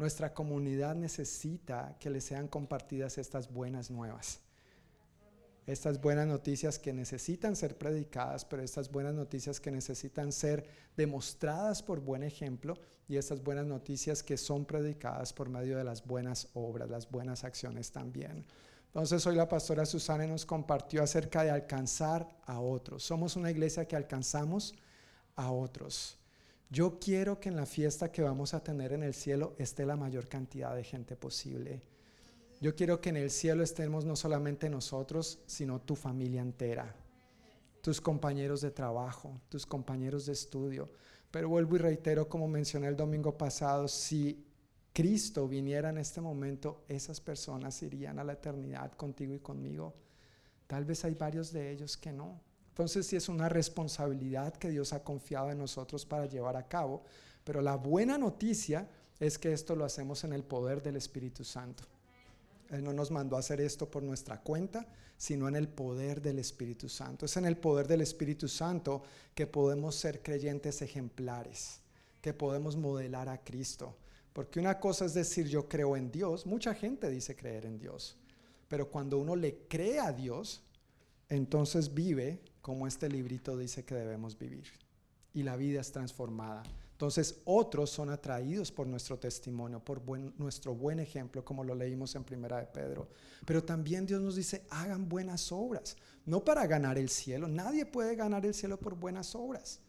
Nuestra 0.00 0.34
comunidad 0.34 0.96
necesita 0.96 1.96
que 2.00 2.10
le 2.10 2.20
sean 2.20 2.48
compartidas 2.48 3.18
estas 3.18 3.52
buenas 3.52 3.90
nuevas 3.90 4.40
estas 5.66 6.00
buenas 6.00 6.26
noticias 6.26 6.78
que 6.78 6.92
necesitan 6.92 7.54
ser 7.54 7.78
predicadas, 7.78 8.44
pero 8.44 8.62
estas 8.62 8.90
buenas 8.90 9.14
noticias 9.14 9.60
que 9.60 9.70
necesitan 9.70 10.32
ser 10.32 10.66
demostradas 10.96 11.82
por 11.82 12.00
buen 12.00 12.22
ejemplo 12.22 12.74
y 13.08 13.16
estas 13.16 13.42
buenas 13.42 13.66
noticias 13.66 14.22
que 14.22 14.36
son 14.36 14.64
predicadas 14.64 15.32
por 15.32 15.48
medio 15.48 15.76
de 15.76 15.84
las 15.84 16.04
buenas 16.04 16.48
obras, 16.54 16.90
las 16.90 17.08
buenas 17.08 17.44
acciones 17.44 17.92
también. 17.92 18.44
Entonces 18.86 19.24
hoy 19.26 19.36
la 19.36 19.48
pastora 19.48 19.86
Susana 19.86 20.26
nos 20.26 20.44
compartió 20.44 21.02
acerca 21.02 21.44
de 21.44 21.50
alcanzar 21.50 22.28
a 22.46 22.58
otros. 22.58 23.04
Somos 23.04 23.36
una 23.36 23.50
iglesia 23.50 23.86
que 23.86 23.94
alcanzamos 23.94 24.74
a 25.36 25.52
otros. 25.52 26.19
Yo 26.72 27.00
quiero 27.00 27.40
que 27.40 27.48
en 27.48 27.56
la 27.56 27.66
fiesta 27.66 28.12
que 28.12 28.22
vamos 28.22 28.54
a 28.54 28.62
tener 28.62 28.92
en 28.92 29.02
el 29.02 29.12
cielo 29.12 29.54
esté 29.58 29.84
la 29.84 29.96
mayor 29.96 30.28
cantidad 30.28 30.72
de 30.76 30.84
gente 30.84 31.16
posible. 31.16 31.82
Yo 32.60 32.76
quiero 32.76 33.00
que 33.00 33.08
en 33.08 33.16
el 33.16 33.32
cielo 33.32 33.64
estemos 33.64 34.04
no 34.04 34.14
solamente 34.14 34.70
nosotros, 34.70 35.40
sino 35.46 35.80
tu 35.80 35.96
familia 35.96 36.42
entera, 36.42 36.94
tus 37.80 38.00
compañeros 38.00 38.60
de 38.60 38.70
trabajo, 38.70 39.40
tus 39.48 39.66
compañeros 39.66 40.26
de 40.26 40.32
estudio. 40.32 40.88
Pero 41.32 41.48
vuelvo 41.48 41.74
y 41.74 41.80
reitero, 41.80 42.28
como 42.28 42.46
mencioné 42.46 42.86
el 42.86 42.96
domingo 42.96 43.36
pasado, 43.36 43.88
si 43.88 44.46
Cristo 44.92 45.48
viniera 45.48 45.90
en 45.90 45.98
este 45.98 46.20
momento, 46.20 46.84
esas 46.86 47.20
personas 47.20 47.82
irían 47.82 48.20
a 48.20 48.24
la 48.24 48.34
eternidad 48.34 48.92
contigo 48.92 49.34
y 49.34 49.40
conmigo. 49.40 49.92
Tal 50.68 50.84
vez 50.84 51.04
hay 51.04 51.14
varios 51.14 51.52
de 51.52 51.72
ellos 51.72 51.96
que 51.96 52.12
no. 52.12 52.40
Entonces 52.80 53.08
sí 53.08 53.16
es 53.16 53.28
una 53.28 53.50
responsabilidad 53.50 54.54
que 54.54 54.70
Dios 54.70 54.94
ha 54.94 55.04
confiado 55.04 55.50
en 55.50 55.58
nosotros 55.58 56.06
para 56.06 56.24
llevar 56.24 56.56
a 56.56 56.66
cabo. 56.66 57.02
Pero 57.44 57.60
la 57.60 57.76
buena 57.76 58.16
noticia 58.16 58.88
es 59.18 59.36
que 59.36 59.52
esto 59.52 59.76
lo 59.76 59.84
hacemos 59.84 60.24
en 60.24 60.32
el 60.32 60.44
poder 60.44 60.82
del 60.82 60.96
Espíritu 60.96 61.44
Santo. 61.44 61.84
Él 62.70 62.82
no 62.82 62.94
nos 62.94 63.10
mandó 63.10 63.36
a 63.36 63.40
hacer 63.40 63.60
esto 63.60 63.90
por 63.90 64.02
nuestra 64.02 64.40
cuenta, 64.40 64.86
sino 65.18 65.46
en 65.46 65.56
el 65.56 65.68
poder 65.68 66.22
del 66.22 66.38
Espíritu 66.38 66.88
Santo. 66.88 67.26
Es 67.26 67.36
en 67.36 67.44
el 67.44 67.58
poder 67.58 67.86
del 67.86 68.00
Espíritu 68.00 68.48
Santo 68.48 69.02
que 69.34 69.46
podemos 69.46 69.94
ser 69.94 70.22
creyentes 70.22 70.80
ejemplares, 70.80 71.80
que 72.22 72.32
podemos 72.32 72.76
modelar 72.78 73.28
a 73.28 73.44
Cristo. 73.44 73.94
Porque 74.32 74.58
una 74.58 74.80
cosa 74.80 75.04
es 75.04 75.12
decir 75.12 75.46
yo 75.46 75.68
creo 75.68 75.98
en 75.98 76.10
Dios, 76.10 76.46
mucha 76.46 76.74
gente 76.74 77.10
dice 77.10 77.36
creer 77.36 77.66
en 77.66 77.78
Dios, 77.78 78.16
pero 78.68 78.90
cuando 78.90 79.18
uno 79.18 79.36
le 79.36 79.66
cree 79.68 79.98
a 79.98 80.14
Dios, 80.14 80.62
entonces 81.30 81.94
vive 81.94 82.42
como 82.60 82.86
este 82.86 83.08
librito 83.08 83.56
dice 83.56 83.84
que 83.84 83.94
debemos 83.94 84.38
vivir. 84.38 84.64
Y 85.32 85.42
la 85.42 85.56
vida 85.56 85.80
es 85.80 85.92
transformada. 85.92 86.62
Entonces 86.92 87.40
otros 87.46 87.88
son 87.88 88.10
atraídos 88.10 88.70
por 88.70 88.86
nuestro 88.86 89.18
testimonio, 89.18 89.82
por 89.82 90.02
nuestro 90.38 90.74
buen 90.74 91.00
ejemplo, 91.00 91.44
como 91.44 91.64
lo 91.64 91.74
leímos 91.74 92.14
en 92.14 92.24
Primera 92.24 92.58
de 92.58 92.66
Pedro. 92.66 93.08
Pero 93.46 93.64
también 93.64 94.04
Dios 94.04 94.20
nos 94.20 94.36
dice, 94.36 94.66
hagan 94.68 95.08
buenas 95.08 95.50
obras, 95.50 95.96
no 96.26 96.44
para 96.44 96.66
ganar 96.66 96.98
el 96.98 97.08
cielo. 97.08 97.48
Nadie 97.48 97.86
puede 97.86 98.16
ganar 98.16 98.44
el 98.44 98.52
cielo 98.52 98.78
por 98.78 98.96
buenas 98.96 99.34
obras. 99.34 99.80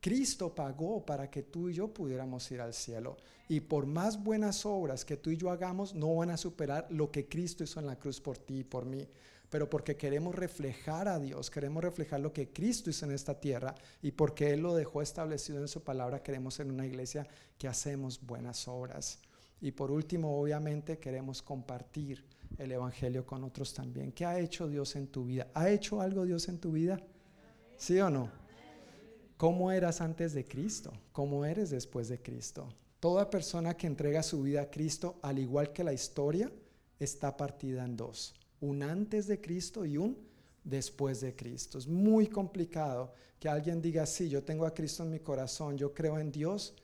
Cristo 0.00 0.54
pagó 0.54 1.04
para 1.04 1.28
que 1.28 1.42
tú 1.42 1.68
y 1.68 1.74
yo 1.74 1.92
pudiéramos 1.92 2.50
ir 2.52 2.60
al 2.60 2.72
cielo. 2.72 3.16
Y 3.48 3.60
por 3.60 3.86
más 3.86 4.22
buenas 4.22 4.64
obras 4.64 5.04
que 5.04 5.16
tú 5.16 5.30
y 5.30 5.36
yo 5.36 5.50
hagamos, 5.50 5.94
no 5.94 6.14
van 6.14 6.30
a 6.30 6.36
superar 6.36 6.86
lo 6.90 7.10
que 7.10 7.28
Cristo 7.28 7.64
hizo 7.64 7.80
en 7.80 7.86
la 7.86 7.98
cruz 7.98 8.20
por 8.20 8.38
ti 8.38 8.60
y 8.60 8.64
por 8.64 8.86
mí 8.86 9.06
pero 9.50 9.70
porque 9.70 9.96
queremos 9.96 10.34
reflejar 10.34 11.08
a 11.08 11.18
Dios, 11.18 11.50
queremos 11.50 11.82
reflejar 11.82 12.20
lo 12.20 12.32
que 12.32 12.52
Cristo 12.52 12.90
hizo 12.90 13.06
en 13.06 13.12
esta 13.12 13.38
tierra 13.38 13.74
y 14.02 14.12
porque 14.12 14.52
Él 14.52 14.60
lo 14.60 14.74
dejó 14.74 15.02
establecido 15.02 15.60
en 15.60 15.68
su 15.68 15.82
palabra, 15.82 16.22
queremos 16.22 16.54
ser 16.54 16.66
una 16.66 16.86
iglesia 16.86 17.26
que 17.58 17.68
hacemos 17.68 18.20
buenas 18.20 18.66
obras. 18.68 19.20
Y 19.60 19.72
por 19.72 19.90
último, 19.90 20.38
obviamente, 20.38 20.98
queremos 20.98 21.42
compartir 21.42 22.24
el 22.58 22.72
Evangelio 22.72 23.24
con 23.24 23.44
otros 23.44 23.72
también. 23.72 24.12
¿Qué 24.12 24.24
ha 24.24 24.38
hecho 24.38 24.68
Dios 24.68 24.96
en 24.96 25.06
tu 25.06 25.24
vida? 25.24 25.48
¿Ha 25.54 25.70
hecho 25.70 26.00
algo 26.00 26.24
Dios 26.24 26.48
en 26.48 26.58
tu 26.58 26.72
vida? 26.72 27.00
¿Sí 27.76 27.98
o 28.00 28.10
no? 28.10 28.30
¿Cómo 29.36 29.70
eras 29.70 30.00
antes 30.00 30.34
de 30.34 30.44
Cristo? 30.46 30.92
¿Cómo 31.12 31.44
eres 31.44 31.70
después 31.70 32.08
de 32.08 32.20
Cristo? 32.20 32.68
Toda 33.00 33.30
persona 33.30 33.76
que 33.76 33.86
entrega 33.86 34.22
su 34.22 34.42
vida 34.42 34.62
a 34.62 34.70
Cristo, 34.70 35.18
al 35.22 35.38
igual 35.38 35.72
que 35.72 35.84
la 35.84 35.92
historia, 35.92 36.50
está 36.98 37.36
partida 37.36 37.84
en 37.84 37.96
dos 37.96 38.34
un 38.60 38.82
antes 38.82 39.26
de 39.26 39.40
Cristo 39.40 39.84
y 39.84 39.96
un 39.96 40.16
después 40.64 41.20
de 41.20 41.34
Cristo. 41.34 41.78
Es 41.78 41.86
muy 41.86 42.26
complicado 42.26 43.12
que 43.38 43.48
alguien 43.48 43.80
diga, 43.80 44.06
sí, 44.06 44.28
yo 44.28 44.42
tengo 44.42 44.66
a 44.66 44.74
Cristo 44.74 45.02
en 45.02 45.10
mi 45.10 45.20
corazón, 45.20 45.76
yo 45.76 45.92
creo 45.94 46.18
en 46.18 46.32
Dios, 46.32 46.74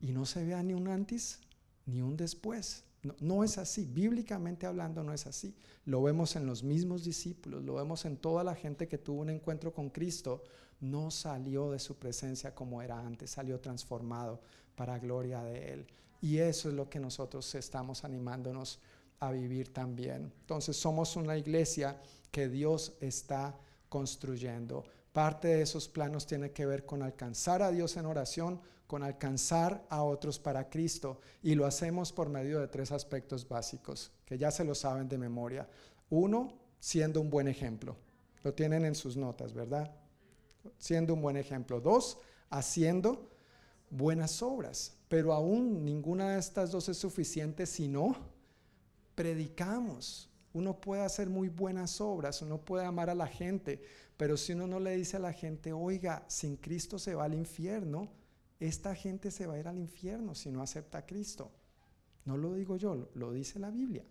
y 0.00 0.12
no 0.12 0.24
se 0.24 0.44
vea 0.44 0.62
ni 0.62 0.74
un 0.74 0.88
antes 0.88 1.40
ni 1.86 2.02
un 2.02 2.16
después. 2.16 2.84
No, 3.02 3.16
no, 3.20 3.42
es 3.42 3.58
así, 3.58 3.84
bíblicamente 3.84 4.64
hablando 4.64 5.02
no 5.02 5.12
es 5.12 5.26
así. 5.26 5.54
Lo 5.84 6.02
vemos 6.02 6.36
en 6.36 6.46
los 6.46 6.62
mismos 6.62 7.02
discípulos, 7.02 7.64
lo 7.64 7.74
vemos 7.74 8.04
en 8.04 8.16
toda 8.16 8.44
la 8.44 8.54
gente 8.54 8.86
que 8.86 8.98
tuvo 8.98 9.22
un 9.22 9.30
encuentro 9.30 9.72
con 9.72 9.90
Cristo, 9.90 10.42
no 10.80 11.10
salió 11.10 11.70
de 11.70 11.78
su 11.78 11.96
presencia 11.96 12.54
como 12.54 12.80
era 12.80 13.04
antes, 13.04 13.30
salió 13.30 13.60
transformado 13.60 14.40
para 14.76 14.98
gloria 14.98 15.42
de 15.42 15.72
Él. 15.72 15.86
Y 16.20 16.38
eso 16.38 16.68
es 16.68 16.74
lo 16.74 16.88
que 16.88 17.00
nosotros 17.00 17.52
estamos 17.56 18.04
animándonos 18.04 18.78
a 19.22 19.30
vivir 19.30 19.72
también. 19.72 20.32
Entonces 20.40 20.76
somos 20.76 21.14
una 21.14 21.36
iglesia 21.38 21.96
que 22.32 22.48
Dios 22.48 22.94
está 23.00 23.56
construyendo. 23.88 24.84
Parte 25.12 25.46
de 25.46 25.62
esos 25.62 25.86
planos 25.88 26.26
tiene 26.26 26.50
que 26.50 26.66
ver 26.66 26.84
con 26.84 27.04
alcanzar 27.04 27.62
a 27.62 27.70
Dios 27.70 27.96
en 27.96 28.06
oración, 28.06 28.60
con 28.88 29.04
alcanzar 29.04 29.86
a 29.90 30.02
otros 30.02 30.40
para 30.40 30.68
Cristo. 30.68 31.20
Y 31.40 31.54
lo 31.54 31.66
hacemos 31.66 32.12
por 32.12 32.30
medio 32.30 32.58
de 32.58 32.66
tres 32.66 32.90
aspectos 32.90 33.48
básicos, 33.48 34.10
que 34.24 34.36
ya 34.36 34.50
se 34.50 34.64
lo 34.64 34.74
saben 34.74 35.08
de 35.08 35.18
memoria. 35.18 35.68
Uno, 36.10 36.58
siendo 36.80 37.20
un 37.20 37.30
buen 37.30 37.46
ejemplo. 37.46 37.96
Lo 38.42 38.52
tienen 38.54 38.84
en 38.84 38.96
sus 38.96 39.16
notas, 39.16 39.52
¿verdad? 39.52 39.94
Siendo 40.78 41.14
un 41.14 41.22
buen 41.22 41.36
ejemplo. 41.36 41.80
Dos, 41.80 42.18
haciendo 42.50 43.30
buenas 43.88 44.42
obras. 44.42 44.96
Pero 45.08 45.32
aún 45.32 45.84
ninguna 45.84 46.30
de 46.30 46.40
estas 46.40 46.72
dos 46.72 46.88
es 46.88 46.98
suficiente 46.98 47.66
si 47.66 47.86
no 47.86 48.31
predicamos. 49.14 50.28
Uno 50.52 50.80
puede 50.80 51.02
hacer 51.02 51.30
muy 51.30 51.48
buenas 51.48 52.00
obras, 52.00 52.42
uno 52.42 52.58
puede 52.58 52.84
amar 52.84 53.08
a 53.08 53.14
la 53.14 53.26
gente, 53.26 53.82
pero 54.16 54.36
si 54.36 54.52
uno 54.52 54.66
no 54.66 54.78
le 54.80 54.96
dice 54.96 55.16
a 55.16 55.20
la 55.20 55.32
gente, 55.32 55.72
oiga, 55.72 56.24
sin 56.28 56.56
Cristo 56.56 56.98
se 56.98 57.14
va 57.14 57.24
al 57.24 57.34
infierno, 57.34 58.08
esta 58.60 58.94
gente 58.94 59.30
se 59.30 59.46
va 59.46 59.54
a 59.54 59.58
ir 59.58 59.66
al 59.66 59.78
infierno 59.78 60.34
si 60.34 60.50
no 60.50 60.62
acepta 60.62 60.98
a 60.98 61.06
Cristo. 61.06 61.50
No 62.24 62.36
lo 62.36 62.54
digo 62.54 62.76
yo, 62.76 63.08
lo 63.14 63.32
dice 63.32 63.58
la 63.58 63.70
Biblia. 63.70 64.04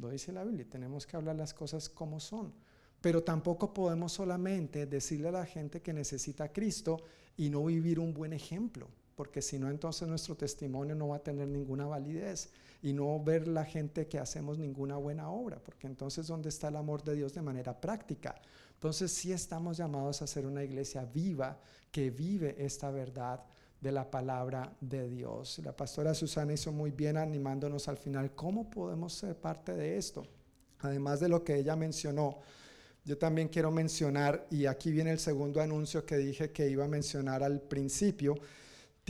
Lo 0.00 0.08
dice 0.08 0.32
la 0.32 0.44
Biblia. 0.44 0.66
Tenemos 0.68 1.06
que 1.06 1.16
hablar 1.16 1.36
las 1.36 1.54
cosas 1.54 1.88
como 1.88 2.18
son. 2.20 2.52
Pero 3.00 3.22
tampoco 3.22 3.72
podemos 3.72 4.12
solamente 4.12 4.86
decirle 4.86 5.28
a 5.28 5.32
la 5.32 5.46
gente 5.46 5.80
que 5.80 5.92
necesita 5.92 6.44
a 6.44 6.52
Cristo 6.52 7.02
y 7.36 7.48
no 7.48 7.64
vivir 7.64 7.98
un 7.98 8.12
buen 8.12 8.32
ejemplo, 8.32 8.88
porque 9.16 9.40
si 9.40 9.58
no, 9.58 9.70
entonces 9.70 10.06
nuestro 10.06 10.36
testimonio 10.36 10.94
no 10.94 11.08
va 11.08 11.16
a 11.16 11.22
tener 11.22 11.48
ninguna 11.48 11.86
validez 11.86 12.50
y 12.82 12.92
no 12.92 13.22
ver 13.22 13.46
la 13.46 13.64
gente 13.64 14.06
que 14.06 14.18
hacemos 14.18 14.58
ninguna 14.58 14.96
buena 14.96 15.30
obra, 15.30 15.58
porque 15.62 15.86
entonces 15.86 16.26
¿dónde 16.26 16.48
está 16.48 16.68
el 16.68 16.76
amor 16.76 17.02
de 17.02 17.14
Dios 17.14 17.34
de 17.34 17.42
manera 17.42 17.78
práctica? 17.78 18.40
Entonces 18.74 19.12
sí 19.12 19.32
estamos 19.32 19.76
llamados 19.76 20.22
a 20.22 20.26
ser 20.26 20.46
una 20.46 20.64
iglesia 20.64 21.04
viva 21.04 21.58
que 21.90 22.10
vive 22.10 22.56
esta 22.58 22.90
verdad 22.90 23.44
de 23.80 23.92
la 23.92 24.10
palabra 24.10 24.72
de 24.80 25.08
Dios. 25.08 25.60
La 25.64 25.74
pastora 25.76 26.14
Susana 26.14 26.52
hizo 26.52 26.72
muy 26.72 26.90
bien 26.90 27.16
animándonos 27.16 27.88
al 27.88 27.96
final, 27.96 28.34
¿cómo 28.34 28.70
podemos 28.70 29.12
ser 29.12 29.36
parte 29.36 29.74
de 29.74 29.96
esto? 29.96 30.26
Además 30.80 31.20
de 31.20 31.28
lo 31.28 31.44
que 31.44 31.56
ella 31.56 31.76
mencionó, 31.76 32.38
yo 33.04 33.16
también 33.16 33.48
quiero 33.48 33.70
mencionar, 33.70 34.46
y 34.50 34.66
aquí 34.66 34.90
viene 34.92 35.10
el 35.10 35.18
segundo 35.18 35.60
anuncio 35.60 36.04
que 36.04 36.18
dije 36.18 36.52
que 36.52 36.68
iba 36.68 36.84
a 36.84 36.88
mencionar 36.88 37.42
al 37.42 37.60
principio, 37.60 38.34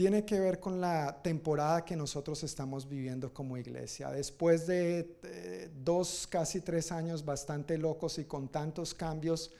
tiene 0.01 0.25
que 0.25 0.39
ver 0.39 0.59
con 0.59 0.81
la 0.81 1.21
temporada 1.21 1.85
que 1.85 1.95
nosotros 1.95 2.41
estamos 2.41 2.89
viviendo 2.89 3.31
como 3.31 3.55
iglesia. 3.55 4.09
Después 4.09 4.65
de 4.65 5.15
eh, 5.21 5.69
dos, 5.83 6.25
casi 6.25 6.61
tres 6.61 6.91
años 6.91 7.23
bastante 7.23 7.77
locos 7.77 8.17
y 8.17 8.25
con 8.25 8.47
tantos 8.47 8.95
cambios, 8.95 9.51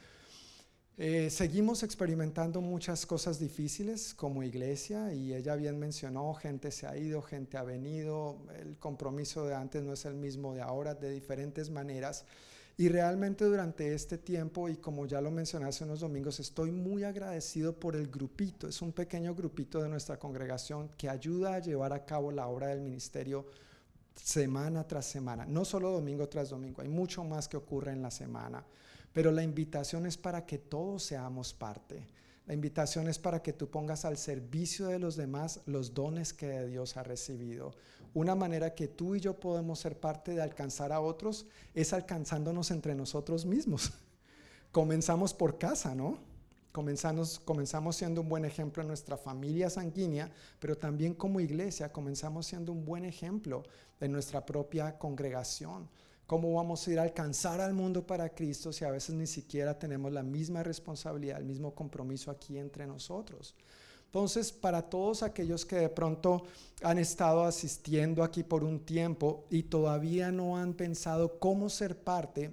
eh, 0.98 1.30
seguimos 1.30 1.84
experimentando 1.84 2.60
muchas 2.60 3.06
cosas 3.06 3.38
difíciles 3.38 4.16
como 4.16 4.42
iglesia 4.42 5.14
y 5.14 5.32
ella 5.32 5.56
bien 5.56 5.78
mencionó, 5.78 6.34
gente 6.34 6.72
se 6.72 6.88
ha 6.88 6.98
ido, 6.98 7.22
gente 7.22 7.58
ha 7.58 7.64
venido, 7.64 8.40
el 8.60 8.80
compromiso 8.80 9.46
de 9.46 9.54
antes 9.54 9.84
no 9.84 9.94
es 9.94 10.06
el 10.06 10.16
mismo 10.16 10.56
de 10.56 10.64
ahora, 10.64 10.96
de 10.96 11.12
diferentes 11.12 11.70
maneras. 11.70 12.26
Y 12.82 12.90
realmente 12.90 13.46
durante 13.46 13.94
este 13.94 14.18
tiempo, 14.18 14.68
y 14.68 14.78
como 14.78 15.06
ya 15.06 15.22
lo 15.22 15.30
mencioné 15.30 15.68
hace 15.68 15.84
unos 15.84 16.00
domingos, 16.00 16.40
estoy 16.40 16.72
muy 16.72 17.04
agradecido 17.04 17.80
por 17.80 17.96
el 17.96 18.08
grupito. 18.08 18.68
Es 18.68 18.82
un 18.82 18.92
pequeño 18.92 19.36
grupito 19.36 19.84
de 19.84 19.88
nuestra 19.88 20.18
congregación 20.18 20.90
que 20.98 21.08
ayuda 21.08 21.54
a 21.54 21.60
llevar 21.60 21.94
a 21.94 22.04
cabo 22.04 22.32
la 22.32 22.48
obra 22.48 22.70
del 22.70 22.82
ministerio 22.82 23.46
semana 24.16 24.88
tras 24.88 25.06
semana. 25.06 25.46
No 25.46 25.64
solo 25.64 25.92
domingo 25.92 26.28
tras 26.28 26.50
domingo, 26.50 26.82
hay 26.82 26.88
mucho 26.88 27.24
más 27.24 27.48
que 27.48 27.56
ocurre 27.56 27.92
en 27.92 28.02
la 28.02 28.10
semana. 28.10 28.66
Pero 29.14 29.32
la 29.32 29.44
invitación 29.44 30.08
es 30.08 30.18
para 30.18 30.48
que 30.48 30.58
todos 30.58 31.04
seamos 31.04 31.54
parte. 31.54 32.08
La 32.48 32.56
invitación 32.56 33.08
es 33.08 33.20
para 33.20 33.44
que 33.44 33.54
tú 33.54 33.70
pongas 33.70 34.06
al 34.06 34.18
servicio 34.18 34.88
de 34.88 34.98
los 34.98 35.16
demás 35.16 35.62
los 35.68 35.94
dones 35.94 36.34
que 36.34 36.66
Dios 36.66 36.98
ha 36.98 37.04
recibido. 37.04 37.76
Una 38.14 38.36
manera 38.36 38.76
que 38.76 38.88
tú 38.88 39.16
y 39.16 39.22
yo 39.22 39.40
podemos 39.40 39.80
ser 39.80 40.00
parte 40.00 40.34
de 40.34 40.42
alcanzar 40.42 40.92
a 40.92 41.00
otros 41.00 41.46
es 41.74 41.94
alcanzándonos 41.94 42.72
entre 42.72 42.94
nosotros 42.94 43.46
mismos. 43.46 43.94
Comenzamos 44.72 45.34
por 45.34 45.58
casa, 45.58 45.96
¿no? 45.96 46.18
Comenzamos, 46.72 47.40
comenzamos 47.40 47.98
siendo 47.98 48.22
un 48.22 48.30
buen 48.30 48.46
ejemplo 48.46 48.82
en 48.82 48.88
nuestra 48.88 49.18
familia 49.18 49.70
sanguínea, 49.70 50.32
pero 50.60 50.78
también 50.78 51.14
como 51.14 51.42
iglesia 51.42 51.92
comenzamos 51.92 52.46
siendo 52.46 52.72
un 52.72 52.86
buen 52.86 53.04
ejemplo 53.04 53.64
en 54.00 54.12
nuestra 54.12 54.46
propia 54.46 54.98
congregación. 54.98 55.90
¿Cómo 56.28 56.54
vamos 56.54 56.88
a 56.88 56.92
ir 56.92 57.00
a 57.00 57.04
alcanzar 57.04 57.60
al 57.60 57.74
mundo 57.74 58.08
para 58.08 58.30
Cristo 58.30 58.72
si 58.72 58.86
a 58.86 58.92
veces 58.92 59.14
ni 59.16 59.28
siquiera 59.28 59.78
tenemos 59.78 60.14
la 60.14 60.24
misma 60.24 60.64
responsabilidad, 60.64 61.40
el 61.40 61.46
mismo 61.46 61.76
compromiso 61.76 62.32
aquí 62.32 62.58
entre 62.58 62.88
nosotros? 62.88 63.54
Entonces, 64.12 64.52
para 64.52 64.82
todos 64.82 65.24
aquellos 65.24 65.66
que 65.66 65.78
de 65.78 65.88
pronto 65.88 66.44
han 66.84 66.98
estado 66.98 67.46
asistiendo 67.46 68.26
aquí 68.26 68.44
por 68.44 68.66
un 68.66 68.82
tiempo 68.82 69.46
y 69.50 69.64
todavía 69.64 70.34
no 70.34 70.58
han 70.58 70.74
pensado 70.74 71.40
cómo 71.40 71.70
ser 71.70 71.96
parte, 71.98 72.52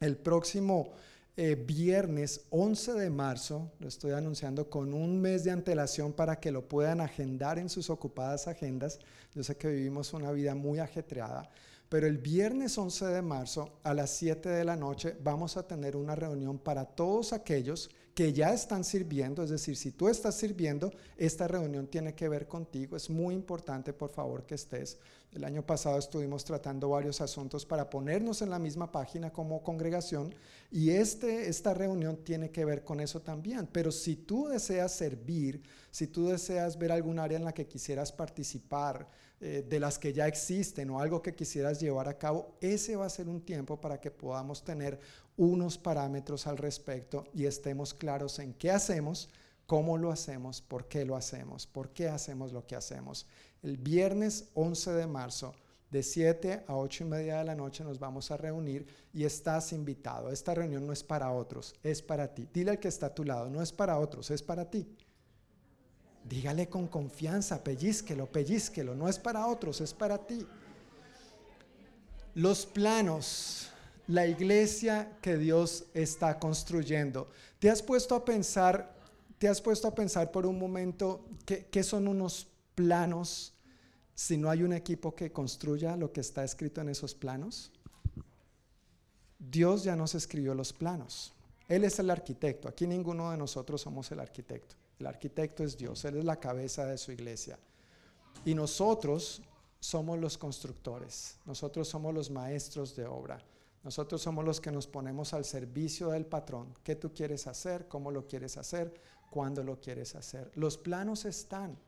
el 0.00 0.16
próximo 0.16 0.90
eh, 1.36 1.54
viernes 1.54 2.46
11 2.50 2.94
de 2.94 3.08
marzo, 3.08 3.70
lo 3.78 3.86
estoy 3.86 4.14
anunciando 4.14 4.68
con 4.68 4.92
un 4.92 5.20
mes 5.20 5.44
de 5.44 5.52
antelación 5.52 6.12
para 6.12 6.40
que 6.40 6.50
lo 6.50 6.66
puedan 6.66 7.00
agendar 7.00 7.60
en 7.60 7.68
sus 7.68 7.88
ocupadas 7.88 8.48
agendas. 8.48 8.98
Yo 9.32 9.44
sé 9.44 9.56
que 9.56 9.68
vivimos 9.68 10.12
una 10.12 10.32
vida 10.32 10.56
muy 10.56 10.80
ajetreada, 10.80 11.48
pero 11.88 12.08
el 12.08 12.18
viernes 12.18 12.76
11 12.76 13.06
de 13.06 13.22
marzo 13.22 13.78
a 13.84 13.94
las 13.94 14.10
7 14.10 14.48
de 14.48 14.64
la 14.64 14.74
noche 14.74 15.16
vamos 15.22 15.56
a 15.56 15.68
tener 15.68 15.94
una 15.94 16.16
reunión 16.16 16.58
para 16.58 16.84
todos 16.84 17.32
aquellos 17.32 17.90
que 18.16 18.32
ya 18.32 18.54
están 18.54 18.82
sirviendo, 18.82 19.42
es 19.42 19.50
decir, 19.50 19.76
si 19.76 19.90
tú 19.90 20.08
estás 20.08 20.36
sirviendo, 20.36 20.90
esta 21.18 21.46
reunión 21.46 21.86
tiene 21.86 22.14
que 22.14 22.30
ver 22.30 22.48
contigo. 22.48 22.96
Es 22.96 23.10
muy 23.10 23.34
importante, 23.34 23.92
por 23.92 24.08
favor, 24.08 24.46
que 24.46 24.54
estés. 24.54 24.96
El 25.32 25.44
año 25.44 25.66
pasado 25.66 25.98
estuvimos 25.98 26.42
tratando 26.42 26.88
varios 26.88 27.20
asuntos 27.20 27.66
para 27.66 27.90
ponernos 27.90 28.40
en 28.40 28.48
la 28.48 28.58
misma 28.58 28.90
página 28.90 29.30
como 29.30 29.62
congregación 29.62 30.34
y 30.70 30.92
este, 30.92 31.50
esta 31.50 31.74
reunión 31.74 32.16
tiene 32.24 32.50
que 32.50 32.64
ver 32.64 32.84
con 32.84 33.00
eso 33.00 33.20
también. 33.20 33.68
Pero 33.70 33.92
si 33.92 34.16
tú 34.16 34.48
deseas 34.48 34.92
servir, 34.92 35.62
si 35.90 36.06
tú 36.06 36.28
deseas 36.28 36.78
ver 36.78 36.92
algún 36.92 37.18
área 37.18 37.36
en 37.36 37.44
la 37.44 37.52
que 37.52 37.68
quisieras 37.68 38.12
participar, 38.12 39.10
eh, 39.38 39.62
de 39.68 39.78
las 39.78 39.98
que 39.98 40.14
ya 40.14 40.26
existen 40.26 40.88
o 40.88 40.98
algo 40.98 41.20
que 41.20 41.34
quisieras 41.34 41.78
llevar 41.78 42.08
a 42.08 42.16
cabo, 42.16 42.56
ese 42.62 42.96
va 42.96 43.04
a 43.04 43.10
ser 43.10 43.28
un 43.28 43.42
tiempo 43.42 43.78
para 43.78 44.00
que 44.00 44.10
podamos 44.10 44.64
tener 44.64 44.98
unos 45.36 45.78
parámetros 45.78 46.46
al 46.46 46.56
respecto 46.56 47.24
y 47.34 47.46
estemos 47.46 47.94
claros 47.94 48.38
en 48.38 48.54
qué 48.54 48.70
hacemos, 48.70 49.28
cómo 49.66 49.98
lo 49.98 50.10
hacemos, 50.10 50.62
por 50.62 50.88
qué 50.88 51.04
lo 51.04 51.16
hacemos, 51.16 51.66
por 51.66 51.90
qué 51.90 52.08
hacemos 52.08 52.52
lo 52.52 52.66
que 52.66 52.76
hacemos. 52.76 53.26
El 53.62 53.76
viernes 53.76 54.48
11 54.54 54.92
de 54.92 55.06
marzo, 55.06 55.54
de 55.90 56.02
7 56.02 56.64
a 56.66 56.76
8 56.76 57.04
y 57.04 57.06
media 57.06 57.38
de 57.38 57.44
la 57.44 57.54
noche 57.54 57.84
nos 57.84 57.98
vamos 57.98 58.30
a 58.30 58.36
reunir 58.36 58.86
y 59.12 59.24
estás 59.24 59.72
invitado. 59.72 60.30
Esta 60.30 60.54
reunión 60.54 60.86
no 60.86 60.92
es 60.92 61.02
para 61.02 61.30
otros, 61.30 61.74
es 61.82 62.02
para 62.02 62.34
ti. 62.34 62.48
Dile 62.52 62.72
al 62.72 62.78
que 62.78 62.88
está 62.88 63.06
a 63.06 63.14
tu 63.14 63.24
lado, 63.24 63.48
no 63.48 63.62
es 63.62 63.72
para 63.72 63.98
otros, 63.98 64.30
es 64.30 64.42
para 64.42 64.68
ti. 64.68 64.86
Dígale 66.28 66.68
con 66.68 66.88
confianza, 66.88 67.62
pellizquelo, 67.62 68.26
pellizquelo. 68.26 68.94
No 68.96 69.08
es 69.08 69.18
para 69.18 69.46
otros, 69.46 69.80
es 69.80 69.94
para 69.94 70.18
ti. 70.18 70.44
Los 72.34 72.66
planos, 72.66 73.70
la 74.08 74.26
iglesia 74.26 75.16
que 75.20 75.36
Dios 75.36 75.86
está 75.94 76.38
construyendo. 76.38 77.28
¿Te 77.58 77.70
has 77.70 77.82
puesto 77.82 78.14
a 78.14 78.24
pensar, 78.24 78.94
te 79.38 79.48
has 79.48 79.60
puesto 79.60 79.88
a 79.88 79.94
pensar 79.94 80.30
por 80.30 80.46
un 80.46 80.58
momento 80.58 81.24
qué, 81.44 81.82
son 81.82 82.08
unos 82.08 82.46
planos 82.74 83.52
si 84.14 84.36
no 84.36 84.50
hay 84.50 84.62
un 84.62 84.72
equipo 84.72 85.14
que 85.14 85.32
construya 85.32 85.96
lo 85.96 86.12
que 86.12 86.20
está 86.20 86.44
escrito 86.44 86.80
en 86.80 86.88
esos 86.88 87.14
planos? 87.14 87.72
Dios 89.38 89.84
ya 89.84 89.96
nos 89.96 90.14
escribió 90.14 90.54
los 90.54 90.72
planos. 90.72 91.32
Él 91.68 91.84
es 91.84 91.98
el 91.98 92.10
arquitecto. 92.10 92.68
Aquí 92.68 92.86
ninguno 92.86 93.30
de 93.30 93.36
nosotros 93.36 93.80
somos 93.80 94.10
el 94.12 94.20
arquitecto. 94.20 94.76
El 94.98 95.06
arquitecto 95.06 95.62
es 95.62 95.76
Dios, 95.76 96.04
Él 96.06 96.16
es 96.18 96.24
la 96.24 96.36
cabeza 96.36 96.86
de 96.86 96.96
su 96.96 97.12
iglesia. 97.12 97.58
Y 98.44 98.54
nosotros 98.54 99.42
somos 99.78 100.18
los 100.18 100.38
constructores, 100.38 101.36
nosotros 101.44 101.86
somos 101.88 102.14
los 102.14 102.30
maestros 102.30 102.96
de 102.96 103.04
obra, 103.06 103.42
nosotros 103.86 104.20
somos 104.20 104.44
los 104.44 104.60
que 104.60 104.72
nos 104.72 104.88
ponemos 104.88 105.32
al 105.32 105.44
servicio 105.44 106.08
del 106.08 106.26
patrón. 106.26 106.74
¿Qué 106.82 106.96
tú 106.96 107.14
quieres 107.14 107.46
hacer? 107.46 107.86
¿Cómo 107.86 108.10
lo 108.10 108.26
quieres 108.26 108.56
hacer? 108.56 108.92
¿Cuándo 109.30 109.62
lo 109.62 109.80
quieres 109.80 110.16
hacer? 110.16 110.50
Los 110.56 110.76
planos 110.76 111.24
están, 111.24 111.78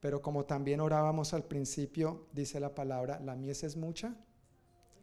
pero 0.00 0.20
como 0.20 0.44
también 0.44 0.80
orábamos 0.80 1.32
al 1.32 1.44
principio, 1.44 2.26
dice 2.32 2.58
la 2.58 2.74
palabra, 2.74 3.20
la 3.20 3.36
mies 3.36 3.62
es 3.62 3.76
mucha 3.76 4.16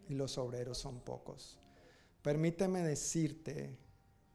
y 0.09 0.15
los 0.15 0.37
obreros 0.37 0.79
son 0.79 0.99
pocos. 0.99 1.57
Permíteme 2.21 2.81
decirte 2.83 3.77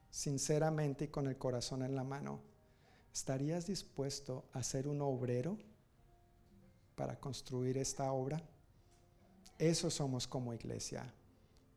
sinceramente 0.09 1.05
y 1.05 1.09
con 1.09 1.27
el 1.27 1.37
corazón 1.37 1.83
en 1.83 1.95
la 1.95 2.05
mano, 2.05 2.41
¿Estarías 3.13 3.67
dispuesto 3.67 4.47
a 4.55 4.63
ser 4.63 4.89
un 4.89 5.03
obrero 5.03 5.59
para 6.95 7.21
construir 7.21 7.77
esta 7.77 8.13
obra? 8.13 8.43
Eso 9.59 9.91
somos 9.91 10.27
como 10.27 10.55
iglesia. 10.55 11.15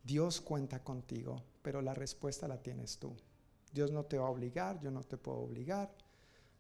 Dios 0.04 0.42
cuenta 0.42 0.84
contigo, 0.84 1.44
pero 1.62 1.82
la 1.82 1.94
respuesta 1.94 2.48
la 2.48 2.62
tienes 2.62 2.98
tú. 2.98 3.16
Dios 3.72 3.92
no 3.92 4.06
te 4.06 4.18
va 4.18 4.28
a 4.28 4.32
obligar, 4.32 4.80
yo 4.80 4.92
no 4.92 5.04
te 5.04 5.18
puedo 5.18 5.40
obligar, 5.40 5.92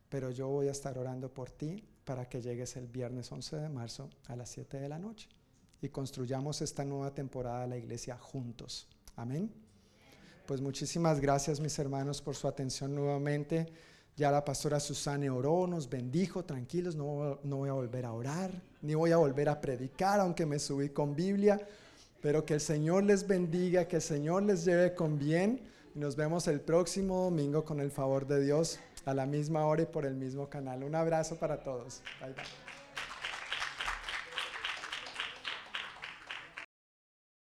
pero 0.09 0.31
yo 0.31 0.47
voy 0.47 0.67
a 0.67 0.71
estar 0.71 0.97
orando 0.97 1.33
por 1.33 1.49
ti 1.51 1.83
para 2.05 2.27
que 2.27 2.41
llegues 2.41 2.75
el 2.75 2.87
viernes 2.87 3.31
11 3.31 3.57
de 3.57 3.69
marzo 3.69 4.09
a 4.27 4.35
las 4.35 4.49
7 4.49 4.79
de 4.79 4.89
la 4.89 4.99
noche 4.99 5.29
y 5.81 5.89
construyamos 5.89 6.61
esta 6.61 6.83
nueva 6.83 7.13
temporada 7.13 7.61
de 7.61 7.67
la 7.67 7.77
iglesia 7.77 8.17
juntos. 8.17 8.87
Amén. 9.15 9.51
Pues 10.45 10.61
muchísimas 10.61 11.19
gracias 11.19 11.59
mis 11.59 11.77
hermanos 11.77 12.21
por 12.21 12.35
su 12.35 12.47
atención 12.47 12.95
nuevamente. 12.95 13.71
Ya 14.15 14.31
la 14.31 14.43
pastora 14.43 14.79
Susana 14.79 15.33
oró, 15.33 15.65
nos 15.67 15.89
bendijo, 15.89 16.43
tranquilos, 16.43 16.95
no, 16.95 17.39
no 17.43 17.57
voy 17.57 17.69
a 17.69 17.73
volver 17.73 18.05
a 18.05 18.11
orar, 18.11 18.51
ni 18.81 18.93
voy 18.93 19.11
a 19.11 19.17
volver 19.17 19.47
a 19.47 19.61
predicar, 19.61 20.19
aunque 20.19 20.45
me 20.45 20.59
subí 20.59 20.89
con 20.89 21.15
Biblia, 21.15 21.59
pero 22.21 22.45
que 22.45 22.55
el 22.55 22.61
Señor 22.61 23.03
les 23.03 23.27
bendiga, 23.27 23.87
que 23.87 23.97
el 23.97 24.01
Señor 24.01 24.43
les 24.43 24.65
lleve 24.65 24.93
con 24.93 25.17
bien. 25.17 25.61
Y 25.95 25.99
nos 25.99 26.15
vemos 26.15 26.47
el 26.47 26.61
próximo 26.61 27.23
domingo 27.23 27.65
con 27.65 27.79
el 27.79 27.91
favor 27.91 28.27
de 28.27 28.43
Dios 28.43 28.79
a 29.05 29.13
la 29.13 29.25
misma 29.25 29.65
hora 29.65 29.83
y 29.83 29.85
por 29.85 30.05
el 30.05 30.15
mismo 30.15 30.49
canal. 30.49 30.83
Un 30.83 30.95
abrazo 30.95 31.37
para 31.37 31.63
todos. 31.63 32.01
Bye 32.21 32.33
bye. 32.33 32.68